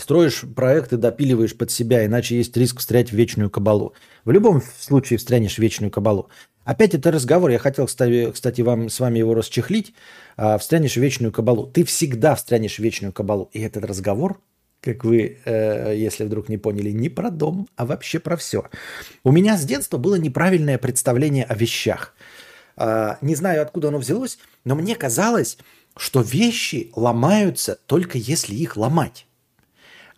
Строишь 0.00 0.44
проект 0.54 0.92
и 0.92 0.96
допиливаешь 0.96 1.56
под 1.56 1.70
себя, 1.70 2.06
иначе 2.06 2.36
есть 2.36 2.56
риск 2.56 2.80
встрять 2.80 3.10
в 3.10 3.12
вечную 3.14 3.50
кабалу. 3.50 3.94
В 4.24 4.30
любом 4.30 4.62
случае 4.78 5.18
встрянешь 5.18 5.56
в 5.56 5.58
вечную 5.58 5.90
кабалу. 5.90 6.28
Опять 6.64 6.94
это 6.94 7.10
разговор, 7.10 7.50
я 7.50 7.58
хотел, 7.58 7.86
кстати, 7.86 8.60
вам, 8.60 8.90
с 8.90 9.00
вами 9.00 9.18
его 9.18 9.34
расчехлить. 9.34 9.94
А, 10.36 10.58
встрянешь 10.58 10.94
в 10.94 11.00
вечную 11.00 11.32
кабалу. 11.32 11.66
Ты 11.66 11.82
всегда 11.84 12.34
встрянешь 12.34 12.76
в 12.76 12.80
вечную 12.80 13.12
кабалу. 13.12 13.48
И 13.52 13.60
этот 13.60 13.84
разговор, 13.86 14.40
как 14.82 15.04
вы, 15.04 15.38
э, 15.44 15.94
если 15.96 16.24
вдруг 16.24 16.48
не 16.48 16.58
поняли, 16.58 16.90
не 16.90 17.08
про 17.08 17.30
дом, 17.30 17.68
а 17.76 17.86
вообще 17.86 18.18
про 18.18 18.36
все. 18.36 18.64
У 19.24 19.32
меня 19.32 19.56
с 19.56 19.64
детства 19.64 19.96
было 19.96 20.16
неправильное 20.16 20.76
представление 20.78 21.44
о 21.44 21.54
вещах. 21.54 22.14
Э, 22.76 23.14
не 23.22 23.34
знаю, 23.34 23.62
откуда 23.62 23.88
оно 23.88 23.98
взялось, 23.98 24.38
но 24.64 24.74
мне 24.74 24.94
казалось, 24.94 25.56
что 25.96 26.20
вещи 26.20 26.92
ломаются 26.94 27.78
только 27.86 28.18
если 28.18 28.54
их 28.54 28.76
ломать. 28.76 29.27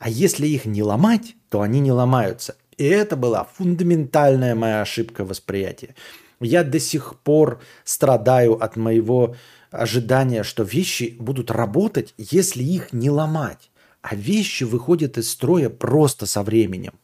А 0.01 0.09
если 0.09 0.49
их 0.49 0.65
не 0.65 0.83
ломать, 0.83 1.37
то 1.51 1.61
они 1.61 1.79
не 1.79 1.93
ломаются. 1.93 2.57
И 2.79 2.85
это 2.85 3.17
была 3.17 3.45
фундаментальная 3.45 4.55
моя 4.55 4.81
ошибка 4.81 5.27
восприятия. 5.27 5.95
Я 6.41 6.65
до 6.65 6.81
сих 6.81 7.21
пор 7.21 7.61
страдаю 7.85 8.55
от 8.55 8.77
моего 8.77 9.37
ожидания, 9.71 10.43
что 10.43 10.63
вещи 10.63 11.15
будут 11.19 11.51
работать, 11.51 12.15
если 12.17 12.65
их 12.65 12.95
не 12.95 13.11
ломать. 13.11 13.71
А 14.01 14.15
вещи 14.15 14.65
выходят 14.65 15.19
из 15.19 15.31
строя 15.31 15.69
просто 15.69 16.25
со 16.25 16.43
временем. 16.43 16.95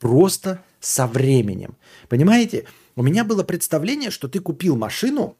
Просто 0.00 0.64
со 0.80 1.06
временем. 1.06 1.76
Понимаете? 2.08 2.64
У 2.96 3.04
меня 3.04 3.22
было 3.22 3.44
представление, 3.44 4.10
что 4.10 4.26
ты 4.26 4.40
купил 4.40 4.76
машину, 4.76 5.36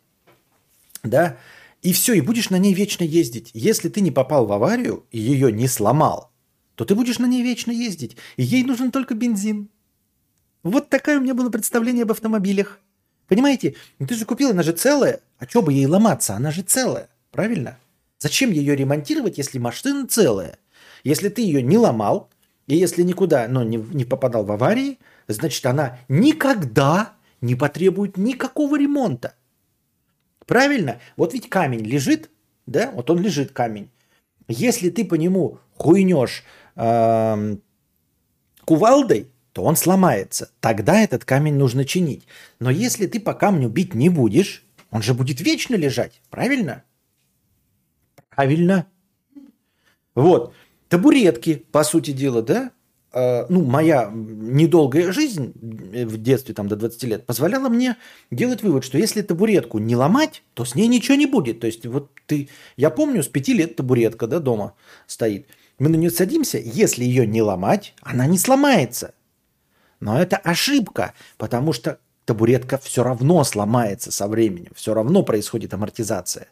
да, 1.02 1.36
и 1.82 1.92
все, 1.92 2.14
и 2.14 2.20
будешь 2.20 2.48
на 2.48 2.58
ней 2.58 2.72
вечно 2.72 3.02
ездить. 3.02 3.50
Если 3.52 3.88
ты 3.88 4.00
не 4.00 4.12
попал 4.12 4.46
в 4.46 4.52
аварию 4.52 5.04
и 5.10 5.18
ее 5.18 5.50
не 5.50 5.66
сломал, 5.66 6.31
то 6.74 6.84
ты 6.84 6.94
будешь 6.94 7.18
на 7.18 7.26
ней 7.26 7.42
вечно 7.42 7.70
ездить, 7.70 8.16
и 8.36 8.42
ей 8.42 8.64
нужен 8.64 8.90
только 8.90 9.14
бензин. 9.14 9.68
Вот 10.62 10.88
такое 10.88 11.18
у 11.18 11.20
меня 11.20 11.34
было 11.34 11.50
представление 11.50 12.04
об 12.04 12.12
автомобилях. 12.12 12.78
Понимаете, 13.28 13.74
ну 13.98 14.06
ты 14.06 14.14
же 14.14 14.24
купил, 14.24 14.50
она 14.50 14.62
же 14.62 14.72
целая. 14.72 15.20
А 15.38 15.46
что 15.46 15.62
бы 15.62 15.72
ей 15.72 15.86
ломаться? 15.86 16.34
Она 16.34 16.50
же 16.50 16.62
целая, 16.62 17.08
правильно? 17.30 17.78
Зачем 18.18 18.50
ее 18.50 18.76
ремонтировать, 18.76 19.38
если 19.38 19.58
машина 19.58 20.06
целая? 20.06 20.58
Если 21.02 21.28
ты 21.28 21.42
ее 21.42 21.62
не 21.62 21.78
ломал, 21.78 22.30
и 22.68 22.76
если 22.76 23.02
никуда 23.02 23.48
ну, 23.48 23.64
не, 23.64 23.76
не 23.76 24.04
попадал 24.04 24.44
в 24.44 24.52
аварии, 24.52 24.98
значит, 25.26 25.64
она 25.66 25.98
никогда 26.08 27.14
не 27.40 27.54
потребует 27.54 28.16
никакого 28.16 28.78
ремонта. 28.78 29.34
Правильно? 30.46 31.00
Вот 31.16 31.34
ведь 31.34 31.48
камень 31.48 31.84
лежит, 31.84 32.30
да, 32.66 32.90
вот 32.92 33.10
он 33.10 33.20
лежит 33.20 33.52
камень. 33.52 33.90
Если 34.48 34.90
ты 34.90 35.04
по 35.04 35.14
нему 35.14 35.58
хуйнешь 35.76 36.44
э, 36.76 37.56
кувалдой, 38.64 39.28
то 39.52 39.62
он 39.64 39.76
сломается. 39.76 40.50
Тогда 40.60 41.00
этот 41.00 41.24
камень 41.24 41.54
нужно 41.54 41.84
чинить. 41.84 42.26
Но 42.58 42.70
если 42.70 43.06
ты 43.06 43.20
по 43.20 43.34
камню 43.34 43.68
бить 43.68 43.94
не 43.94 44.08
будешь, 44.08 44.64
он 44.90 45.02
же 45.02 45.14
будет 45.14 45.40
вечно 45.40 45.74
лежать, 45.74 46.20
правильно? 46.30 46.84
Правильно. 48.30 48.86
Вот. 50.14 50.54
Табуретки, 50.88 51.64
по 51.70 51.84
сути 51.84 52.12
дела, 52.12 52.42
да? 52.42 52.70
Э, 53.12 53.46
ну, 53.48 53.62
моя 53.62 54.10
недолгая 54.12 55.12
жизнь 55.12 55.52
в 55.54 56.16
детстве, 56.16 56.54
там, 56.54 56.68
до 56.68 56.76
20 56.76 57.04
лет, 57.04 57.26
позволяла 57.26 57.68
мне 57.68 57.96
делать 58.30 58.62
вывод, 58.62 58.84
что 58.84 58.96
если 58.96 59.22
табуретку 59.22 59.78
не 59.78 59.96
ломать, 59.96 60.42
то 60.54 60.64
с 60.64 60.74
ней 60.74 60.88
ничего 60.88 61.16
не 61.16 61.26
будет. 61.26 61.60
То 61.60 61.66
есть 61.66 61.86
вот 61.86 62.10
ты... 62.26 62.48
Я 62.76 62.90
помню, 62.90 63.22
с 63.22 63.28
5 63.28 63.48
лет 63.48 63.76
табуретка, 63.76 64.26
да, 64.26 64.38
дома 64.38 64.74
стоит. 65.06 65.46
Мы 65.78 65.88
на 65.88 65.96
нее 65.96 66.10
садимся, 66.10 66.58
если 66.58 67.04
ее 67.04 67.26
не 67.26 67.42
ломать, 67.42 67.94
она 68.02 68.26
не 68.26 68.38
сломается. 68.38 69.14
Но 70.00 70.20
это 70.20 70.36
ошибка, 70.36 71.14
потому 71.38 71.72
что 71.72 71.98
табуретка 72.24 72.78
все 72.78 73.02
равно 73.02 73.44
сломается 73.44 74.10
со 74.10 74.28
временем, 74.28 74.72
все 74.74 74.94
равно 74.94 75.22
происходит 75.22 75.74
амортизация. 75.74 76.48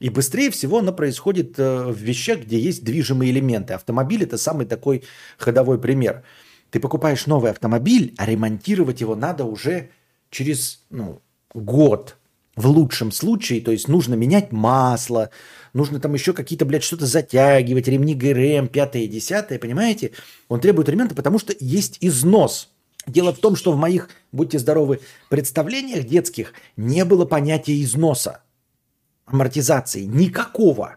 И 0.00 0.08
быстрее 0.08 0.50
всего 0.50 0.78
она 0.78 0.92
происходит 0.92 1.58
э, 1.58 1.84
в 1.86 1.96
вещах, 1.96 2.40
где 2.40 2.58
есть 2.58 2.82
движимые 2.84 3.30
элементы. 3.30 3.74
Автомобиль– 3.74 4.22
это 4.24 4.38
самый 4.38 4.64
такой 4.66 5.04
ходовой 5.36 5.78
пример. 5.78 6.24
Ты 6.70 6.80
покупаешь 6.80 7.26
новый 7.26 7.50
автомобиль, 7.50 8.14
а 8.16 8.24
ремонтировать 8.24 9.02
его 9.02 9.14
надо 9.14 9.44
уже 9.44 9.90
через 10.30 10.84
ну, 10.88 11.20
год. 11.52 12.16
В 12.56 12.66
лучшем 12.66 13.12
случае, 13.12 13.60
то 13.60 13.70
есть 13.70 13.88
нужно 13.88 14.14
менять 14.14 14.52
масло, 14.52 15.30
нужно 15.72 16.00
там 16.00 16.14
еще 16.14 16.32
какие-то, 16.32 16.64
блядь, 16.64 16.82
что-то 16.82 17.06
затягивать, 17.06 17.88
ремни 17.88 18.14
ГРМ, 18.14 18.68
пятое, 18.68 19.06
десятое, 19.06 19.58
понимаете? 19.58 20.12
Он 20.48 20.60
требует 20.60 20.88
ремонта, 20.88 21.14
потому 21.14 21.38
что 21.38 21.54
есть 21.58 21.98
износ. 22.00 22.70
Дело 23.06 23.32
в 23.32 23.38
том, 23.38 23.56
что 23.56 23.72
в 23.72 23.76
моих, 23.76 24.08
будьте 24.30 24.58
здоровы, 24.58 25.00
представлениях 25.28 26.06
детских 26.06 26.52
не 26.76 27.04
было 27.04 27.24
понятия 27.24 27.82
износа 27.82 28.42
амортизации. 29.26 30.04
Никакого. 30.04 30.96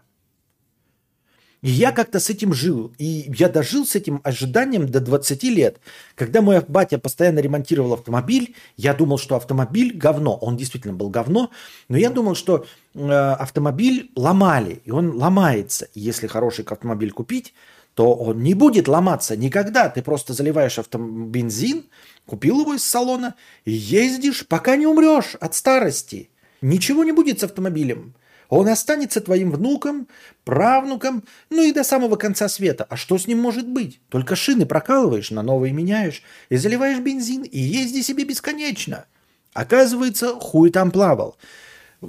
И 1.64 1.70
я 1.70 1.92
как-то 1.92 2.20
с 2.20 2.28
этим 2.28 2.52
жил. 2.52 2.92
И 2.98 3.32
я 3.38 3.48
дожил 3.48 3.86
с 3.86 3.94
этим 3.94 4.20
ожиданием 4.22 4.86
до 4.86 5.00
20 5.00 5.44
лет. 5.44 5.78
Когда 6.14 6.42
мой 6.42 6.60
батя 6.60 6.98
постоянно 6.98 7.38
ремонтировал 7.38 7.94
автомобиль, 7.94 8.54
я 8.76 8.92
думал, 8.92 9.16
что 9.16 9.34
автомобиль 9.34 9.96
говно. 9.96 10.36
Он 10.36 10.58
действительно 10.58 10.92
был 10.92 11.08
говно. 11.08 11.50
Но 11.88 11.96
я 11.96 12.10
думал, 12.10 12.34
что 12.34 12.66
э, 12.94 13.08
автомобиль 13.08 14.10
ломали. 14.14 14.82
И 14.84 14.90
он 14.90 15.16
ломается. 15.16 15.88
И 15.94 16.00
если 16.00 16.26
хороший 16.26 16.66
автомобиль 16.66 17.12
купить, 17.12 17.54
то 17.94 18.14
он 18.14 18.42
не 18.42 18.52
будет 18.52 18.86
ломаться 18.86 19.34
никогда. 19.34 19.88
Ты 19.88 20.02
просто 20.02 20.34
заливаешь 20.34 20.78
бензин, 20.92 21.84
купил 22.26 22.60
его 22.60 22.74
из 22.74 22.84
салона 22.84 23.36
и 23.64 23.72
ездишь, 23.72 24.46
пока 24.46 24.76
не 24.76 24.86
умрешь 24.86 25.34
от 25.40 25.54
старости. 25.54 26.28
Ничего 26.60 27.04
не 27.04 27.12
будет 27.12 27.40
с 27.40 27.44
автомобилем. 27.44 28.12
Он 28.48 28.68
останется 28.68 29.20
твоим 29.20 29.50
внуком, 29.50 30.08
правнуком, 30.44 31.24
ну 31.50 31.62
и 31.62 31.72
до 31.72 31.84
самого 31.84 32.16
конца 32.16 32.48
света. 32.48 32.86
А 32.88 32.96
что 32.96 33.18
с 33.18 33.26
ним 33.26 33.38
может 33.38 33.68
быть? 33.68 34.00
Только 34.08 34.36
шины 34.36 34.66
прокалываешь, 34.66 35.30
на 35.30 35.42
новые 35.42 35.72
меняешь, 35.72 36.22
и 36.48 36.56
заливаешь 36.56 37.00
бензин, 37.00 37.42
и 37.42 37.58
езди 37.58 38.02
себе 38.02 38.24
бесконечно. 38.24 39.06
Оказывается, 39.52 40.34
хуй 40.40 40.70
там 40.70 40.90
плавал. 40.90 41.36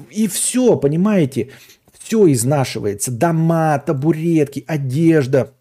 И 0.10 0.28
все, 0.28 0.76
понимаете, 0.76 1.52
все 2.00 2.32
изнашивается. 2.32 3.12
Дома, 3.12 3.80
табуретки, 3.80 4.64
одежда. 4.68 5.54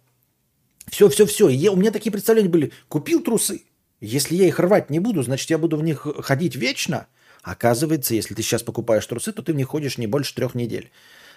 Все-все-все. 0.88 1.46
У 1.70 1.76
меня 1.76 1.90
такие 1.90 2.10
представления 2.10 2.48
были. 2.48 2.72
Купил 2.88 3.20
трусы. 3.22 3.62
Если 4.00 4.34
я 4.34 4.46
их 4.46 4.58
рвать 4.58 4.90
не 4.90 4.98
буду, 4.98 5.22
значит, 5.22 5.48
я 5.50 5.58
буду 5.58 5.76
в 5.76 5.82
них 5.82 6.06
ходить 6.20 6.56
вечно– 6.56 7.06
Оказывается, 7.44 8.14
если 8.14 8.34
ты 8.34 8.42
сейчас 8.42 8.62
покупаешь 8.62 9.06
трусы, 9.06 9.30
то 9.30 9.42
ты 9.42 9.52
в 9.52 9.56
них 9.56 9.68
ходишь 9.68 9.98
не 9.98 10.06
больше 10.06 10.34
трех 10.34 10.54
недель. 10.54 10.90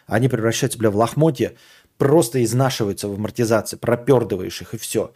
Они 0.08 0.30
превращаются, 0.30 0.80
бля, 0.80 0.90
в 0.90 0.96
лохмотья, 0.96 1.54
просто 1.98 2.42
изнашиваются 2.44 3.10
в 3.10 3.16
амортизации, 3.16 3.76
пропердываешь 3.76 4.62
их 4.62 4.74
и 4.74 4.78
все. 4.78 5.14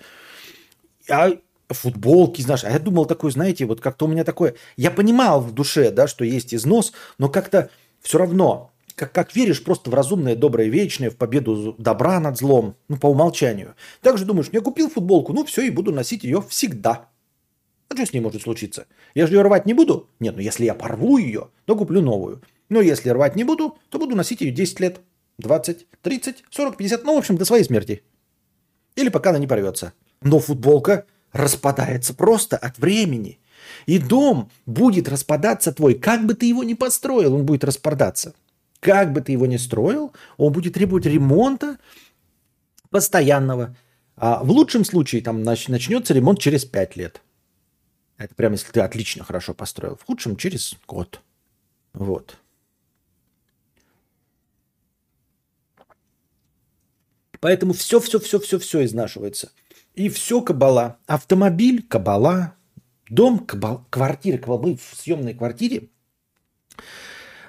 А 1.10 1.32
футболки, 1.70 2.42
знаешь, 2.42 2.66
а 2.66 2.70
я 2.70 2.78
думал 2.78 3.06
такой, 3.06 3.32
знаете, 3.32 3.66
вот 3.66 3.80
как-то 3.80 4.06
у 4.06 4.10
меня 4.10 4.26
такое, 4.26 4.56
я 4.76 4.92
понимал 4.92 5.40
в 5.40 5.54
душе, 5.54 5.92
да, 5.92 6.08
что 6.08 6.26
есть 6.26 6.54
износ, 6.54 6.92
но 7.18 7.30
как-то 7.30 7.70
все 8.02 8.18
равно, 8.18 8.74
как, 8.96 9.14
как 9.14 9.34
веришь 9.34 9.64
просто 9.64 9.90
в 9.90 9.94
разумное, 9.94 10.36
доброе, 10.36 10.68
вечное, 10.68 11.10
в 11.10 11.16
победу 11.16 11.74
добра 11.78 12.20
над 12.20 12.38
злом, 12.38 12.76
ну, 12.90 12.98
по 12.98 13.08
умолчанию. 13.08 13.76
Также 14.02 14.26
думаешь, 14.26 14.50
я 14.52 14.60
купил 14.60 14.90
футболку, 14.90 15.32
ну, 15.32 15.46
все, 15.46 15.62
и 15.62 15.70
буду 15.70 15.94
носить 15.94 16.26
ее 16.26 16.44
всегда. 16.50 17.11
А 17.92 17.94
что 17.94 18.06
с 18.06 18.14
ней 18.14 18.22
может 18.22 18.42
случиться? 18.42 18.88
Я 19.16 19.28
же 19.28 19.34
ее 19.34 19.42
рвать 19.42 19.66
не 19.66 19.74
буду? 19.74 20.10
Нет, 20.22 20.36
ну 20.36 20.42
если 20.42 20.64
я 20.64 20.74
порву 20.74 21.18
ее, 21.18 21.50
то 21.66 21.76
куплю 21.76 22.02
новую. 22.02 22.42
Но 22.70 22.80
если 22.80 23.10
рвать 23.10 23.36
не 23.36 23.44
буду, 23.44 23.78
то 23.90 24.00
буду 24.00 24.16
носить 24.16 24.40
ее 24.40 24.52
10 24.52 24.80
лет, 24.80 25.02
20, 25.40 25.88
30, 26.02 26.44
40, 26.50 26.78
50, 26.78 27.04
ну, 27.04 27.16
в 27.16 27.18
общем, 27.18 27.36
до 27.36 27.44
своей 27.44 27.66
смерти. 27.66 28.02
Или 28.96 29.10
пока 29.10 29.32
она 29.32 29.40
не 29.40 29.48
порвется. 29.48 29.92
Но 30.22 30.40
футболка 30.40 31.06
распадается 31.34 32.14
просто 32.14 32.56
от 32.56 32.78
времени. 32.78 33.42
И 33.88 34.00
дом 34.00 34.50
будет 34.66 35.10
распадаться 35.10 35.74
твой, 35.74 35.96
как 35.96 36.26
бы 36.26 36.34
ты 36.34 36.46
его 36.46 36.64
ни 36.64 36.76
построил, 36.76 37.36
он 37.36 37.46
будет 37.46 37.66
распадаться. 37.66 38.34
Как 38.80 39.12
бы 39.12 39.20
ты 39.20 39.34
его 39.34 39.48
ни 39.48 39.58
строил, 39.58 40.14
он 40.38 40.54
будет 40.54 40.76
требовать 40.76 41.08
ремонта 41.08 41.78
постоянного. 42.90 43.76
А 44.16 44.42
в 44.42 44.50
лучшем 44.50 44.86
случае 44.86 45.22
там 45.22 45.44
начнется 45.44 46.14
ремонт 46.14 46.40
через 46.40 46.64
5 46.64 46.96
лет. 46.96 47.22
Это 48.22 48.36
прямо 48.36 48.54
если 48.54 48.72
ты 48.72 48.82
отлично 48.82 49.24
хорошо 49.24 49.54
построил. 49.54 49.96
В 49.96 50.06
худшем 50.06 50.36
через 50.36 50.76
год. 50.88 51.22
Вот. 51.94 52.38
Поэтому 57.40 57.74
все, 57.74 58.00
все, 58.00 58.20
все, 58.20 58.40
все, 58.40 58.60
все 58.60 58.86
изнашивается. 58.86 59.52
И 59.96 60.08
все 60.10 60.42
кабала. 60.42 61.00
Автомобиль, 61.08 61.82
кабала, 61.82 62.56
дом, 63.10 63.40
кабал, 63.40 63.88
квартира, 63.90 64.38
кабала. 64.38 64.62
Мы 64.62 64.78
в 64.78 64.96
съемной 64.96 65.34
квартире. 65.34 65.90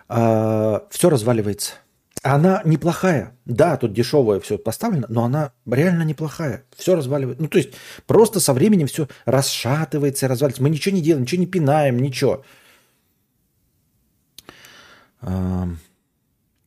Э, 0.09 0.81
все 0.89 1.11
разваливается. 1.11 1.75
Она 2.23 2.63
неплохая. 2.65 3.37
Да, 3.45 3.77
тут 3.77 3.93
дешевое 3.93 4.39
все 4.39 4.57
поставлено, 4.57 5.07
но 5.09 5.25
она 5.25 5.53
реально 5.67 6.05
неплохая. 6.05 6.65
Все 6.77 6.95
разваливает. 6.95 7.41
Ну, 7.41 7.49
то 7.49 7.59
есть 7.59 7.71
просто 8.07 8.39
со 8.39 8.53
временем 8.55 8.87
все 8.87 9.09
расшатывается, 9.25 10.29
разваливается. 10.29 10.63
Мы 10.63 10.71
ничего 10.71 10.95
не 10.95 11.03
делаем, 11.03 11.23
ничего 11.23 11.41
не 11.41 11.49
пинаем, 11.49 11.99
ничего. 11.99 12.45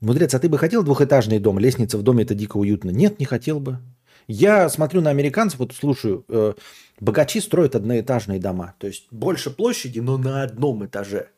Мудрец, 0.01 0.33
а 0.33 0.39
ты 0.39 0.49
бы 0.49 0.57
хотел 0.57 0.83
двухэтажный 0.83 1.39
дом? 1.39 1.57
Лестница 1.57 1.97
в 1.97 2.03
доме 2.03 2.23
это 2.23 2.35
дико 2.35 2.57
уютно. 2.57 2.89
Нет, 2.89 3.19
не 3.19 3.25
хотел 3.25 3.59
бы. 3.59 3.79
Я 4.27 4.69
смотрю 4.69 5.01
на 5.01 5.09
американцев, 5.09 5.59
вот 5.59 5.73
слушаю, 5.73 6.25
э, 6.29 6.53
богачи 6.99 7.39
строят 7.39 7.75
одноэтажные 7.75 8.39
дома. 8.39 8.75
То 8.79 8.87
есть 8.87 9.07
больше 9.11 9.51
площади, 9.51 9.99
но 9.99 10.17
на 10.17 10.43
одном 10.43 10.85
этаже. 10.85 11.29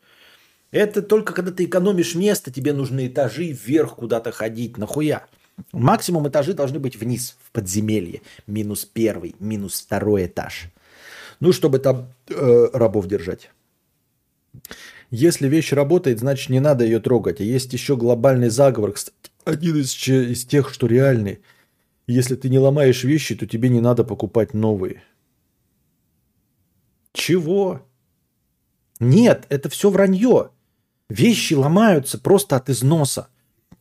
Это 0.72 1.01
только 1.01 1.34
когда 1.34 1.51
ты 1.51 1.65
экономишь 1.65 2.15
место, 2.15 2.51
тебе 2.51 2.74
нужны 2.74 3.07
этажи 3.07 3.51
вверх 3.51 3.95
куда-то 3.95 4.32
ходить. 4.32 4.78
Нахуя? 4.78 5.26
Максимум 5.72 6.28
этажи 6.28 6.53
должны 6.53 6.80
быть 6.80 6.97
вниз, 6.97 7.38
в 7.43 7.51
подземелье. 7.51 8.22
Минус 8.45 8.86
первый, 8.86 9.36
минус 9.39 9.80
второй 9.82 10.26
этаж. 10.26 10.70
Ну, 11.39 11.53
чтобы 11.53 11.80
там 11.80 12.13
э, 12.30 12.68
рабов 12.74 13.07
держать. 13.07 13.51
Если 15.09 15.47
вещь 15.47 15.72
работает, 15.72 16.20
значит 16.20 16.49
не 16.49 16.59
надо 16.59 16.84
ее 16.84 16.99
трогать. 16.99 17.39
А 17.39 17.43
есть 17.43 17.72
еще 17.74 17.95
глобальный 17.95 18.49
заговор, 18.49 18.91
кстати, 18.91 19.15
один 19.45 19.78
из, 19.78 19.95
из 20.07 20.45
тех, 20.45 20.70
что 20.70 20.88
реальный. 20.88 21.39
Если 22.07 22.36
ты 22.36 22.49
не 22.49 22.59
ломаешь 22.59 23.03
вещи, 23.03 23.36
то 23.36 23.47
тебе 23.47 23.70
не 23.70 23.80
надо 23.82 24.03
покупать 24.03 24.53
новые. 24.53 25.03
Чего? 27.13 27.82
Нет, 28.99 29.45
это 29.49 29.70
все 29.70 29.89
вранье. 29.89 30.51
Вещи 31.10 31.53
ломаются 31.53 32.18
просто 32.18 32.58
от 32.58 32.70
износа. 32.70 33.30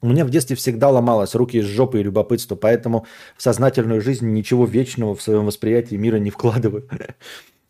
У 0.00 0.08
меня 0.08 0.24
в 0.24 0.30
детстве 0.30 0.54
всегда 0.54 0.90
ломалось 0.90 1.34
руки 1.34 1.58
из 1.58 1.64
жопы 1.64 2.00
и 2.00 2.02
любопытство, 2.02 2.54
поэтому 2.54 3.06
в 3.36 3.42
сознательную 3.42 4.00
жизнь 4.00 4.28
ничего 4.28 4.64
вечного 4.64 5.16
в 5.16 5.22
своем 5.22 5.46
восприятии 5.46 5.96
мира 5.96 6.16
не 6.16 6.30
вкладываю. 6.30 6.88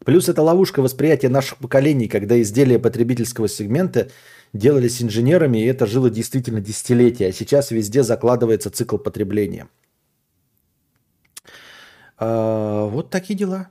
Плюс 0.05 0.29
это 0.29 0.43
ловушка 0.43 0.83
восприятия 0.83 1.29
наших 1.29 1.59
поколений, 1.59 2.09
когда 2.09 2.41
изделия 2.41 2.79
потребительского 2.79 3.49
сегмента 3.49 4.11
делались 4.53 5.03
инженерами, 5.03 5.59
и 5.59 5.67
это 5.67 5.87
жило 5.87 6.11
действительно 6.11 6.61
десятилетия, 6.61 7.29
а 7.29 7.33
сейчас 7.33 7.71
везде 7.71 8.03
закладывается 8.03 8.71
цикл 8.71 8.99
потребления. 8.99 9.69
А, 12.19 12.87
вот 12.87 13.11
такие 13.11 13.37
дела. 13.37 13.71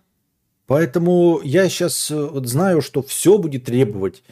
Поэтому 0.67 1.41
я 1.43 1.69
сейчас 1.69 2.09
э, 2.11 2.29
знаю, 2.43 2.81
что 2.81 3.03
все 3.03 3.37
будет 3.37 3.65
требовать 3.65 4.23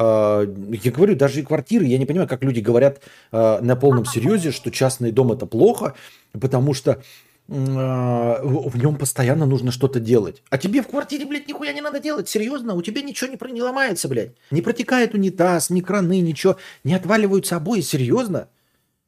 я 0.00 0.92
говорю, 0.92 1.16
даже 1.16 1.40
и 1.40 1.42
квартиры, 1.42 1.84
я 1.84 1.98
не 1.98 2.06
понимаю, 2.06 2.28
как 2.28 2.44
люди 2.44 2.60
говорят 2.60 3.00
а, 3.32 3.60
на 3.60 3.74
полном 3.74 4.04
серьезе, 4.04 4.52
что 4.52 4.70
частный 4.70 5.10
дом 5.10 5.32
это 5.32 5.44
плохо, 5.44 5.94
потому 6.38 6.72
что 6.72 7.02
а, 7.50 8.40
в 8.42 8.78
нем 8.78 8.96
постоянно 8.96 9.44
нужно 9.44 9.72
что-то 9.72 9.98
делать. 9.98 10.42
А 10.50 10.58
тебе 10.58 10.82
в 10.82 10.86
квартире, 10.86 11.26
блядь, 11.26 11.48
нихуя 11.48 11.72
не 11.72 11.80
надо 11.80 11.98
делать. 11.98 12.28
Серьезно, 12.28 12.74
у 12.74 12.82
тебя 12.82 13.02
ничего 13.02 13.30
не, 13.30 13.52
не 13.52 13.62
ломается, 13.62 14.06
блядь. 14.06 14.32
Не 14.52 14.62
протекает 14.62 15.14
унитаз, 15.14 15.68
ни 15.70 15.80
краны, 15.80 16.20
ничего. 16.20 16.58
Не 16.84 16.94
отваливаются 16.94 17.56
обои, 17.56 17.80
серьезно. 17.80 18.48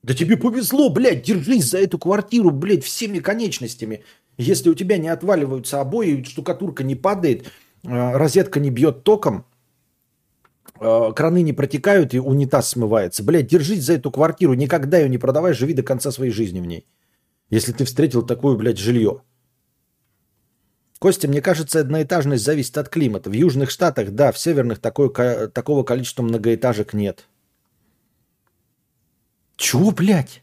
Да 0.03 0.15
тебе 0.15 0.37
повезло, 0.37 0.89
блядь, 0.89 1.23
держись 1.23 1.67
за 1.67 1.79
эту 1.79 1.99
квартиру, 1.99 2.51
блядь, 2.51 2.83
всеми 2.85 3.21
конечностями. 3.21 4.03
Если 4.39 4.71
у 4.71 4.75
тебя 4.75 4.97
не 4.97 5.09
отваливаются 5.09 5.81
обои, 5.81 6.25
штукатурка 6.27 6.83
не 6.83 6.97
падает, 6.97 7.49
розетка 7.85 8.59
не 8.59 8.71
бьет 8.71 9.05
током, 9.05 9.45
краны 10.79 11.43
не 11.43 11.53
протекают 11.53 12.15
и 12.15 12.21
унитаз 12.21 12.71
смывается. 12.71 13.23
Блядь, 13.23 13.47
держись 13.47 13.85
за 13.85 13.95
эту 13.95 14.11
квартиру, 14.11 14.55
никогда 14.55 14.99
ее 14.99 15.09
не 15.09 15.19
продавай, 15.19 15.53
живи 15.53 15.75
до 15.75 15.83
конца 15.83 16.11
своей 16.11 16.33
жизни 16.33 16.61
в 16.61 16.67
ней. 16.67 16.87
Если 17.49 17.73
ты 17.73 17.85
встретил 17.85 18.23
такое, 18.23 18.57
блядь, 18.57 18.79
жилье. 18.79 19.23
Костя, 20.99 21.29
мне 21.29 21.41
кажется, 21.41 21.81
одноэтажность 21.81 22.45
зависит 22.45 22.77
от 22.79 22.89
климата. 22.89 23.31
В 23.31 23.33
южных 23.33 23.71
штатах, 23.71 24.11
да, 24.11 24.33
в 24.33 24.39
северных 24.39 24.79
такое, 24.79 25.49
такого 25.49 25.83
количества 25.83 26.23
многоэтажек 26.23 26.93
нет. 26.93 27.27
Чего, 29.57 29.91
блядь? 29.91 30.43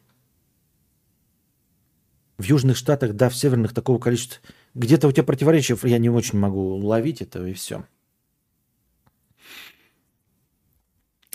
В 2.38 2.44
Южных 2.44 2.78
Штатах, 2.78 3.14
да, 3.14 3.30
в 3.30 3.36
Северных 3.36 3.74
такого 3.74 3.98
количества. 3.98 4.40
Где-то 4.76 5.08
у 5.08 5.12
тебя 5.12 5.24
противоречия, 5.24 5.76
я 5.84 5.98
не 5.98 6.12
очень 6.12 6.38
могу 6.38 6.76
ловить 6.76 7.22
это, 7.24 7.44
и 7.44 7.54
все. 7.54 7.86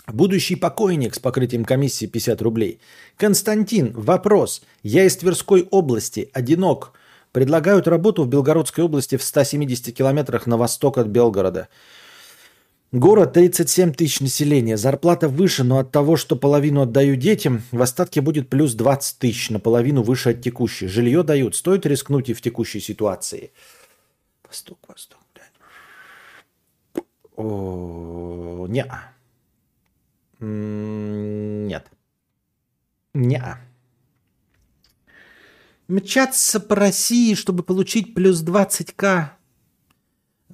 Будущий 0.07 0.57
покойник 0.57 1.15
с 1.15 1.19
покрытием 1.19 1.63
комиссии 1.63 2.07
50 2.07 2.41
рублей. 2.41 2.79
Константин, 3.15 3.93
вопрос. 3.93 4.61
Я 4.83 5.05
из 5.05 5.15
Тверской 5.15 5.67
области, 5.71 6.29
одинок. 6.33 6.91
Предлагают 7.31 7.87
работу 7.87 8.23
в 8.23 8.27
Белгородской 8.27 8.83
области 8.83 9.15
в 9.15 9.23
170 9.23 9.95
километрах 9.95 10.45
на 10.45 10.57
восток 10.57 10.97
от 10.97 11.07
Белгорода. 11.07 11.69
Город 12.91 13.33
37 13.33 13.93
тысяч 13.93 14.19
населения. 14.19 14.77
Зарплата 14.77 15.29
выше, 15.29 15.63
но 15.63 15.79
от 15.79 15.91
того, 15.91 16.17
что 16.17 16.35
половину 16.35 16.81
отдаю 16.81 17.15
детям, 17.15 17.63
в 17.71 17.81
остатке 17.81 18.21
будет 18.21 18.49
плюс 18.49 18.75
20 18.75 19.17
тысяч, 19.17 19.49
наполовину 19.49 20.03
выше 20.03 20.31
от 20.31 20.41
текущей. 20.41 20.87
Жилье 20.87 21.23
дают. 21.23 21.55
Стоит 21.55 21.85
рискнуть 21.85 22.29
и 22.29 22.33
в 22.33 22.41
текущей 22.41 22.81
ситуации. 22.81 23.51
Восток, 24.45 24.77
восток, 24.87 25.21
блядь. 25.33 27.05
О, 27.35 28.67
не 28.69 28.85
Нет. 30.43 31.87
Не 33.13 33.41
Мчаться 35.87 36.59
по 36.59 36.75
России, 36.75 37.33
чтобы 37.35 37.63
получить 37.63 38.13
плюс 38.13 38.43
20к 38.43 39.29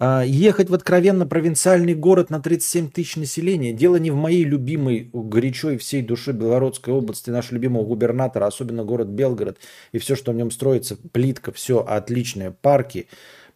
а, 0.02 0.24
ехать 0.24 0.70
в 0.70 0.74
откровенно 0.74 1.26
провинциальный 1.26 1.94
город 1.94 2.30
на 2.30 2.40
37 2.40 2.90
тысяч 2.90 3.16
населения. 3.16 3.74
Дело 3.74 3.98
не 3.98 4.12
в 4.12 4.16
моей 4.16 4.44
любимой, 4.44 5.10
горячо 5.12 5.78
всей 5.78 6.02
душе 6.02 6.32
Белгородской 6.32 6.94
области, 6.94 7.30
нашего 7.30 7.56
любимого 7.56 7.86
губернатора, 7.86 8.46
особенно 8.46 8.84
город 8.84 9.08
Белгород 9.08 9.58
и 9.92 9.98
все, 9.98 10.16
что 10.16 10.32
в 10.32 10.36
нем 10.36 10.52
строится, 10.52 10.98
плитка, 11.12 11.52
все 11.52 11.80
отличное. 11.80 12.52
Парки 12.52 13.08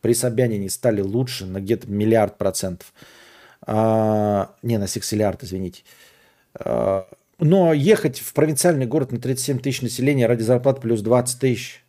при 0.02 0.14
Собянине 0.14 0.70
стали 0.70 1.02
лучше 1.02 1.46
на 1.46 1.60
где-то 1.62 1.90
миллиард 1.90 2.38
процентов. 2.38 2.94
А, 3.66 4.56
не, 4.62 4.78
на 4.78 4.88
сексиллиард, 4.88 5.44
извините. 5.44 5.84
Но 6.60 7.74
ехать 7.74 8.20
в 8.20 8.34
провинциальный 8.34 8.86
город 8.86 9.12
на 9.12 9.20
37 9.20 9.60
тысяч 9.60 9.82
населения 9.82 10.28
ради 10.28 10.44
зарплаты 10.44 10.82
плюс 10.82 11.02
20 11.02 11.40
тысяч, 11.40 11.84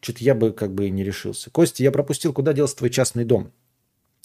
что-то 0.00 0.22
я 0.24 0.34
бы 0.34 0.52
как 0.52 0.72
бы 0.74 0.86
и 0.86 0.90
не 0.90 1.04
решился. 1.04 1.50
Костя, 1.50 1.82
я 1.82 1.90
пропустил, 1.90 2.32
куда 2.32 2.52
делся 2.52 2.76
твой 2.76 2.90
частный 2.90 3.24
дом? 3.24 3.52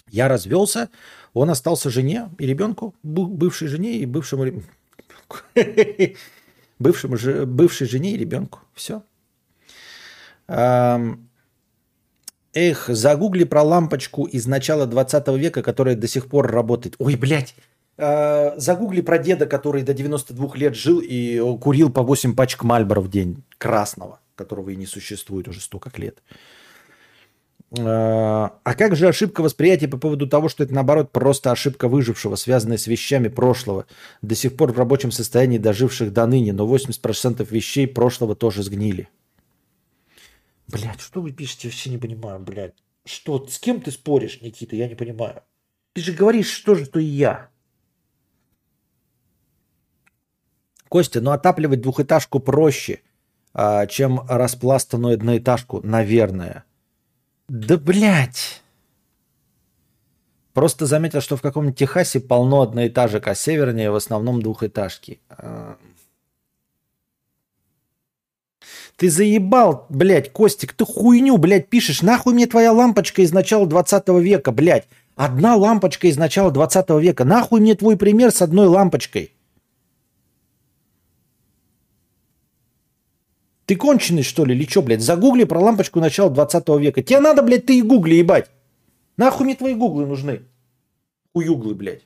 Я 0.10 0.28
развелся, 0.28 0.90
он 1.34 1.50
остался 1.50 1.90
жене 1.90 2.30
и 2.38 2.46
ребенку, 2.46 2.94
бывшей 3.04 3.68
жене 3.68 3.98
и 3.98 4.06
бывшему 4.06 4.64
бывшему, 6.80 7.46
бывшей 7.46 7.88
жене 7.88 8.12
и 8.12 8.18
ребенку. 8.18 8.60
Все. 8.74 9.04
Эх, 12.56 12.86
загугли 12.88 13.46
про 13.46 13.64
лампочку 13.64 14.26
из 14.26 14.46
начала 14.46 14.86
20 14.86 15.28
века, 15.30 15.64
которая 15.64 15.96
до 15.96 16.08
сих 16.08 16.28
пор 16.28 16.52
работает. 16.52 16.96
Ой, 17.00 17.16
блядь. 17.16 17.56
А, 17.98 18.54
загугли 18.58 19.02
про 19.02 19.18
деда, 19.18 19.46
который 19.46 19.84
до 19.84 19.94
92 19.94 20.56
лет 20.56 20.76
жил 20.76 21.00
и 21.00 21.40
курил 21.60 21.92
по 21.92 22.02
8 22.02 22.36
пачек 22.36 22.64
Мальбора 22.64 23.02
в 23.02 23.10
день 23.10 23.44
красного, 23.58 24.20
которого 24.36 24.72
и 24.72 24.76
не 24.76 24.86
существует 24.86 25.48
уже 25.48 25.62
столько 25.62 25.92
лет. 25.98 26.22
А, 27.80 28.60
а 28.64 28.74
как 28.76 28.96
же 28.96 29.08
ошибка 29.08 29.42
восприятия 29.42 29.88
по 29.88 29.98
поводу 29.98 30.28
того, 30.28 30.50
что 30.50 30.64
это 30.64 30.74
наоборот 30.74 31.12
просто 31.12 31.52
ошибка 31.52 31.88
выжившего, 31.88 32.36
связанная 32.36 32.78
с 32.78 32.88
вещами 32.88 33.28
прошлого, 33.28 33.86
до 34.22 34.36
сих 34.36 34.56
пор 34.56 34.72
в 34.72 34.78
рабочем 34.78 35.12
состоянии 35.12 35.58
доживших 35.58 36.14
до 36.14 36.26
ныне, 36.26 36.54
но 36.54 36.68
80% 36.68 37.48
вещей 37.50 37.88
прошлого 37.88 38.36
тоже 38.36 38.64
сгнили? 38.64 39.10
Блять, 40.68 41.02
что 41.02 41.22
вы 41.22 41.32
пишете, 41.32 41.68
вообще 41.68 41.90
не 41.90 41.98
понимаю, 41.98 42.40
блядь. 42.40 42.76
Что, 43.06 43.46
с 43.48 43.60
кем 43.60 43.82
ты 43.82 43.92
споришь, 43.92 44.42
Никита, 44.42 44.76
я 44.76 44.88
не 44.88 44.96
понимаю. 44.96 45.42
Ты 45.94 46.02
же 46.02 46.14
говоришь 46.14 46.50
что 46.50 46.74
же, 46.74 46.86
что 46.86 47.00
и 47.00 47.06
я. 47.06 47.50
Костя, 50.94 51.22
ну 51.22 51.32
отапливать 51.32 51.82
двухэтажку 51.82 52.40
проще, 52.40 53.02
а, 53.52 53.88
чем 53.88 54.28
распластанную 54.30 55.16
одноэтажку, 55.16 55.82
наверное. 55.82 56.66
Да 57.48 57.78
блять. 57.78 58.62
Просто 60.54 60.86
заметил, 60.86 61.22
что 61.22 61.36
в 61.36 61.42
каком-нибудь 61.42 61.80
Техасе 61.80 62.20
полно 62.20 62.62
одноэтажек, 62.62 63.28
а 63.28 63.34
севернее 63.34 63.90
в 63.90 63.96
основном 63.96 64.44
двухэтажки. 64.44 65.20
А. 65.30 65.78
Ты 68.96 69.10
заебал, 69.10 69.88
блядь, 69.90 70.32
Костик, 70.32 70.74
ты 70.74 70.86
хуйню, 70.86 71.38
блядь, 71.38 71.70
пишешь. 71.70 72.04
Нахуй 72.04 72.36
мне 72.36 72.46
твоя 72.46 72.72
лампочка 72.72 73.24
из 73.24 73.32
начала 73.32 73.66
20 73.66 74.10
века, 74.22 74.52
блядь. 74.52 74.88
Одна 75.16 75.56
лампочка 75.56 76.06
из 76.06 76.18
начала 76.18 76.52
20 76.52 76.88
века. 77.02 77.26
Нахуй 77.26 77.62
мне 77.62 77.74
твой 77.74 77.98
пример 77.98 78.30
с 78.30 78.44
одной 78.44 78.68
лампочкой. 78.68 79.34
Ты 83.66 83.76
конченый, 83.76 84.24
что 84.24 84.46
ли, 84.46 84.56
или 84.56 84.68
что, 84.70 84.82
блядь? 84.82 85.02
Загугли 85.02 85.46
про 85.46 85.60
лампочку 85.60 86.00
начала 86.00 86.30
20 86.30 86.68
века. 86.80 87.02
Тебе 87.02 87.20
надо, 87.20 87.42
блядь, 87.44 87.66
ты 87.66 87.78
и 87.78 87.82
гугли, 87.82 88.16
ебать. 88.16 88.50
Нахуй 89.16 89.46
мне 89.46 89.56
твои 89.56 89.74
гуглы 89.74 90.06
нужны? 90.06 90.44
Уюглы, 91.34 91.74
блядь. 91.74 92.06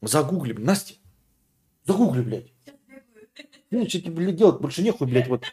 Загугли, 0.00 0.54
Настя. 0.54 0.94
Загугли, 1.84 2.22
блядь. 2.22 2.52
Ну, 3.70 3.88
что 3.88 4.00
тебе, 4.00 4.12
блядь, 4.12 4.36
делать 4.36 4.60
больше 4.60 4.82
нехуй, 4.82 5.06
блядь, 5.06 5.28
вот. 5.28 5.44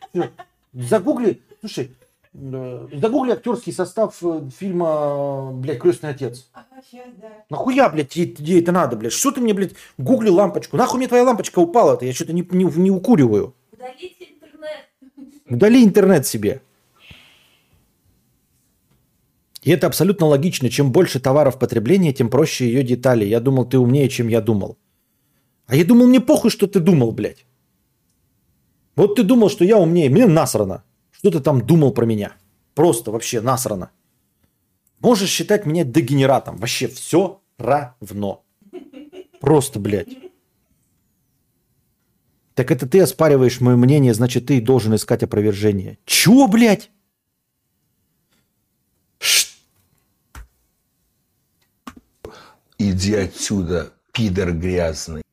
Загугли, 0.72 1.42
слушай, 1.60 1.92
загугли 2.34 3.32
актерский 3.32 3.74
состав 3.74 4.18
э, 4.24 4.50
фильма, 4.58 5.52
блядь, 5.52 5.80
«Крестный 5.80 6.10
отец». 6.10 6.48
Ага, 6.54 6.82
сейчас, 6.90 7.08
да. 7.22 7.28
Нахуя, 7.50 7.90
блядь, 7.90 8.10
тебе 8.10 8.60
это 8.60 8.72
надо, 8.72 8.96
блядь? 8.96 9.14
Что 9.14 9.32
ты 9.32 9.42
мне, 9.42 9.54
блядь, 9.54 9.74
гугли 9.98 10.30
лампочку? 10.30 10.78
Нахуй 10.78 10.98
мне 10.98 11.08
твоя 11.08 11.24
лампочка 11.24 11.60
упала-то? 11.60 12.06
Я 12.06 12.14
что-то 12.14 12.34
не, 12.34 12.42
не, 12.42 12.64
не 12.64 12.90
укуриваю. 12.90 13.54
Удалите 13.72 14.23
Удали 15.50 15.84
интернет 15.84 16.26
себе. 16.26 16.62
И 19.62 19.72
это 19.72 19.88
абсолютно 19.88 20.28
логично. 20.28 20.70
Чем 20.70 20.92
больше 20.92 21.20
товаров 21.20 21.58
потребления, 21.58 22.14
тем 22.14 22.30
проще 22.30 22.66
ее 22.66 22.84
детали. 22.84 23.26
Я 23.26 23.40
думал, 23.40 23.66
ты 23.66 23.78
умнее, 23.78 24.10
чем 24.10 24.28
я 24.28 24.42
думал. 24.42 24.78
А 25.68 25.76
я 25.76 25.86
думал, 25.86 26.08
мне 26.08 26.20
похуй, 26.20 26.52
что 26.52 26.68
ты 26.68 26.80
думал, 26.80 27.12
блядь. 27.12 27.46
Вот 28.96 29.16
ты 29.16 29.24
думал, 29.24 29.50
что 29.50 29.64
я 29.64 29.78
умнее. 29.78 30.10
Мне 30.10 30.28
насрано. 30.28 30.84
Что 31.12 31.32
ты 31.32 31.40
там 31.40 31.66
думал 31.66 31.94
про 31.94 32.06
меня? 32.06 32.34
Просто 32.76 33.12
вообще 33.12 33.42
насрано. 33.42 33.92
Можешь 35.00 35.30
считать 35.30 35.66
меня 35.66 35.84
дегенератом. 35.84 36.58
Вообще 36.58 36.88
все 36.88 37.42
равно. 37.58 38.44
Просто, 39.40 39.80
блядь. 39.80 40.23
Так 42.56 42.72
это 42.72 42.88
ты 42.88 43.00
оспариваешь 43.02 43.62
мое 43.62 43.76
мнение, 43.76 44.14
значит, 44.14 44.46
ты 44.48 44.62
должен 44.62 44.96
искать 44.96 45.24
опровержение. 45.24 45.98
Чего, 46.06 46.48
блядь? 46.48 46.92
Ш... 49.20 49.48
Иди 52.78 53.16
отсюда, 53.16 53.94
пидор 54.12 54.52
грязный. 54.52 55.24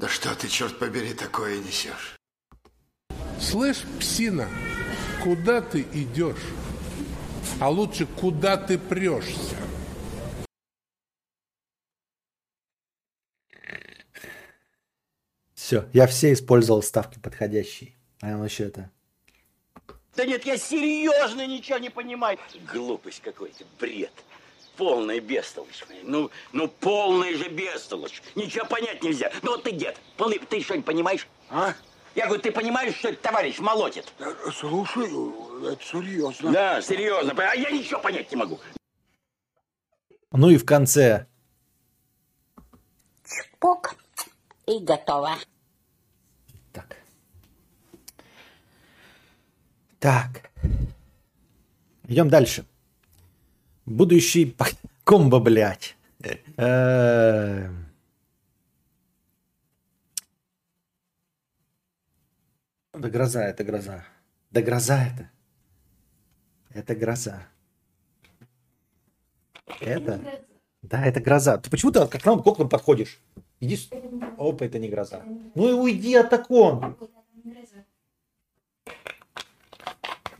Да 0.00 0.08
что 0.08 0.34
ты, 0.34 0.48
черт 0.48 0.78
побери, 0.78 1.12
такое 1.12 1.58
несешь? 1.58 2.16
Слышь, 3.38 3.82
псина, 3.98 4.48
куда 5.22 5.60
ты 5.60 5.82
идешь? 5.92 6.42
А 7.60 7.68
лучше, 7.68 8.06
куда 8.06 8.56
ты 8.56 8.78
прешься? 8.78 9.56
Все, 15.52 15.86
я 15.92 16.06
все 16.06 16.32
использовал 16.32 16.82
ставки 16.82 17.18
подходящие. 17.18 17.92
А 18.22 18.28
он 18.28 18.44
еще 18.46 18.68
это... 18.68 18.90
Да 20.16 20.24
нет, 20.24 20.46
я 20.46 20.56
серьезно 20.56 21.46
ничего 21.46 21.76
не 21.76 21.90
понимаю. 21.90 22.38
Глупость 22.72 23.20
какой-то, 23.20 23.66
бред. 23.78 24.12
Полная 24.80 25.20
бестолочь. 25.20 25.84
Ну, 26.04 26.30
ну 26.52 26.66
полная 26.66 27.36
же 27.36 27.50
бестолочь. 27.50 28.22
Ничего 28.34 28.64
понять 28.64 29.02
нельзя. 29.02 29.30
Ну 29.42 29.50
вот 29.50 29.62
ты 29.62 29.72
дед, 29.72 29.98
полный, 30.16 30.38
ты 30.38 30.62
что-нибудь 30.62 30.86
понимаешь? 30.86 31.28
А? 31.50 31.74
Я 32.14 32.24
говорю, 32.24 32.40
ты 32.40 32.50
понимаешь, 32.50 32.94
что 32.96 33.10
этот 33.10 33.20
товарищ 33.20 33.58
молотит? 33.58 34.10
Э, 34.20 34.32
Слушай, 34.50 35.04
это 35.70 35.84
серьезно. 35.84 36.50
Да, 36.50 36.80
серьезно. 36.80 37.34
А 37.36 37.54
я 37.54 37.70
ничего 37.70 38.00
понять 38.00 38.30
не 38.30 38.38
могу. 38.38 38.58
Ну 40.32 40.48
и 40.48 40.56
в 40.56 40.64
конце. 40.64 41.26
Пук. 43.58 43.96
И 44.66 44.78
готово. 44.78 45.36
Так. 46.72 46.96
Так. 49.98 50.50
Идем 52.08 52.30
дальше. 52.30 52.64
Будущий 53.90 54.56
комбо, 55.04 55.40
блядь. 55.40 55.96
Э, 56.56 57.68
Да 62.92 63.08
гроза, 63.08 63.42
это 63.42 63.64
гроза. 63.64 64.04
Да 64.50 64.62
гроза 64.62 65.02
это. 65.02 65.30
Это 66.72 66.94
гроза. 66.94 67.48
Это? 69.80 70.20
Да, 70.82 71.04
это 71.04 71.20
гроза. 71.20 71.58
Ты 71.58 71.68
почему 71.70 71.90
ты 71.90 72.06
как 72.06 72.24
нам 72.24 72.42
к 72.42 72.46
окнам 72.46 72.68
подходишь? 72.68 73.20
Иди. 73.58 73.76
Опа, 74.38 74.66
это 74.66 74.78
не 74.78 74.88
гроза. 74.88 75.24
Ну 75.54 75.68
и 75.68 75.72
уйди 75.72 76.14
от 76.14 76.32
окон. 76.32 76.96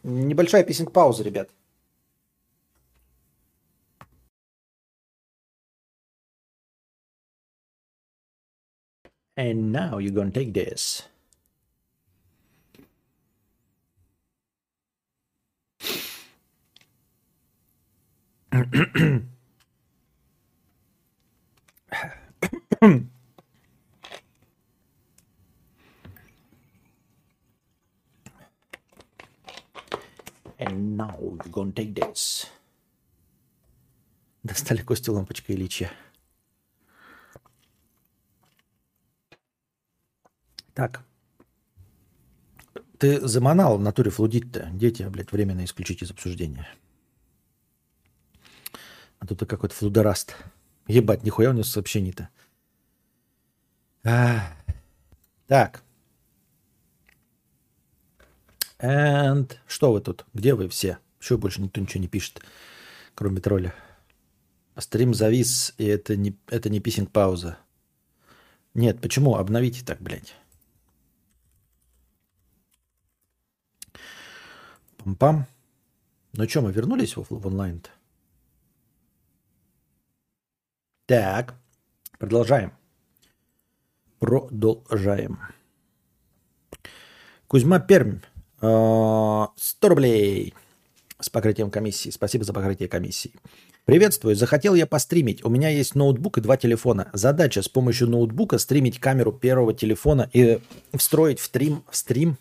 Небольшая 0.04 0.62
песенка 0.62 0.92
пауза, 0.92 1.24
ребят. 1.24 1.50
And 9.39 9.71
now 9.71 9.97
you're 9.97 10.13
gonna 10.13 10.31
take 10.31 10.53
this. 10.53 11.03
And 30.57 30.97
now 30.97 31.17
you're 31.19 31.51
gonna 31.51 31.71
take 31.71 31.93
this. 31.93 32.47
Достали 34.43 34.81
Костю 34.83 35.13
лампочка 35.13 35.51
Ильича. 35.53 35.91
Так. 40.80 41.04
Ты 42.96 43.20
заманал 43.28 43.76
в 43.76 43.82
натуре 43.82 44.10
флудить-то. 44.10 44.70
Дети, 44.72 45.02
блядь, 45.02 45.30
временно 45.30 45.62
исключить 45.62 46.02
из 46.02 46.10
обсуждения. 46.10 46.66
А 49.18 49.26
тут 49.26 49.40
какой-то 49.40 49.74
флудораст. 49.74 50.36
Ебать, 50.86 51.22
нихуя 51.22 51.50
у 51.50 51.52
него 51.52 51.64
сообщений-то. 51.64 52.30
А. 54.04 54.56
Так. 55.48 55.82
And 58.78 59.58
что 59.66 59.92
вы 59.92 60.00
тут? 60.00 60.24
Где 60.32 60.54
вы 60.54 60.70
все? 60.70 60.96
Еще 61.20 61.36
больше 61.36 61.60
никто 61.60 61.78
ничего 61.78 62.00
не 62.00 62.08
пишет, 62.08 62.40
кроме 63.14 63.42
тролля. 63.42 63.74
Стрим 64.78 65.12
завис, 65.12 65.74
и 65.76 65.84
это 65.84 66.16
не, 66.16 66.38
это 66.46 66.70
не 66.70 66.80
писинг-пауза. 66.80 67.58
Нет, 68.72 69.02
почему? 69.02 69.36
Обновите 69.36 69.84
так, 69.84 70.00
блядь. 70.00 70.39
Пам-пам. 75.04 75.44
Ну 76.34 76.48
что, 76.48 76.62
мы 76.62 76.72
вернулись 76.72 77.16
в, 77.16 77.24
в 77.28 77.46
онлайн-то? 77.46 77.90
Так, 81.06 81.54
продолжаем. 82.18 82.72
Продолжаем. 84.18 85.38
Кузьма 87.46 87.80
Пермь. 87.80 88.20
э, 88.60 89.46
100 89.56 89.88
рублей 89.88 90.54
с 91.18 91.28
покрытием 91.30 91.70
комиссии. 91.70 92.10
Спасибо 92.10 92.44
за 92.44 92.52
покрытие 92.52 92.88
комиссии. 92.88 93.32
Приветствую. 93.86 94.36
Захотел 94.36 94.74
я 94.74 94.86
постримить. 94.86 95.44
У 95.44 95.48
меня 95.48 95.70
есть 95.70 95.94
ноутбук 95.94 96.38
и 96.38 96.40
два 96.40 96.56
телефона. 96.56 97.10
Задача 97.12 97.62
с 97.62 97.68
помощью 97.68 98.08
ноутбука 98.08 98.58
стримить 98.58 99.00
камеру 99.00 99.32
первого 99.32 99.74
телефона 99.74 100.30
и 100.32 100.60
встроить 100.94 101.40
в 101.40 101.44
стрим, 101.44 101.82
в 101.90 101.96
стрим 101.96 102.36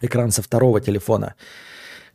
экран 0.00 0.30
со 0.30 0.42
второго 0.42 0.80
телефона. 0.80 1.34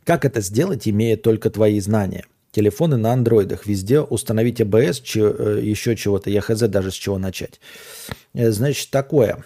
Как 0.04 0.24
это 0.24 0.40
сделать, 0.40 0.88
имея 0.88 1.16
только 1.16 1.50
твои 1.50 1.78
знания? 1.80 2.24
Телефоны 2.52 2.96
на 2.96 3.12
андроидах. 3.12 3.66
Везде 3.66 4.00
установить 4.00 4.60
АБС, 4.60 5.00
че- 5.00 5.34
э, 5.38 5.60
еще 5.62 5.94
чего-то. 5.94 6.30
Я 6.30 6.40
хз 6.40 6.58
даже 6.62 6.90
с 6.90 6.94
чего 6.94 7.18
начать. 7.18 7.60
Э, 8.34 8.50
Значит, 8.50 8.90
такое. 8.90 9.44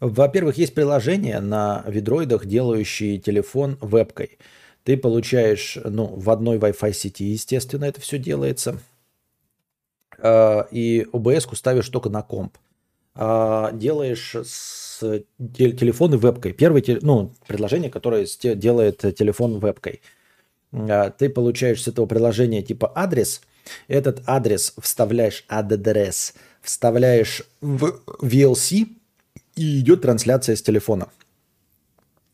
Во-первых, 0.00 0.56
есть 0.56 0.74
приложение 0.74 1.40
на 1.40 1.84
видроидах, 1.86 2.46
делающие 2.46 3.18
телефон 3.18 3.78
вебкой. 3.82 4.38
Ты 4.84 4.96
получаешь, 4.96 5.76
ну, 5.84 6.06
в 6.06 6.30
одной 6.30 6.56
Wi-Fi 6.58 6.92
сети, 6.94 7.24
естественно, 7.24 7.84
это 7.84 8.00
все 8.00 8.18
делается. 8.18 8.80
А, 10.18 10.66
И 10.70 11.06
OBS 11.12 11.54
ставишь 11.54 11.88
только 11.88 12.08
на 12.08 12.22
комп. 12.22 12.56
А, 13.14 13.72
Делаешь 13.72 14.36
с 14.44 15.00
те- 15.54 15.72
телефоны 15.72 16.16
вебкой. 16.16 16.52
Первое, 16.52 16.82
ну, 17.02 17.32
предложение, 17.46 17.90
которое 17.90 18.26
делает 18.54 18.98
телефон 19.16 19.58
вебкой. 19.58 20.00
А, 20.72 21.10
Ты 21.10 21.28
получаешь 21.28 21.82
с 21.82 21.88
этого 21.88 22.06
приложения 22.06 22.62
типа 22.62 22.92
адрес. 22.94 23.42
Этот 23.88 24.22
адрес 24.26 24.74
вставляешь 24.80 25.44
адрес, 25.48 26.34
вставляешь 26.62 27.42
в 27.60 28.00
VLC, 28.22 28.86
и 29.56 29.80
идет 29.80 30.02
трансляция 30.02 30.56
с 30.56 30.62
телефона. 30.62 31.08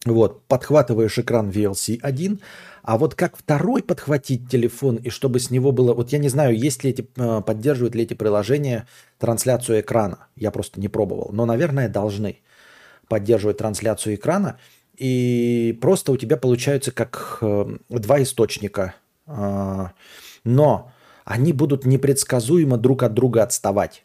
Вот, 0.05 0.43
подхватываешь 0.47 1.19
экран 1.19 1.51
VLC 1.51 1.99
1, 2.01 2.41
а 2.87 2.99
вот 2.99 3.17
как 3.17 3.37
второй 3.37 3.83
подхватить 3.83 4.49
телефон, 4.49 4.95
и 4.95 5.11
чтобы 5.11 5.41
с 5.41 5.51
него 5.51 5.73
было... 5.73 5.93
Вот 5.93 6.13
я 6.13 6.19
не 6.19 6.29
знаю, 6.29 6.57
есть 6.57 6.85
ли 6.85 6.91
эти, 6.91 7.05
э, 7.17 7.43
поддерживают 7.45 7.97
ли 7.97 8.05
эти 8.05 8.15
приложения 8.15 8.87
трансляцию 9.19 9.81
экрана. 9.81 10.29
Я 10.37 10.53
просто 10.53 10.79
не 10.79 10.87
пробовал. 10.87 11.31
Но, 11.33 11.47
наверное, 11.47 11.89
должны 11.89 12.39
поддерживать 13.09 13.57
трансляцию 13.57 14.15
экрана. 14.15 14.61
И 14.97 15.77
просто 15.83 16.13
у 16.13 16.17
тебя 16.17 16.37
получаются 16.37 16.93
как 16.93 17.39
э, 17.41 17.77
два 17.89 18.23
источника. 18.23 18.95
А, 19.27 19.91
Но 20.45 20.93
они 21.25 21.53
будут 21.53 21.87
непредсказуемо 21.87 22.77
друг 22.77 23.03
от 23.03 23.15
друга 23.15 23.43
отставать. 23.43 24.05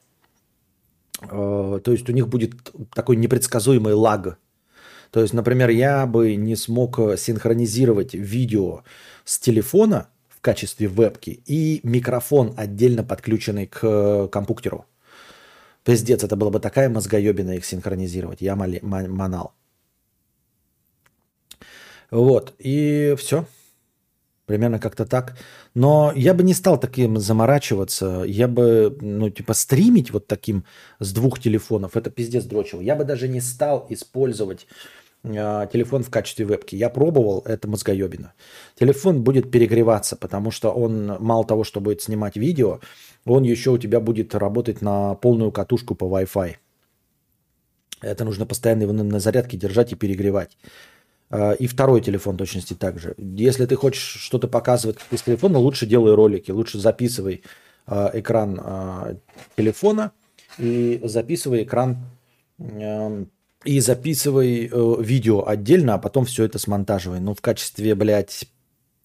Э, 1.21 1.79
То 1.83 1.91
есть 1.91 2.09
у 2.09 2.13
них 2.13 2.27
будет 2.27 2.53
такой 2.95 3.15
непредсказуемый 3.15 3.93
лаг. 3.93 4.39
То 5.11 5.21
есть, 5.21 5.33
например, 5.33 5.69
я 5.69 6.05
бы 6.05 6.35
не 6.35 6.55
смог 6.55 6.97
э, 6.99 7.17
синхронизировать 7.17 8.13
видео 8.13 8.83
с 9.25 9.39
телефона 9.39 10.07
в 10.29 10.39
качестве 10.39 10.87
вебки 10.87 11.41
и 11.45 11.81
микрофон 11.83 12.53
отдельно 12.57 13.03
подключенный 13.03 13.67
к 13.67 13.79
э, 13.83 14.27
компьютеру. 14.31 14.85
Пиздец, 15.83 16.23
это 16.23 16.35
было 16.35 16.49
бы 16.49 16.59
такая 16.59 16.89
мозгоебина 16.89 17.51
их 17.57 17.65
синхронизировать. 17.65 18.41
Я 18.41 18.55
мали- 18.55 18.79
ма- 18.81 19.07
манал. 19.07 19.53
Вот, 22.09 22.53
и 22.59 23.15
все. 23.17 23.45
Примерно 24.45 24.79
как-то 24.79 25.05
так. 25.05 25.37
Но 25.73 26.11
я 26.15 26.33
бы 26.33 26.43
не 26.43 26.53
стал 26.53 26.79
таким 26.79 27.17
заморачиваться. 27.17 28.23
Я 28.27 28.47
бы, 28.47 28.97
ну, 29.01 29.29
типа, 29.29 29.53
стримить 29.53 30.11
вот 30.11 30.27
таким 30.27 30.65
с 30.99 31.13
двух 31.13 31.39
телефонов, 31.39 31.95
это 31.95 32.09
пиздец 32.09 32.43
дрочево. 32.45 32.81
Я 32.81 32.95
бы 32.95 33.03
даже 33.03 33.27
не 33.27 33.41
стал 33.41 33.87
использовать 33.89 34.67
телефон 35.23 36.03
в 36.03 36.09
качестве 36.09 36.45
вебки. 36.45 36.75
Я 36.75 36.89
пробовал, 36.89 37.43
это 37.45 37.67
мозгоебина. 37.67 38.33
Телефон 38.79 39.23
будет 39.23 39.51
перегреваться, 39.51 40.15
потому 40.15 40.51
что 40.51 40.71
он 40.71 41.17
мало 41.19 41.45
того, 41.45 41.63
что 41.63 41.79
будет 41.79 42.01
снимать 42.01 42.35
видео, 42.37 42.79
он 43.25 43.43
еще 43.43 43.71
у 43.71 43.77
тебя 43.77 43.99
будет 43.99 44.33
работать 44.33 44.81
на 44.81 45.13
полную 45.15 45.51
катушку 45.51 45.93
по 45.95 46.05
Wi-Fi. 46.05 46.55
Это 48.01 48.25
нужно 48.25 48.47
постоянно 48.47 48.83
его 48.83 48.93
на- 48.93 49.19
зарядке 49.19 49.57
держать 49.57 49.91
и 49.91 49.95
перегревать. 49.95 50.57
А, 51.29 51.51
И 51.53 51.67
второй 51.67 52.01
телефон 52.01 52.35
точности 52.35 52.73
также. 52.73 53.13
Если 53.17 53.67
ты 53.67 53.75
хочешь 53.75 54.01
что-то 54.01 54.47
показывать 54.47 54.97
из 55.11 55.21
телефона, 55.21 55.59
лучше 55.59 55.85
делай 55.85 56.15
ролики, 56.15 56.49
лучше 56.51 56.79
записывай 56.79 57.43
э, 57.87 58.09
экран 58.13 59.19
телефона 59.55 60.11
и 60.57 60.99
записывай 61.03 61.63
экран 61.63 61.97
и 63.63 63.79
записывай 63.79 64.67
э, 64.71 64.95
видео 65.01 65.47
отдельно, 65.47 65.95
а 65.95 65.97
потом 65.97 66.25
все 66.25 66.43
это 66.43 66.59
смонтаживай. 66.59 67.19
Ну, 67.19 67.33
в 67.33 67.41
качестве, 67.41 67.95
блядь, 67.95 68.45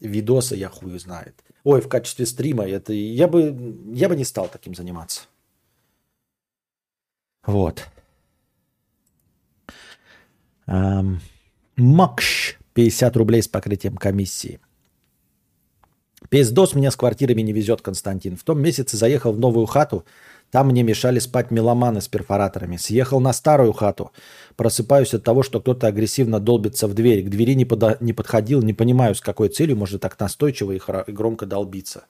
видоса 0.00 0.54
я 0.54 0.68
хуй 0.68 0.98
знает. 0.98 1.34
Ой, 1.64 1.80
в 1.80 1.88
качестве 1.88 2.26
стрима 2.26 2.64
это 2.64 2.92
я 2.92 3.26
бы 3.28 3.76
я 3.92 4.08
бы 4.08 4.16
не 4.16 4.24
стал 4.24 4.48
таким 4.48 4.74
заниматься. 4.74 5.22
Вот. 7.44 7.86
Эм, 10.66 11.20
Макш 11.76 12.58
50 12.74 13.16
рублей 13.16 13.42
с 13.42 13.48
покрытием 13.48 13.96
комиссии. 13.96 14.60
Пиздос 16.28 16.74
мне 16.74 16.90
с 16.90 16.96
квартирами 16.96 17.42
не 17.42 17.52
везет, 17.52 17.82
Константин. 17.82 18.36
В 18.36 18.42
том 18.42 18.60
месяце 18.60 18.96
заехал 18.96 19.32
в 19.32 19.38
новую 19.38 19.66
хату, 19.66 20.04
там 20.50 20.68
мне 20.68 20.82
мешали 20.82 21.18
спать 21.18 21.50
меломаны 21.50 22.00
с 22.00 22.08
перфораторами. 22.08 22.76
Съехал 22.76 23.20
на 23.20 23.32
старую 23.32 23.72
хату. 23.72 24.12
Просыпаюсь 24.56 25.14
от 25.14 25.24
того, 25.24 25.42
что 25.42 25.60
кто-то 25.60 25.86
агрессивно 25.86 26.40
долбится 26.40 26.86
в 26.86 26.94
дверь. 26.94 27.24
К 27.24 27.30
двери 27.30 27.54
не, 27.54 27.64
пода- 27.64 27.96
не 28.00 28.12
подходил, 28.12 28.62
не 28.62 28.72
понимаю, 28.72 29.14
с 29.14 29.20
какой 29.20 29.48
целью 29.48 29.76
может 29.76 30.00
так 30.00 30.18
настойчиво 30.18 30.72
и, 30.72 30.78
хра- 30.78 31.04
и 31.06 31.12
громко 31.12 31.46
долбиться. 31.46 32.04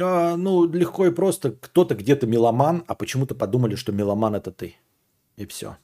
А, 0.00 0.36
ну, 0.36 0.66
легко 0.66 1.06
и 1.06 1.10
просто. 1.10 1.52
Кто-то 1.52 1.94
где-то 1.94 2.26
меломан, 2.26 2.84
а 2.86 2.94
почему-то 2.94 3.34
подумали, 3.34 3.74
что 3.74 3.92
меломан 3.92 4.34
это 4.34 4.50
ты. 4.50 4.76
И 5.36 5.46
все. 5.46 5.76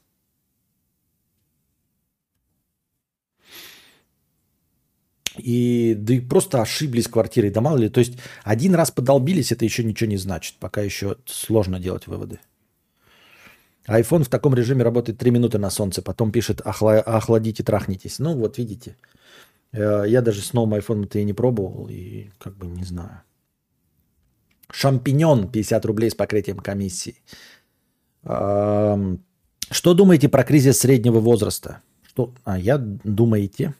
И 5.37 5.95
да 5.97 6.13
и 6.13 6.19
просто 6.19 6.61
ошиблись 6.61 7.07
квартирой. 7.07 7.49
Да 7.51 7.61
мало 7.61 7.77
ли. 7.77 7.89
То 7.89 7.99
есть 7.99 8.17
один 8.43 8.75
раз 8.75 8.91
подолбились, 8.91 9.51
это 9.51 9.65
еще 9.65 9.83
ничего 9.83 10.09
не 10.09 10.17
значит. 10.17 10.55
Пока 10.59 10.81
еще 10.81 11.17
сложно 11.25 11.79
делать 11.79 12.07
выводы. 12.07 12.39
iPhone 13.87 14.23
в 14.23 14.29
таком 14.29 14.55
режиме 14.55 14.83
работает 14.83 15.17
3 15.19 15.31
минуты 15.31 15.57
на 15.57 15.69
солнце. 15.69 16.01
Потом 16.01 16.31
пишет 16.31 16.61
«Охла- 16.61 17.01
охладите, 17.01 17.63
трахнитесь. 17.63 18.19
Ну 18.19 18.35
вот 18.35 18.57
видите. 18.57 18.95
Э, 19.71 20.05
Я 20.07 20.21
даже 20.21 20.41
с 20.41 20.53
новым 20.53 20.73
iPhone-то 20.75 21.19
и 21.19 21.23
не 21.23 21.33
пробовал. 21.33 21.87
И 21.89 22.29
как 22.39 22.55
бы 22.57 22.67
не 22.67 22.83
знаю. 22.83 23.21
Шампиньон 24.71 25.47
50 25.49 25.85
рублей 25.85 26.09
с 26.09 26.15
покрытием 26.15 26.57
комиссии. 26.57 27.15
Что 28.23 29.93
думаете 29.93 30.29
про 30.29 30.43
кризис 30.43 30.79
среднего 30.79 31.19
возраста? 31.19 31.81
Что? 32.07 32.33
А 32.43 32.57
я 32.57 32.77
думаете? 32.77 33.73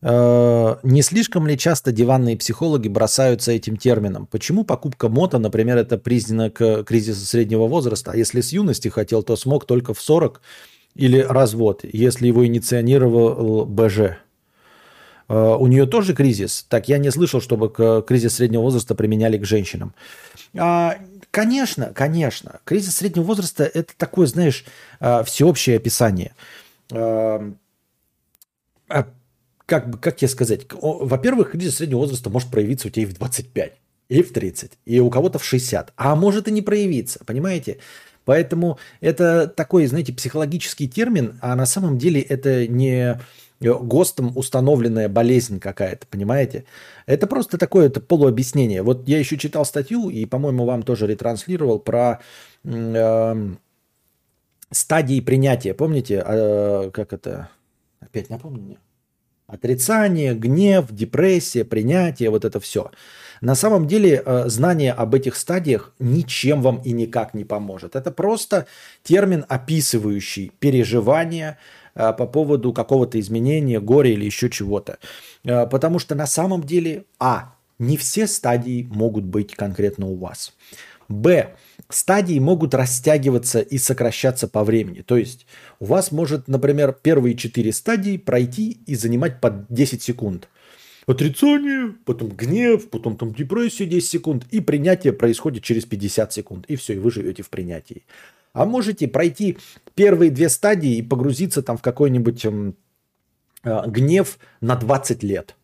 Э, 0.00 0.76
Не 0.82 1.02
слишком 1.02 1.46
ли 1.46 1.58
часто 1.58 1.92
диванные 1.92 2.36
психологи 2.36 2.88
бросаются 2.88 3.52
этим 3.52 3.76
термином? 3.76 4.26
Почему 4.26 4.64
покупка 4.64 5.08
мото, 5.08 5.38
например, 5.38 5.76
это 5.78 5.98
признак 5.98 6.60
кризиса 6.86 7.26
среднего 7.26 7.66
возраста? 7.66 8.12
А 8.12 8.16
если 8.16 8.40
с 8.40 8.52
юности 8.52 8.88
хотел, 8.88 9.22
то 9.22 9.36
смог 9.36 9.64
только 9.66 9.94
в 9.94 10.00
40 10.00 10.40
или 10.94 11.20
развод, 11.20 11.84
если 11.84 12.26
его 12.28 12.46
инициировал 12.46 13.64
БЖ? 13.66 13.98
Э, 15.28 15.56
У 15.58 15.66
нее 15.66 15.86
тоже 15.86 16.14
кризис? 16.14 16.64
Так 16.68 16.88
я 16.88 16.98
не 16.98 17.10
слышал, 17.10 17.40
чтобы 17.40 17.70
кризис 18.06 18.36
среднего 18.36 18.62
возраста 18.62 18.94
применяли 18.94 19.38
к 19.38 19.44
женщинам. 19.44 19.94
А, 20.56 20.96
Конечно, 21.30 21.92
конечно. 21.94 22.60
Кризис 22.64 22.96
среднего 22.96 23.24
возраста– 23.24 23.64
это 23.74 23.92
такое, 23.96 24.26
знаешь, 24.26 24.64
э, 25.00 25.22
всеобщее 25.24 25.76
описание. 25.76 26.32
Э, 29.68 29.76
а 29.76 29.80
как, 29.80 30.00
как 30.00 30.16
тебе 30.16 30.28
сказать? 30.28 30.66
Во-первых, 30.72 31.52
кризис 31.52 31.76
среднего 31.76 31.98
возраста 31.98 32.30
может 32.30 32.50
проявиться 32.50 32.88
у 32.88 32.90
тебя 32.90 33.04
и 33.04 33.06
в 33.06 33.14
25, 33.14 33.72
и 34.08 34.22
в 34.22 34.32
30, 34.32 34.72
и 34.84 35.00
у 35.00 35.10
кого-то 35.10 35.38
в 35.38 35.44
60, 35.44 35.92
а 35.96 36.16
может 36.16 36.48
и 36.48 36.52
не 36.52 36.62
проявиться, 36.62 37.20
понимаете? 37.24 37.78
Поэтому 38.24 38.78
это 39.00 39.46
такой, 39.46 39.86
знаете, 39.86 40.12
психологический 40.12 40.88
термин, 40.88 41.38
а 41.40 41.56
на 41.56 41.64
самом 41.64 41.96
деле 41.96 42.20
это 42.20 42.66
не 42.66 43.18
ГОСТом 43.60 44.36
установленная 44.36 45.08
болезнь 45.08 45.58
какая-то, 45.58 46.06
понимаете? 46.06 46.64
Это 47.06 47.26
просто 47.26 47.58
такое 47.58 47.86
это 47.86 48.00
полуобъяснение. 48.00 48.82
Вот 48.82 49.08
я 49.08 49.18
еще 49.18 49.38
читал 49.38 49.64
статью, 49.64 50.10
и, 50.10 50.26
по-моему, 50.26 50.64
вам 50.66 50.82
тоже 50.82 51.06
ретранслировал 51.06 51.78
про 51.78 52.20
эм, 52.64 53.58
стадии 54.70 55.20
принятия. 55.20 55.74
Помните, 55.74 56.22
э, 56.24 56.90
как 56.92 57.12
это? 57.14 57.48
Опять 58.00 58.30
напомни 58.30 58.60
мне. 58.60 58.78
Отрицание, 59.48 60.34
гнев, 60.34 60.86
депрессия, 60.90 61.64
принятие, 61.64 62.28
вот 62.28 62.44
это 62.44 62.60
все. 62.60 62.90
На 63.40 63.54
самом 63.54 63.86
деле 63.86 64.22
э, 64.24 64.44
знание 64.48 64.92
об 64.92 65.14
этих 65.14 65.36
стадиях 65.36 65.94
ничем 65.98 66.60
вам 66.60 66.82
и 66.84 66.92
никак 66.92 67.32
не 67.32 67.44
поможет. 67.44 67.96
Это 67.96 68.10
просто 68.10 68.66
термин, 69.02 69.46
описывающий 69.48 70.52
переживания 70.58 71.56
э, 71.94 72.12
по 72.12 72.26
поводу 72.26 72.74
какого-то 72.74 73.18
изменения, 73.18 73.80
горя 73.80 74.10
или 74.10 74.26
еще 74.26 74.50
чего-то. 74.50 74.98
Э, 75.44 75.66
Потому 75.66 75.98
что 75.98 76.14
на 76.14 76.26
самом 76.26 76.62
деле, 76.62 77.04
а, 77.18 77.54
не 77.78 77.96
все 77.96 78.26
стадии 78.26 78.86
могут 78.90 79.24
быть 79.24 79.54
конкретно 79.54 80.08
у 80.08 80.16
вас. 80.16 80.52
Б. 81.08 81.54
Стадии 81.90 82.38
могут 82.38 82.74
растягиваться 82.74 83.60
и 83.60 83.78
сокращаться 83.78 84.46
по 84.46 84.62
времени. 84.62 85.00
То 85.00 85.16
есть 85.16 85.46
у 85.80 85.86
вас 85.86 86.12
может, 86.12 86.46
например, 86.46 86.92
первые 86.92 87.34
четыре 87.34 87.72
стадии 87.72 88.18
пройти 88.18 88.80
и 88.86 88.94
занимать 88.94 89.40
по 89.40 89.66
10 89.70 90.02
секунд. 90.02 90.48
Отрицание, 91.06 91.94
потом 92.04 92.28
гнев, 92.28 92.90
потом 92.90 93.16
там 93.16 93.32
депрессия 93.32 93.86
10 93.86 94.06
секунд, 94.06 94.46
и 94.50 94.60
принятие 94.60 95.14
происходит 95.14 95.62
через 95.62 95.86
50 95.86 96.30
секунд. 96.30 96.66
И 96.68 96.76
все, 96.76 96.94
и 96.94 96.98
вы 96.98 97.10
живете 97.10 97.42
в 97.42 97.48
принятии. 97.48 98.04
А 98.52 98.66
можете 98.66 99.08
пройти 99.08 99.56
первые 99.94 100.30
две 100.30 100.50
стадии 100.50 100.96
и 100.96 101.02
погрузиться 101.02 101.62
там 101.62 101.78
в 101.78 101.82
какой-нибудь 101.82 102.44
эм, 102.44 102.76
э, 103.64 103.82
гнев 103.86 104.38
на 104.60 104.76
20 104.76 105.22
лет 105.22 105.56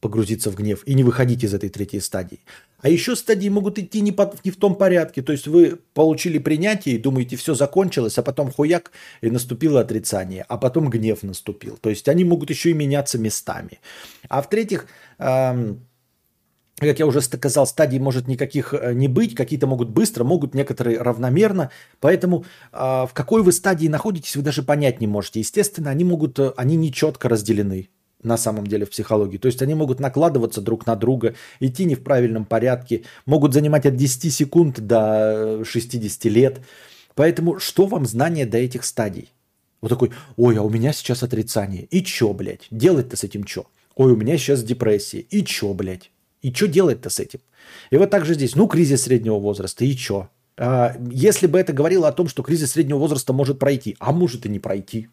погрузиться 0.00 0.50
в 0.50 0.54
гнев 0.54 0.82
и 0.86 0.94
не 0.94 1.02
выходить 1.02 1.44
из 1.44 1.54
этой 1.54 1.68
третьей 1.68 2.00
стадии. 2.00 2.40
А 2.80 2.88
еще 2.88 3.16
стадии 3.16 3.48
могут 3.48 3.78
идти 3.78 4.00
не, 4.00 4.12
по- 4.12 4.32
не 4.44 4.50
в 4.50 4.56
том 4.56 4.76
порядке. 4.76 5.22
То 5.22 5.32
есть 5.32 5.48
вы 5.48 5.78
получили 5.94 6.38
принятие 6.38 6.94
и 6.94 6.98
думаете, 6.98 7.36
все 7.36 7.54
закончилось, 7.54 8.18
а 8.18 8.22
потом 8.22 8.52
хуяк 8.52 8.92
и 9.20 9.30
наступило 9.30 9.80
отрицание, 9.80 10.44
а 10.48 10.56
потом 10.58 10.88
гнев 10.88 11.22
наступил. 11.22 11.76
То 11.76 11.90
есть 11.90 12.08
они 12.08 12.24
могут 12.24 12.50
еще 12.50 12.70
и 12.70 12.74
меняться 12.74 13.18
местами. 13.18 13.80
А 14.28 14.40
в-третьих, 14.40 14.86
эм, 15.18 15.84
как 16.76 17.00
я 17.00 17.06
уже 17.06 17.20
сказал, 17.20 17.66
стадий 17.66 17.98
может 17.98 18.28
никаких 18.28 18.72
э, 18.72 18.94
не 18.94 19.08
быть, 19.08 19.34
какие-то 19.34 19.66
могут 19.66 19.90
быстро, 19.90 20.22
могут 20.22 20.54
некоторые 20.54 21.02
равномерно, 21.02 21.70
поэтому 21.98 22.44
а, 22.70 23.06
в 23.06 23.14
какой 23.14 23.42
вы 23.42 23.50
стадии 23.50 23.88
находитесь, 23.88 24.36
вы 24.36 24.42
даже 24.42 24.62
понять 24.62 25.00
не 25.00 25.08
можете. 25.08 25.40
Естественно, 25.40 25.90
они 25.90 26.04
могут, 26.04 26.38
э, 26.38 26.52
они 26.56 26.76
не 26.76 26.92
четко 26.92 27.28
разделены 27.28 27.88
на 28.22 28.36
самом 28.36 28.66
деле 28.66 28.84
в 28.84 28.90
психологии. 28.90 29.38
То 29.38 29.46
есть 29.46 29.62
они 29.62 29.74
могут 29.74 30.00
накладываться 30.00 30.60
друг 30.60 30.86
на 30.86 30.96
друга, 30.96 31.34
идти 31.60 31.84
не 31.84 31.94
в 31.94 32.02
правильном 32.02 32.44
порядке, 32.44 33.02
могут 33.26 33.54
занимать 33.54 33.86
от 33.86 33.96
10 33.96 34.32
секунд 34.32 34.80
до 34.80 35.60
э, 35.60 35.64
60 35.64 36.24
лет. 36.24 36.60
Поэтому 37.14 37.58
что 37.58 37.86
вам 37.86 38.06
знание 38.06 38.46
до 38.46 38.58
этих 38.58 38.84
стадий? 38.84 39.32
Вот 39.80 39.88
такой, 39.88 40.10
ой, 40.36 40.56
а 40.56 40.62
у 40.62 40.70
меня 40.70 40.92
сейчас 40.92 41.22
отрицание. 41.22 41.84
И 41.84 42.02
чё, 42.02 42.32
блядь? 42.32 42.66
Делать-то 42.70 43.16
с 43.16 43.24
этим 43.24 43.44
чё? 43.44 43.66
Ой, 43.94 44.12
у 44.12 44.16
меня 44.16 44.36
сейчас 44.36 44.62
депрессия. 44.62 45.20
И 45.20 45.44
чё, 45.44 45.72
блядь? 45.74 46.10
И 46.42 46.52
чё 46.52 46.66
делать-то 46.66 47.10
с 47.10 47.20
этим? 47.20 47.40
И 47.90 47.96
вот 47.96 48.10
так 48.10 48.24
же 48.24 48.34
здесь, 48.34 48.56
ну, 48.56 48.66
кризис 48.66 49.02
среднего 49.02 49.38
возраста. 49.38 49.84
И 49.84 49.94
чё? 49.94 50.28
А, 50.56 50.96
если 51.10 51.46
бы 51.46 51.58
это 51.58 51.72
говорило 51.72 52.08
о 52.08 52.12
том, 52.12 52.28
что 52.28 52.42
кризис 52.42 52.72
среднего 52.72 52.98
возраста 52.98 53.32
может 53.32 53.58
пройти, 53.58 53.96
а 54.00 54.12
может 54.12 54.46
и 54.46 54.48
не 54.48 54.58
пройти. 54.58 55.08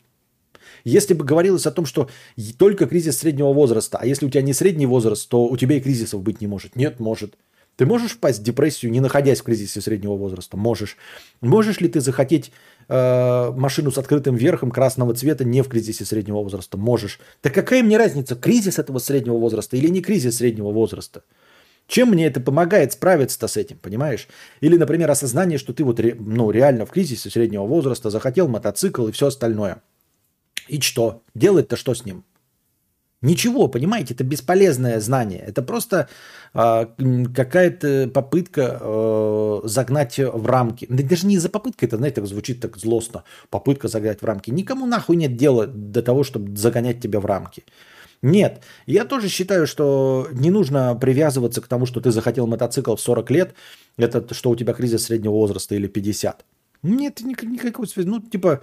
Если 0.83 1.13
бы 1.13 1.23
говорилось 1.23 1.65
о 1.65 1.71
том, 1.71 1.85
что 1.85 2.09
только 2.57 2.85
кризис 2.85 3.17
среднего 3.17 3.53
возраста, 3.53 3.97
а 4.01 4.05
если 4.05 4.25
у 4.25 4.29
тебя 4.29 4.41
не 4.41 4.53
средний 4.53 4.85
возраст, 4.85 5.27
то 5.29 5.45
у 5.45 5.57
тебя 5.57 5.77
и 5.77 5.81
кризисов 5.81 6.21
быть 6.21 6.41
не 6.41 6.47
может. 6.47 6.75
Нет, 6.75 6.99
может. 6.99 7.35
Ты 7.75 7.85
можешь 7.85 8.11
впасть 8.11 8.39
в 8.39 8.43
депрессию, 8.43 8.91
не 8.91 9.01
находясь 9.01 9.41
в 9.41 9.43
кризисе 9.43 9.81
среднего 9.81 10.13
возраста? 10.13 10.55
Можешь. 10.55 10.97
Можешь 11.41 11.81
ли 11.81 11.89
ты 11.89 11.99
захотеть 11.99 12.51
э, 12.87 13.51
машину 13.51 13.91
с 13.91 13.97
открытым 13.97 14.35
верхом 14.35 14.71
красного 14.71 15.13
цвета 15.13 15.43
не 15.43 15.61
в 15.61 15.67
кризисе 15.67 16.05
среднего 16.05 16.37
возраста? 16.37 16.77
Можешь. 16.77 17.19
Так 17.41 17.53
какая 17.53 17.83
мне 17.83 17.97
разница, 17.97 18.35
кризис 18.35 18.79
этого 18.79 18.99
среднего 18.99 19.37
возраста 19.37 19.75
или 19.75 19.89
не 19.89 20.01
кризис 20.01 20.37
среднего 20.37 20.71
возраста? 20.71 21.23
Чем 21.87 22.09
мне 22.09 22.27
это 22.27 22.39
помогает 22.39 22.93
справиться-то 22.93 23.47
с 23.47 23.57
этим, 23.57 23.77
понимаешь? 23.77 24.27
Или, 24.61 24.77
например, 24.77 25.11
осознание, 25.11 25.59
что 25.59 25.73
ты 25.73 25.83
вот 25.83 25.99
ну, 25.99 26.51
реально 26.51 26.85
в 26.85 26.91
кризисе 26.91 27.29
среднего 27.29 27.65
возраста 27.65 28.09
захотел 28.09 28.47
мотоцикл 28.47 29.07
и 29.07 29.11
все 29.11 29.27
остальное. 29.27 29.81
И 30.67 30.81
что? 30.81 31.21
Делать-то 31.33 31.75
что 31.75 31.93
с 31.93 32.05
ним? 32.05 32.23
Ничего, 33.21 33.67
понимаете, 33.67 34.13
это 34.13 34.23
бесполезное 34.23 34.99
знание. 34.99 35.39
Это 35.39 35.63
просто 35.63 36.09
м, 36.53 37.33
какая-то 37.33 38.09
попытка 38.13 38.77
э, 38.79 39.61
загнать 39.63 40.19
в 40.19 40.45
рамки. 40.45 40.85
Да 40.89 41.01
даже 41.03 41.25
не 41.25 41.39
за 41.39 41.49
попытка, 41.49 41.87
это, 41.87 41.97
знаете, 41.97 42.15
так 42.15 42.27
звучит 42.27 42.59
так 42.61 42.77
злостно. 42.77 43.23
Попытка 43.49 43.87
загнать 43.87 44.21
в 44.21 44.25
рамки. 44.25 44.51
Никому 44.51 44.85
нахуй 44.85 45.15
нет 45.15 45.35
дела 45.37 45.65
до 45.65 46.03
того, 46.03 46.23
чтобы 46.23 46.55
загонять 46.55 47.01
тебя 47.01 47.19
в 47.19 47.25
рамки. 47.25 47.63
Нет, 48.21 48.63
я 48.85 49.05
тоже 49.05 49.27
считаю, 49.29 49.65
что 49.67 50.27
не 50.31 50.49
нужно 50.51 50.95
привязываться 50.95 51.61
к 51.61 51.67
тому, 51.67 51.85
что 51.85 52.01
ты 52.01 52.11
захотел 52.11 52.47
мотоцикл 52.47 52.95
в 52.95 53.01
40 53.01 53.31
лет, 53.31 53.55
это 53.97 54.33
что 54.33 54.49
у 54.49 54.55
тебя 54.55 54.73
кризис 54.73 55.05
среднего 55.05 55.33
возраста 55.33 55.75
или 55.75 55.87
50. 55.87 56.45
Нет, 56.83 57.21
ник- 57.21 57.43
никакой 57.43 57.87
связи. 57.87 58.07
Ну, 58.07 58.21
типа, 58.21 58.61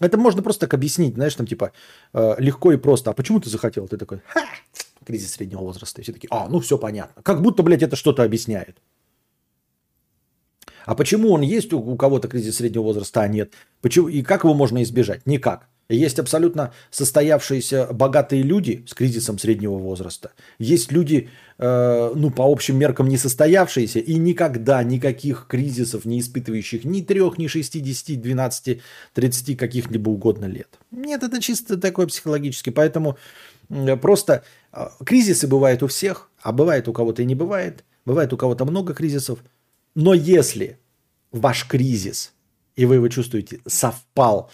это 0.00 0.18
можно 0.18 0.42
просто 0.42 0.60
так 0.66 0.74
объяснить, 0.74 1.14
знаешь, 1.14 1.34
там, 1.34 1.46
типа, 1.46 1.72
э, 2.12 2.34
легко 2.38 2.72
и 2.72 2.76
просто. 2.76 3.10
А 3.10 3.14
почему 3.14 3.40
ты 3.40 3.50
захотел? 3.50 3.86
Ты 3.86 3.96
такой, 3.96 4.20
ха, 4.26 4.44
кризис 5.04 5.32
среднего 5.32 5.60
возраста. 5.60 6.00
И 6.00 6.04
все 6.04 6.12
такие, 6.12 6.28
а, 6.30 6.48
ну 6.48 6.60
все 6.60 6.78
понятно. 6.78 7.22
Как 7.22 7.42
будто, 7.42 7.62
блядь, 7.62 7.82
это 7.82 7.96
что-то 7.96 8.22
объясняет. 8.22 8.76
А 10.86 10.94
почему 10.94 11.32
он 11.32 11.42
есть 11.42 11.72
у, 11.72 11.78
у 11.78 11.96
кого-то 11.96 12.28
кризис 12.28 12.56
среднего 12.56 12.82
возраста, 12.82 13.20
а 13.20 13.28
нет? 13.28 13.52
Почему, 13.80 14.08
и 14.08 14.22
как 14.22 14.44
его 14.44 14.54
можно 14.54 14.82
избежать? 14.82 15.26
Никак. 15.26 15.68
Есть 15.94 16.20
абсолютно 16.20 16.72
состоявшиеся 16.90 17.88
богатые 17.92 18.42
люди 18.42 18.84
с 18.86 18.94
кризисом 18.94 19.38
среднего 19.38 19.76
возраста. 19.76 20.30
Есть 20.58 20.92
люди, 20.92 21.28
э, 21.58 22.12
ну, 22.14 22.30
по 22.30 22.44
общим 22.44 22.78
меркам 22.78 23.08
не 23.08 23.16
состоявшиеся 23.16 23.98
и 23.98 24.14
никогда 24.14 24.82
никаких 24.84 25.46
кризисов 25.48 26.04
не 26.04 26.20
испытывающих 26.20 26.84
ни 26.84 27.00
трех, 27.02 27.38
ни 27.38 27.48
60, 27.48 28.20
12, 28.20 28.80
30 29.14 29.58
каких-либо 29.58 30.10
угодно 30.10 30.46
лет. 30.46 30.68
Нет, 30.92 31.24
это 31.24 31.40
чисто 31.40 31.76
такой 31.76 32.06
психологический. 32.06 32.70
Поэтому 32.70 33.18
просто 34.00 34.44
э, 34.72 34.86
кризисы 35.04 35.48
бывают 35.48 35.82
у 35.82 35.88
всех, 35.88 36.30
а 36.40 36.52
бывает 36.52 36.86
у 36.86 36.92
кого-то 36.92 37.22
и 37.22 37.26
не 37.26 37.34
бывает. 37.34 37.84
Бывает 38.04 38.32
у 38.32 38.36
кого-то 38.36 38.64
много 38.64 38.94
кризисов. 38.94 39.40
Но 39.96 40.14
если 40.14 40.78
ваш 41.32 41.66
кризис, 41.66 42.32
и 42.76 42.84
вы 42.84 42.94
его 42.96 43.08
чувствуете, 43.08 43.60
совпал 43.66 44.50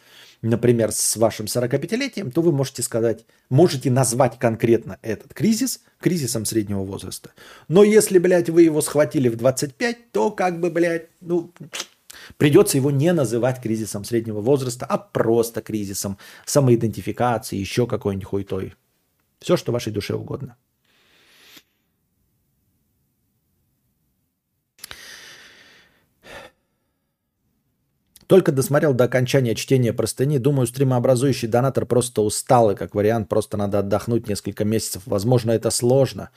например, 0.46 0.92
с 0.92 1.16
вашим 1.16 1.46
45-летием, 1.46 2.30
то 2.30 2.42
вы 2.42 2.52
можете 2.52 2.82
сказать, 2.82 3.24
можете 3.48 3.90
назвать 3.90 4.38
конкретно 4.38 4.98
этот 5.02 5.34
кризис 5.34 5.80
кризисом 6.00 6.44
среднего 6.44 6.84
возраста. 6.84 7.30
Но 7.68 7.82
если, 7.84 8.18
блядь, 8.18 8.50
вы 8.50 8.62
его 8.62 8.80
схватили 8.80 9.28
в 9.28 9.36
25, 9.36 10.12
то 10.12 10.30
как 10.30 10.60
бы, 10.60 10.70
блядь, 10.70 11.08
ну, 11.20 11.52
придется 12.36 12.76
его 12.76 12.90
не 12.90 13.12
называть 13.12 13.60
кризисом 13.60 14.04
среднего 14.04 14.40
возраста, 14.40 14.86
а 14.86 14.98
просто 14.98 15.62
кризисом 15.62 16.18
самоидентификации, 16.44 17.56
еще 17.56 17.86
какой-нибудь 17.86 18.28
хуйтой. 18.28 18.74
Все, 19.40 19.56
что 19.56 19.72
вашей 19.72 19.92
душе 19.92 20.14
угодно. 20.14 20.56
Только 28.26 28.50
досмотрел 28.50 28.92
до 28.92 29.04
окончания 29.04 29.54
чтения 29.54 29.92
простыни. 29.92 30.38
Думаю, 30.38 30.66
стримообразующий 30.66 31.46
донатор 31.46 31.86
просто 31.86 32.22
устал, 32.22 32.72
и 32.72 32.74
как 32.74 32.94
вариант 32.94 33.28
просто 33.28 33.56
надо 33.56 33.78
отдохнуть 33.78 34.28
несколько 34.28 34.64
месяцев. 34.64 35.02
Возможно, 35.06 35.52
это 35.52 35.70
сложно 35.70 36.30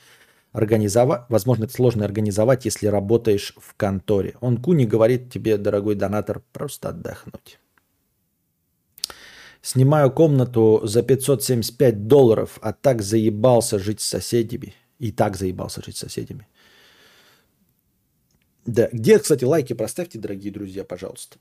организовать. 0.52 1.22
Возможно, 1.28 1.64
это 1.64 1.74
сложно 1.74 2.04
организовать, 2.04 2.64
если 2.64 2.86
работаешь 2.86 3.54
в 3.56 3.74
конторе. 3.74 4.36
Он 4.40 4.58
Куни 4.58 4.86
говорит 4.86 5.32
тебе, 5.32 5.56
дорогой 5.56 5.96
донатор, 5.96 6.42
просто 6.52 6.90
отдохнуть. 6.90 7.58
Снимаю 9.62 10.10
комнату 10.12 10.80
за 10.84 11.02
575 11.02 12.06
долларов, 12.06 12.58
а 12.62 12.72
так 12.72 13.02
заебался 13.02 13.78
жить 13.78 14.00
с 14.00 14.06
соседями. 14.06 14.74
И 15.00 15.12
так 15.12 15.36
заебался 15.36 15.82
жить 15.84 15.96
с 15.96 16.00
соседями. 16.00 16.46
Да, 18.64 18.88
где, 18.92 19.18
кстати, 19.18 19.44
лайки 19.44 19.72
проставьте, 19.72 20.18
дорогие 20.18 20.52
друзья, 20.52 20.84
пожалуйста. 20.84 21.38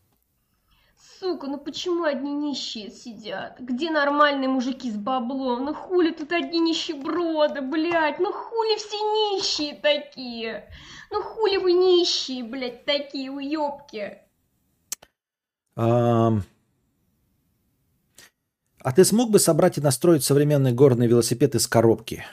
Сука, 1.20 1.47
ну 1.47 1.57
почему 1.57 2.05
одни 2.05 2.32
нищие 2.32 2.89
сидят? 2.89 3.59
Где 3.59 3.91
нормальные 3.91 4.47
мужики 4.47 4.89
с 4.89 4.95
баблом? 4.95 5.65
Ну 5.65 5.74
хули 5.74 6.11
тут 6.11 6.32
одни 6.32 6.59
нищеброды, 6.59 7.59
блядь? 7.59 8.20
Ну 8.20 8.32
хули 8.32 8.78
все 8.78 8.95
нищие 8.95 9.76
такие? 9.76 10.70
Ну 11.11 11.22
хули 11.22 11.57
вы 11.57 11.74
нищие, 11.74 12.45
блядь, 12.45 12.86
такие 12.86 13.32
уёбки? 13.32 14.20
Ам. 15.76 16.43
А 18.82 18.91
ты 18.93 19.03
смог 19.03 19.30
бы 19.30 19.39
собрать 19.39 19.78
и 19.78 19.82
настроить 19.82 20.24
современный 20.24 20.72
горный 20.72 21.07
велосипед 21.07 21.53
из 21.53 21.67
коробки? 21.67 22.24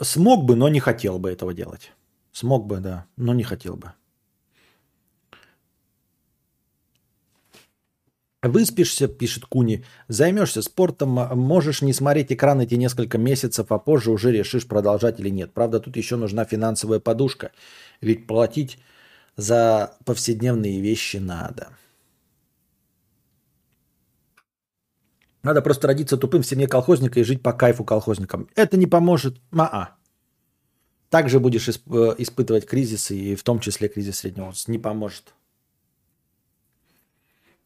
Смог 0.00 0.46
бы, 0.46 0.56
но 0.56 0.70
не 0.70 0.80
хотел 0.80 1.18
бы 1.18 1.30
этого 1.30 1.52
делать. 1.52 1.92
Смог 2.32 2.66
бы, 2.66 2.78
да, 2.78 3.06
но 3.16 3.34
не 3.34 3.42
хотел 3.42 3.76
бы. 3.76 3.92
Выспишься, 8.48 9.08
пишет 9.08 9.46
Куни, 9.46 9.84
займешься 10.08 10.62
спортом, 10.62 11.10
можешь 11.10 11.82
не 11.82 11.92
смотреть 11.92 12.32
экран 12.32 12.60
эти 12.60 12.74
несколько 12.74 13.18
месяцев, 13.18 13.70
а 13.70 13.78
позже 13.78 14.10
уже 14.10 14.32
решишь 14.32 14.66
продолжать 14.66 15.20
или 15.20 15.30
нет. 15.30 15.52
Правда, 15.52 15.80
тут 15.80 15.96
еще 15.96 16.16
нужна 16.16 16.44
финансовая 16.44 17.00
подушка, 17.00 17.52
ведь 18.00 18.26
платить 18.26 18.78
за 19.36 19.96
повседневные 20.04 20.80
вещи 20.80 21.18
надо. 21.18 21.68
Надо 25.42 25.62
просто 25.62 25.86
родиться 25.86 26.16
тупым 26.16 26.42
в 26.42 26.46
семье 26.46 26.66
колхозника 26.66 27.20
и 27.20 27.22
жить 27.22 27.40
по 27.40 27.52
кайфу 27.52 27.84
колхозникам. 27.84 28.48
Это 28.56 28.76
не 28.76 28.86
поможет. 28.86 29.40
Маа. 29.52 29.96
Также 31.08 31.38
будешь 31.38 31.68
исп- 31.68 32.16
испытывать 32.18 32.66
кризисы, 32.66 33.16
и 33.16 33.36
в 33.36 33.44
том 33.44 33.60
числе 33.60 33.88
кризис 33.88 34.18
среднего 34.18 34.46
возраста. 34.46 34.72
Не 34.72 34.78
поможет. 34.78 35.35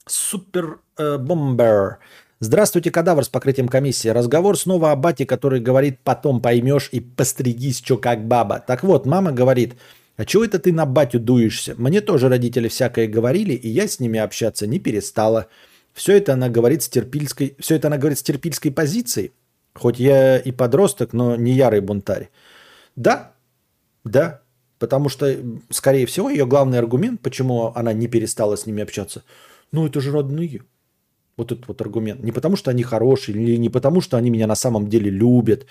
Супер 0.06 0.80
э, 0.96 1.18
бомбер. 1.18 1.98
Здравствуйте, 2.40 2.90
кадавр 2.90 3.24
с 3.24 3.28
покрытием 3.28 3.68
комиссии. 3.68 4.08
Разговор 4.08 4.58
снова 4.58 4.92
о 4.92 4.96
бате, 4.96 5.26
который 5.26 5.60
говорит 5.60 5.98
«потом 6.02 6.40
поймешь 6.40 6.88
и 6.90 7.00
постригись, 7.00 7.80
чё 7.80 7.98
как 7.98 8.26
баба». 8.26 8.64
Так 8.66 8.82
вот, 8.82 9.04
мама 9.04 9.30
говорит, 9.30 9.74
а 10.16 10.24
чего 10.24 10.44
это 10.44 10.58
ты 10.58 10.72
на 10.72 10.86
батю 10.86 11.20
дуешься? 11.20 11.74
Мне 11.76 12.00
тоже 12.00 12.28
родители 12.30 12.68
всякое 12.68 13.08
говорили, 13.08 13.52
и 13.52 13.68
я 13.68 13.86
с 13.86 14.00
ними 14.00 14.18
общаться 14.18 14.66
не 14.66 14.78
перестала. 14.78 15.48
Все 15.92 16.16
это 16.16 16.32
она 16.32 16.48
говорит 16.48 16.82
с 16.82 16.88
терпильской, 16.88 17.56
все 17.58 17.76
это 17.76 17.88
она 17.88 17.98
говорит 17.98 18.18
с 18.18 18.22
терпильской 18.22 18.70
позиции. 18.70 19.32
Хоть 19.74 19.98
я 19.98 20.38
и 20.38 20.50
подросток, 20.50 21.12
но 21.12 21.36
не 21.36 21.52
ярый 21.52 21.80
бунтарь. 21.80 22.30
Да, 22.96 23.32
да, 24.04 24.40
потому 24.78 25.10
что, 25.10 25.36
скорее 25.68 26.06
всего, 26.06 26.30
ее 26.30 26.46
главный 26.46 26.78
аргумент, 26.78 27.20
почему 27.20 27.72
она 27.74 27.92
не 27.92 28.08
перестала 28.08 28.56
с 28.56 28.64
ними 28.64 28.82
общаться– 28.82 29.22
ну 29.72 29.86
это 29.86 30.00
же 30.00 30.12
родные. 30.12 30.62
Вот 31.36 31.52
этот 31.52 31.68
вот 31.68 31.80
аргумент. 31.80 32.22
Не 32.22 32.32
потому, 32.32 32.56
что 32.56 32.70
они 32.70 32.82
хорошие, 32.82 33.36
или 33.36 33.56
не 33.56 33.70
потому, 33.70 34.00
что 34.00 34.16
они 34.16 34.30
меня 34.30 34.46
на 34.46 34.54
самом 34.54 34.88
деле 34.88 35.10
любят. 35.10 35.66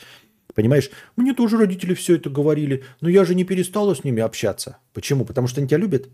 Понимаешь, 0.56 0.90
мне 1.16 1.34
тоже 1.34 1.58
родители 1.58 1.94
все 1.94 2.16
это 2.16 2.30
говорили, 2.30 2.84
но 3.02 3.10
я 3.10 3.24
же 3.24 3.36
не 3.36 3.44
перестала 3.44 3.94
с 3.94 4.04
ними 4.04 4.22
общаться. 4.22 4.78
Почему? 4.94 5.26
Потому 5.26 5.48
что 5.48 5.62
они 5.62 5.68
тебя 5.68 5.78
любят? 5.78 6.10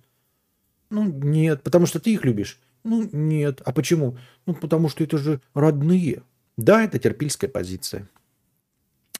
Ну, 0.89 1.05
нет. 1.05 1.63
Потому 1.63 1.85
что 1.85 1.99
ты 1.99 2.13
их 2.13 2.25
любишь? 2.25 2.59
Ну, 2.83 3.09
нет. 3.11 3.61
А 3.65 3.71
почему? 3.71 4.17
Ну, 4.45 4.53
потому 4.53 4.89
что 4.89 5.03
это 5.03 5.17
же 5.17 5.41
родные. 5.53 6.21
Да, 6.57 6.83
это 6.83 6.99
терпильская 6.99 7.49
позиция. 7.49 8.07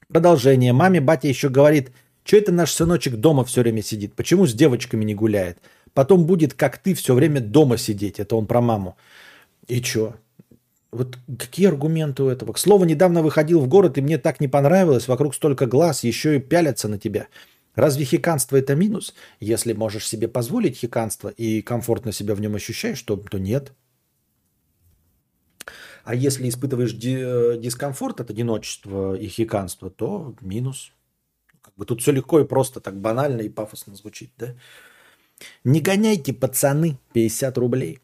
Продолжение. 0.08 0.74
Маме 0.74 1.02
батя 1.02 1.28
еще 1.28 1.50
говорит, 1.50 1.92
что 2.24 2.38
это 2.38 2.52
наш 2.52 2.72
сыночек 2.72 3.16
дома 3.16 3.44
все 3.46 3.62
время 3.62 3.82
сидит? 3.82 4.14
Почему 4.14 4.46
с 4.46 4.54
девочками 4.54 5.04
не 5.04 5.16
гуляет? 5.16 5.60
Потом 5.96 6.26
будет, 6.26 6.54
как 6.54 6.78
ты, 6.78 6.94
все 6.94 7.16
время 7.16 7.40
дома 7.40 7.78
сидеть. 7.78 8.20
Это 8.20 8.36
он 8.36 8.46
про 8.46 8.62
маму. 8.62 8.98
И 9.66 9.82
что? 9.82 10.16
Вот 10.92 11.18
какие 11.40 11.68
аргументы 11.68 12.24
у 12.24 12.28
этого? 12.28 12.54
К 12.54 12.60
слову, 12.60 12.84
недавно 12.86 13.24
выходил 13.24 13.62
в 13.62 13.68
город, 13.68 13.98
и 13.98 14.02
мне 14.02 14.18
так 14.18 14.42
не 14.42 14.50
понравилось. 14.50 15.08
Вокруг 15.08 15.34
столько 15.34 15.66
глаз, 15.66 16.04
еще 16.04 16.36
и 16.36 16.40
пялятся 16.40 16.90
на 16.90 17.00
тебя. 17.00 17.28
Разве 17.76 18.04
хиканство 18.04 18.58
это 18.58 18.76
минус? 18.76 19.14
Если 19.40 19.72
можешь 19.74 20.08
себе 20.08 20.28
позволить 20.28 20.78
хиканство 20.78 21.30
и 21.30 21.62
комфортно 21.62 22.12
себя 22.12 22.36
в 22.36 22.42
нем 22.42 22.56
ощущаешь, 22.56 23.02
то, 23.02 23.16
то 23.16 23.38
нет. 23.38 23.72
А 26.04 26.14
если 26.14 26.50
испытываешь 26.50 26.94
ди- 26.94 27.58
дискомфорт 27.58 28.20
от 28.20 28.30
одиночества 28.30 29.16
и 29.16 29.28
хиканства, 29.28 29.90
то 29.90 30.36
минус. 30.42 30.92
Как 31.62 31.74
бы 31.76 31.86
тут 31.86 32.02
все 32.02 32.12
легко 32.12 32.42
и 32.42 32.46
просто, 32.46 32.82
так 32.82 33.00
банально 33.00 33.42
и 33.42 33.50
пафосно 33.50 33.96
звучит, 33.96 34.32
да? 34.38 34.56
Не 35.64 35.82
гоняйте, 35.82 36.34
пацаны, 36.34 36.98
50 37.14 37.58
рублей. 37.58 38.00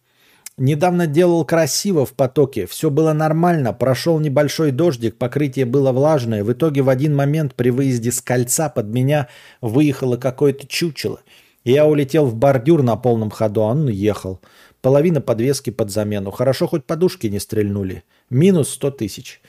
Недавно 0.58 1.08
делал 1.08 1.44
красиво 1.46 2.06
в 2.06 2.14
потоке, 2.14 2.68
все 2.68 2.90
было 2.90 3.14
нормально, 3.14 3.74
прошел 3.74 4.20
небольшой 4.20 4.72
дождик, 4.72 5.18
покрытие 5.18 5.66
было 5.66 5.92
влажное. 5.92 6.44
В 6.44 6.52
итоге 6.52 6.82
в 6.82 6.90
один 6.90 7.16
момент 7.16 7.56
при 7.56 7.70
выезде 7.70 8.12
с 8.12 8.22
кольца 8.22 8.70
под 8.70 8.88
меня 8.88 9.28
выехало 9.62 10.18
какое-то 10.18 10.68
чучело. 10.68 11.22
Я 11.64 11.88
улетел 11.88 12.26
в 12.26 12.36
бордюр 12.36 12.84
на 12.84 12.96
полном 12.96 13.30
ходу, 13.30 13.62
а 13.62 13.68
он 13.68 13.88
ехал. 13.88 14.42
Половина 14.82 15.22
подвески 15.22 15.70
под 15.70 15.92
замену. 15.92 16.32
Хорошо, 16.32 16.68
хоть 16.68 16.86
подушки 16.86 17.28
не 17.28 17.40
стрельнули. 17.40 18.04
Минус 18.30 18.70
100 18.72 18.92
тысяч. 18.92 19.42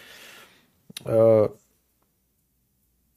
Э, 1.05 1.49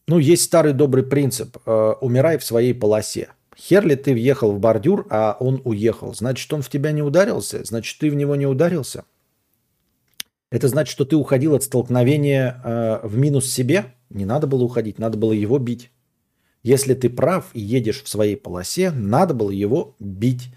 ну, 0.08 0.18
есть 0.18 0.44
старый 0.44 0.74
добрый 0.74 1.04
принцип. 1.04 1.58
Э, 1.66 1.94
умирай 2.00 2.38
в 2.38 2.44
своей 2.46 2.74
полосе. 2.74 3.30
Хер 3.58 3.86
ли 3.86 3.96
ты 3.96 4.14
въехал 4.14 4.52
в 4.52 4.60
бордюр, 4.60 5.08
а 5.10 5.38
он 5.40 5.62
уехал? 5.64 6.14
Значит, 6.14 6.52
он 6.52 6.62
в 6.62 6.70
тебя 6.70 6.92
не 6.92 7.02
ударился? 7.02 7.64
Значит, 7.64 8.00
ты 8.00 8.12
в 8.12 8.16
него 8.16 8.36
не 8.36 8.46
ударился? 8.46 9.06
Это 10.52 10.68
значит, 10.68 10.92
что 10.92 11.06
ты 11.06 11.16
уходил 11.16 11.56
от 11.56 11.64
столкновения 11.64 12.62
э, 12.64 13.08
в 13.08 13.18
минус 13.18 13.50
себе? 13.50 13.94
Не 14.10 14.26
надо 14.26 14.48
было 14.48 14.64
уходить, 14.64 15.00
надо 15.00 15.18
было 15.18 15.32
его 15.32 15.58
бить. 15.58 15.92
Если 16.64 16.94
ты 16.94 17.10
прав 17.10 17.50
и 17.54 17.62
едешь 17.62 18.04
в 18.04 18.10
своей 18.10 18.36
полосе, 18.36 18.92
надо 18.92 19.34
было 19.34 19.52
его 19.52 19.96
бить. 20.00 20.50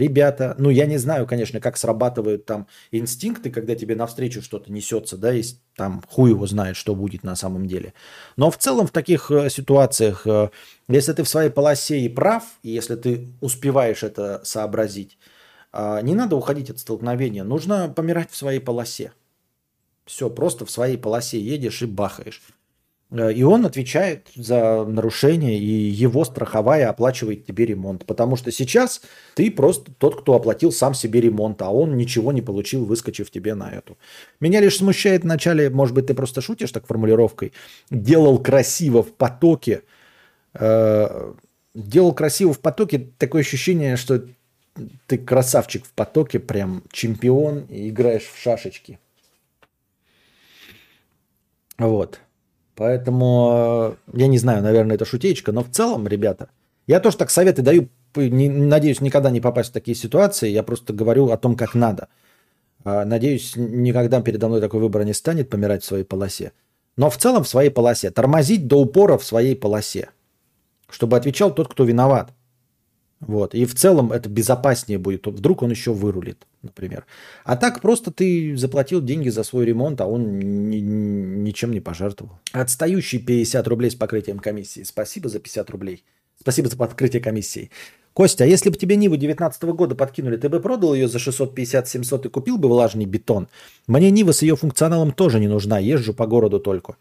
Ребята, 0.00 0.54
ну 0.56 0.70
я 0.70 0.86
не 0.86 0.96
знаю, 0.96 1.26
конечно, 1.26 1.60
как 1.60 1.76
срабатывают 1.76 2.46
там 2.46 2.66
инстинкты, 2.90 3.50
когда 3.50 3.74
тебе 3.74 3.94
навстречу 3.94 4.40
что-то 4.40 4.72
несется, 4.72 5.18
да, 5.18 5.34
и 5.34 5.42
там 5.76 6.02
хуй 6.08 6.30
его 6.30 6.46
знает, 6.46 6.76
что 6.76 6.94
будет 6.94 7.22
на 7.22 7.36
самом 7.36 7.66
деле. 7.66 7.92
Но 8.38 8.50
в 8.50 8.56
целом 8.56 8.86
в 8.86 8.92
таких 8.92 9.30
э, 9.30 9.50
ситуациях, 9.50 10.26
э, 10.26 10.48
если 10.88 11.12
ты 11.12 11.22
в 11.22 11.28
своей 11.28 11.50
полосе 11.50 12.00
и 12.00 12.08
прав, 12.08 12.44
и 12.62 12.70
если 12.70 12.96
ты 12.96 13.28
успеваешь 13.42 14.02
это 14.02 14.40
сообразить, 14.42 15.18
э, 15.74 16.00
не 16.02 16.14
надо 16.14 16.34
уходить 16.34 16.70
от 16.70 16.78
столкновения, 16.78 17.44
нужно 17.44 17.90
помирать 17.90 18.30
в 18.30 18.36
своей 18.36 18.60
полосе. 18.60 19.12
Все, 20.06 20.30
просто 20.30 20.64
в 20.64 20.70
своей 20.70 20.96
полосе 20.96 21.38
едешь 21.38 21.82
и 21.82 21.86
бахаешь. 21.86 22.40
Э, 23.10 23.32
И 23.32 23.42
он 23.42 23.66
отвечает 23.66 24.28
за 24.34 24.84
нарушение, 24.84 25.58
и 25.58 25.64
его 26.04 26.24
страховая 26.24 26.88
оплачивает 26.88 27.46
тебе 27.46 27.66
ремонт. 27.66 28.04
Потому 28.06 28.36
что 28.36 28.50
сейчас 28.52 29.02
ты 29.34 29.50
просто 29.50 29.92
тот, 29.98 30.20
кто 30.20 30.34
оплатил 30.34 30.72
сам 30.72 30.94
себе 30.94 31.20
ремонт, 31.20 31.62
а 31.62 31.70
он 31.70 31.96
ничего 31.96 32.32
не 32.32 32.42
получил, 32.42 32.84
выскочив 32.84 33.30
тебе 33.30 33.54
на 33.54 33.70
эту. 33.70 33.96
Меня 34.40 34.60
лишь 34.60 34.76
смущает 34.76 35.22
вначале, 35.24 35.70
может 35.70 35.94
быть, 35.94 36.06
ты 36.06 36.14
просто 36.14 36.40
шутишь 36.40 36.72
так 36.72 36.86
формулировкой, 36.86 37.52
делал 37.90 38.38
красиво 38.38 39.02
в 39.02 39.12
потоке. 39.12 39.82
Э, 40.54 41.32
Делал 41.72 42.12
красиво 42.14 42.52
в 42.52 42.58
потоке, 42.58 42.98
такое 43.16 43.42
ощущение, 43.42 43.96
что 43.96 44.24
ты 45.06 45.18
красавчик 45.18 45.84
в 45.86 45.92
потоке, 45.92 46.40
прям 46.40 46.82
чемпион, 46.90 47.66
и 47.68 47.90
играешь 47.90 48.24
в 48.24 48.36
шашечки. 48.36 48.98
Вот. 51.78 52.20
Поэтому 52.76 53.96
э, 54.12 54.18
я 54.18 54.26
не 54.26 54.38
знаю, 54.38 54.62
наверное, 54.62 54.96
это 54.96 55.04
шутечка, 55.04 55.52
но 55.52 55.62
в 55.62 55.70
целом, 55.70 56.06
ребята, 56.08 56.48
я 56.86 57.00
тоже 57.00 57.16
так 57.16 57.30
советы 57.30 57.62
даю, 57.62 57.88
не- 58.16 58.48
надеюсь, 58.48 59.00
никогда 59.00 59.30
не 59.30 59.40
попасть 59.40 59.70
в 59.70 59.72
такие 59.72 59.94
ситуации, 59.94 60.48
я 60.48 60.62
просто 60.62 60.92
говорю 60.92 61.30
о 61.30 61.36
том, 61.36 61.56
как 61.56 61.74
надо. 61.74 62.08
А, 62.84 63.04
Надеюсь, 63.04 63.54
никогда 63.56 64.20
передо 64.22 64.48
мной 64.48 64.60
такой 64.60 64.80
выбор 64.80 65.04
не 65.04 65.12
станет 65.12 65.50
помирать 65.50 65.82
в 65.82 65.86
своей 65.86 66.04
полосе. 66.04 66.52
Но 66.96 67.10
в 67.10 67.16
целом 67.16 67.44
в 67.44 67.48
своей 67.48 67.70
полосе. 67.70 68.10
Тормозить 68.10 68.66
до 68.66 68.80
упора 68.80 69.18
в 69.18 69.24
своей 69.24 69.54
полосе. 69.56 70.10
Чтобы 70.88 71.16
отвечал 71.16 71.54
тот, 71.54 71.68
кто 71.68 71.84
виноват. 71.84 72.32
Вот. 73.20 73.54
И 73.54 73.66
в 73.66 73.74
целом 73.74 74.12
это 74.12 74.28
безопаснее 74.30 74.98
будет. 74.98 75.26
Вдруг 75.26 75.62
он 75.62 75.70
еще 75.70 75.92
вырулит, 75.92 76.46
например. 76.62 77.04
А 77.44 77.56
так 77.56 77.80
просто 77.80 78.10
ты 78.10 78.56
заплатил 78.56 79.02
деньги 79.02 79.28
за 79.28 79.42
свой 79.42 79.66
ремонт, 79.66 80.00
а 80.00 80.06
он 80.06 80.38
ни- 80.70 80.78
ничем 80.78 81.72
не 81.72 81.80
пожертвовал. 81.80 82.38
Отстающий 82.52 83.18
50 83.18 83.68
рублей 83.68 83.90
с 83.90 83.94
покрытием 83.94 84.38
комиссии. 84.38 84.82
Спасибо 84.84 85.28
за 85.28 85.38
50 85.38 85.68
рублей. 85.70 86.02
Спасибо 86.40 86.68
за 86.70 86.76
покрытие 86.76 87.20
комиссии. 87.20 87.70
Костя, 88.14 88.44
а 88.44 88.46
если 88.46 88.70
бы 88.70 88.76
тебе 88.76 88.96
Ниву 88.96 89.16
19 89.16 89.62
года 89.64 89.94
подкинули, 89.94 90.36
ты 90.36 90.48
бы 90.48 90.60
продал 90.60 90.94
ее 90.94 91.06
за 91.06 91.18
650-700 91.18 92.26
и 92.26 92.28
купил 92.28 92.58
бы 92.58 92.68
влажный 92.68 93.04
бетон? 93.04 93.48
Мне 93.86 94.10
Нива 94.10 94.32
с 94.32 94.42
ее 94.42 94.56
функционалом 94.56 95.12
тоже 95.12 95.38
не 95.38 95.46
нужна, 95.46 95.78
езжу 95.78 96.12
по 96.12 96.26
городу 96.26 96.58
только. 96.58 96.96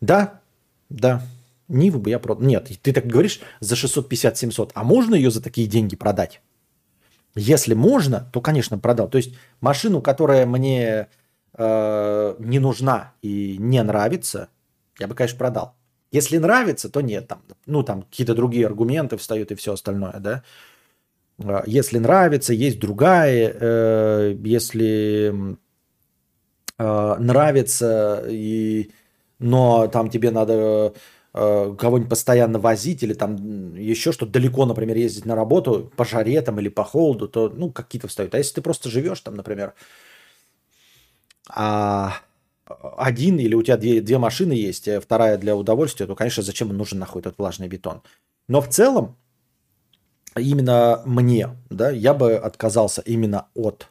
Да, 0.00 0.40
да, 0.88 1.22
Ниву 1.68 1.98
бы 1.98 2.10
я 2.10 2.18
продал. 2.18 2.46
Нет, 2.46 2.70
ты 2.82 2.92
так 2.92 3.06
говоришь 3.06 3.40
за 3.60 3.74
650-700, 3.74 4.70
а 4.74 4.84
можно 4.84 5.14
ее 5.14 5.30
за 5.30 5.42
такие 5.42 5.66
деньги 5.66 5.96
продать? 5.96 6.40
Если 7.34 7.74
можно, 7.74 8.30
то, 8.32 8.40
конечно, 8.40 8.78
продал. 8.78 9.08
То 9.08 9.18
есть 9.18 9.34
машину, 9.60 10.00
которая 10.00 10.46
мне 10.46 11.08
э, 11.54 12.36
не 12.38 12.58
нужна 12.58 13.12
и 13.20 13.56
не 13.58 13.82
нравится, 13.82 14.48
я 14.98 15.06
бы, 15.06 15.14
конечно, 15.14 15.38
продал. 15.38 15.74
Если 16.12 16.38
нравится, 16.38 16.88
то 16.88 17.00
нет. 17.02 17.28
Там, 17.28 17.42
ну, 17.66 17.82
там 17.82 18.02
какие-то 18.02 18.34
другие 18.34 18.66
аргументы 18.66 19.16
встают 19.16 19.50
и 19.50 19.54
все 19.54 19.72
остальное, 19.74 20.18
да. 20.20 20.42
Э, 21.38 21.62
Если 21.66 21.98
нравится, 21.98 22.54
есть 22.54 22.78
другая. 22.78 23.52
э, 23.54 24.36
Если 24.42 25.56
э, 26.78 27.16
нравится, 27.18 28.24
и, 28.28 28.92
но 29.38 29.88
там 29.88 30.08
тебе 30.10 30.30
надо 30.30 30.52
э, 30.54 30.90
кого-нибудь 31.36 32.08
постоянно 32.08 32.58
возить 32.58 33.02
или 33.02 33.12
там 33.12 33.74
еще 33.74 34.12
что-то 34.12 34.32
далеко, 34.32 34.64
например, 34.64 34.96
ездить 34.96 35.26
на 35.26 35.34
работу 35.34 35.92
по 35.94 36.04
жаре 36.04 36.40
там 36.40 36.58
или 36.58 36.68
по 36.68 36.82
холоду, 36.82 37.28
то 37.28 37.50
ну 37.54 37.70
какие-то 37.70 38.08
встают. 38.08 38.34
А 38.34 38.38
если 38.38 38.54
ты 38.54 38.62
просто 38.62 38.88
живешь 38.88 39.20
там, 39.20 39.34
например, 39.34 39.74
а 41.48 42.14
один 42.96 43.38
или 43.38 43.54
у 43.54 43.62
тебя 43.62 43.76
две, 43.76 44.00
две 44.00 44.18
машины 44.18 44.52
есть, 44.52 44.88
а 44.88 45.00
вторая 45.00 45.38
для 45.38 45.54
удовольствия, 45.54 46.06
то, 46.06 46.16
конечно, 46.16 46.42
зачем 46.42 46.68
нужен 46.68 46.98
нахуй 46.98 47.20
этот 47.20 47.38
влажный 47.38 47.68
бетон. 47.68 48.02
Но 48.48 48.60
в 48.60 48.68
целом, 48.68 49.16
именно 50.36 51.02
мне, 51.04 51.50
да, 51.70 51.90
я 51.90 52.14
бы 52.14 52.34
отказался 52.34 53.02
именно 53.02 53.48
от 53.54 53.88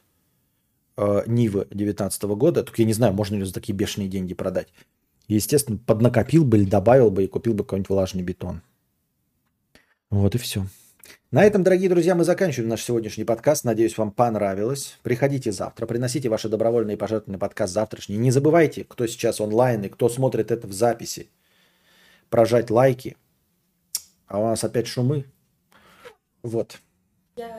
э, 0.96 1.22
Нивы 1.26 1.68
19 1.70 2.22
года. 2.24 2.62
Только 2.62 2.82
я 2.82 2.86
не 2.86 2.92
знаю, 2.92 3.14
можно 3.14 3.36
ли 3.36 3.44
за 3.44 3.54
такие 3.54 3.74
бешеные 3.74 4.08
деньги 4.08 4.34
продать. 4.34 4.68
Естественно, 5.28 5.78
поднакопил 5.78 6.44
бы 6.44 6.58
или 6.58 6.64
добавил 6.64 7.10
бы 7.10 7.24
и 7.24 7.26
купил 7.26 7.54
бы 7.54 7.64
какой-нибудь 7.64 7.88
влажный 7.88 8.22
бетон. 8.22 8.62
Вот 10.10 10.34
и 10.34 10.38
все. 10.38 10.66
На 11.32 11.44
этом, 11.44 11.64
дорогие 11.64 11.88
друзья, 11.88 12.14
мы 12.14 12.24
заканчиваем 12.24 12.68
наш 12.68 12.82
сегодняшний 12.82 13.24
подкаст. 13.24 13.64
Надеюсь, 13.64 13.98
вам 13.98 14.12
понравилось. 14.12 14.98
Приходите 15.02 15.50
завтра, 15.50 15.86
приносите 15.86 16.28
ваши 16.28 16.48
добровольные 16.48 16.96
пожертвования 16.96 17.38
подкаст 17.38 17.72
завтрашний. 17.72 18.16
Не 18.16 18.30
забывайте, 18.30 18.84
кто 18.84 19.06
сейчас 19.06 19.40
онлайн 19.40 19.82
и 19.82 19.88
кто 19.88 20.08
смотрит 20.08 20.50
это 20.50 20.66
в 20.68 20.72
записи, 20.72 21.28
прожать 22.30 22.70
лайки. 22.70 23.16
А 24.28 24.38
у 24.38 24.44
нас 24.44 24.62
опять 24.62 24.86
шумы. 24.86 25.26
Вот. 26.42 26.78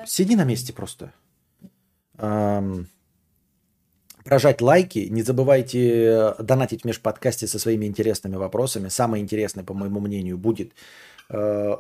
Сиди 0.06 0.36
на 0.36 0.46
месте 0.46 0.74
просто. 0.74 1.14
Ам, 2.18 2.88
прожать 4.28 4.62
лайки. 4.62 5.08
Не 5.10 5.24
забывайте 5.24 5.80
э, 5.80 6.44
донатить 6.44 6.82
в 6.82 6.86
межподкасте 6.86 7.48
со 7.48 7.60
своими 7.60 7.86
интересными 7.86 8.36
вопросами. 8.36 8.90
Самое 8.90 9.24
интересное, 9.24 9.64
по 9.64 9.74
моему 9.74 10.02
мнению, 10.02 10.38
будет 10.38 10.74
э, 11.30 11.76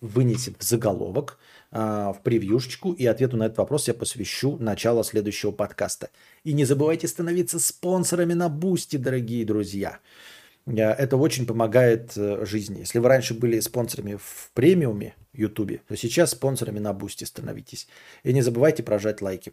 вынесен 0.00 0.56
в 0.58 0.62
заголовок, 0.62 1.38
э, 1.70 1.78
в 1.78 2.20
превьюшечку, 2.22 2.92
и 2.92 3.04
ответу 3.06 3.36
на 3.36 3.44
этот 3.44 3.58
вопрос 3.58 3.88
я 3.88 3.94
посвящу 3.94 4.56
начало 4.58 5.04
следующего 5.04 5.52
подкаста. 5.52 6.08
И 6.44 6.54
не 6.54 6.64
забывайте 6.64 7.08
становиться 7.08 7.60
спонсорами 7.60 8.32
на 8.32 8.48
Boosty, 8.48 8.96
дорогие 8.96 9.44
друзья. 9.44 9.90
Э, 9.90 10.33
Это 10.66 11.16
очень 11.18 11.46
помогает 11.46 12.16
э, 12.16 12.46
жизни. 12.46 12.78
Если 12.78 12.98
вы 12.98 13.08
раньше 13.08 13.34
были 13.34 13.60
спонсорами 13.60 14.16
в 14.16 14.50
премиуме 14.54 15.14
Ютубе, 15.34 15.82
то 15.88 15.96
сейчас 15.96 16.30
спонсорами 16.30 16.78
на 16.78 16.94
Boosty 16.94 17.24
становитесь. 17.24 17.86
И 18.22 18.32
не 18.32 18.40
забывайте 18.40 18.82
прожать 18.82 19.20
лайки. 19.20 19.52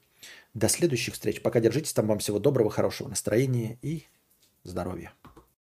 До 0.53 0.70
следующих 0.70 1.16
встреч. 1.16 1.41
Пока 1.41 1.59
держитесь 1.59 1.93
там. 1.93 2.07
Вам 2.07 2.20
всего 2.20 2.39
доброго, 2.39 2.70
хорошего 2.70 3.09
настроения 3.09 3.78
и 3.82 4.05
здоровья. 4.64 5.12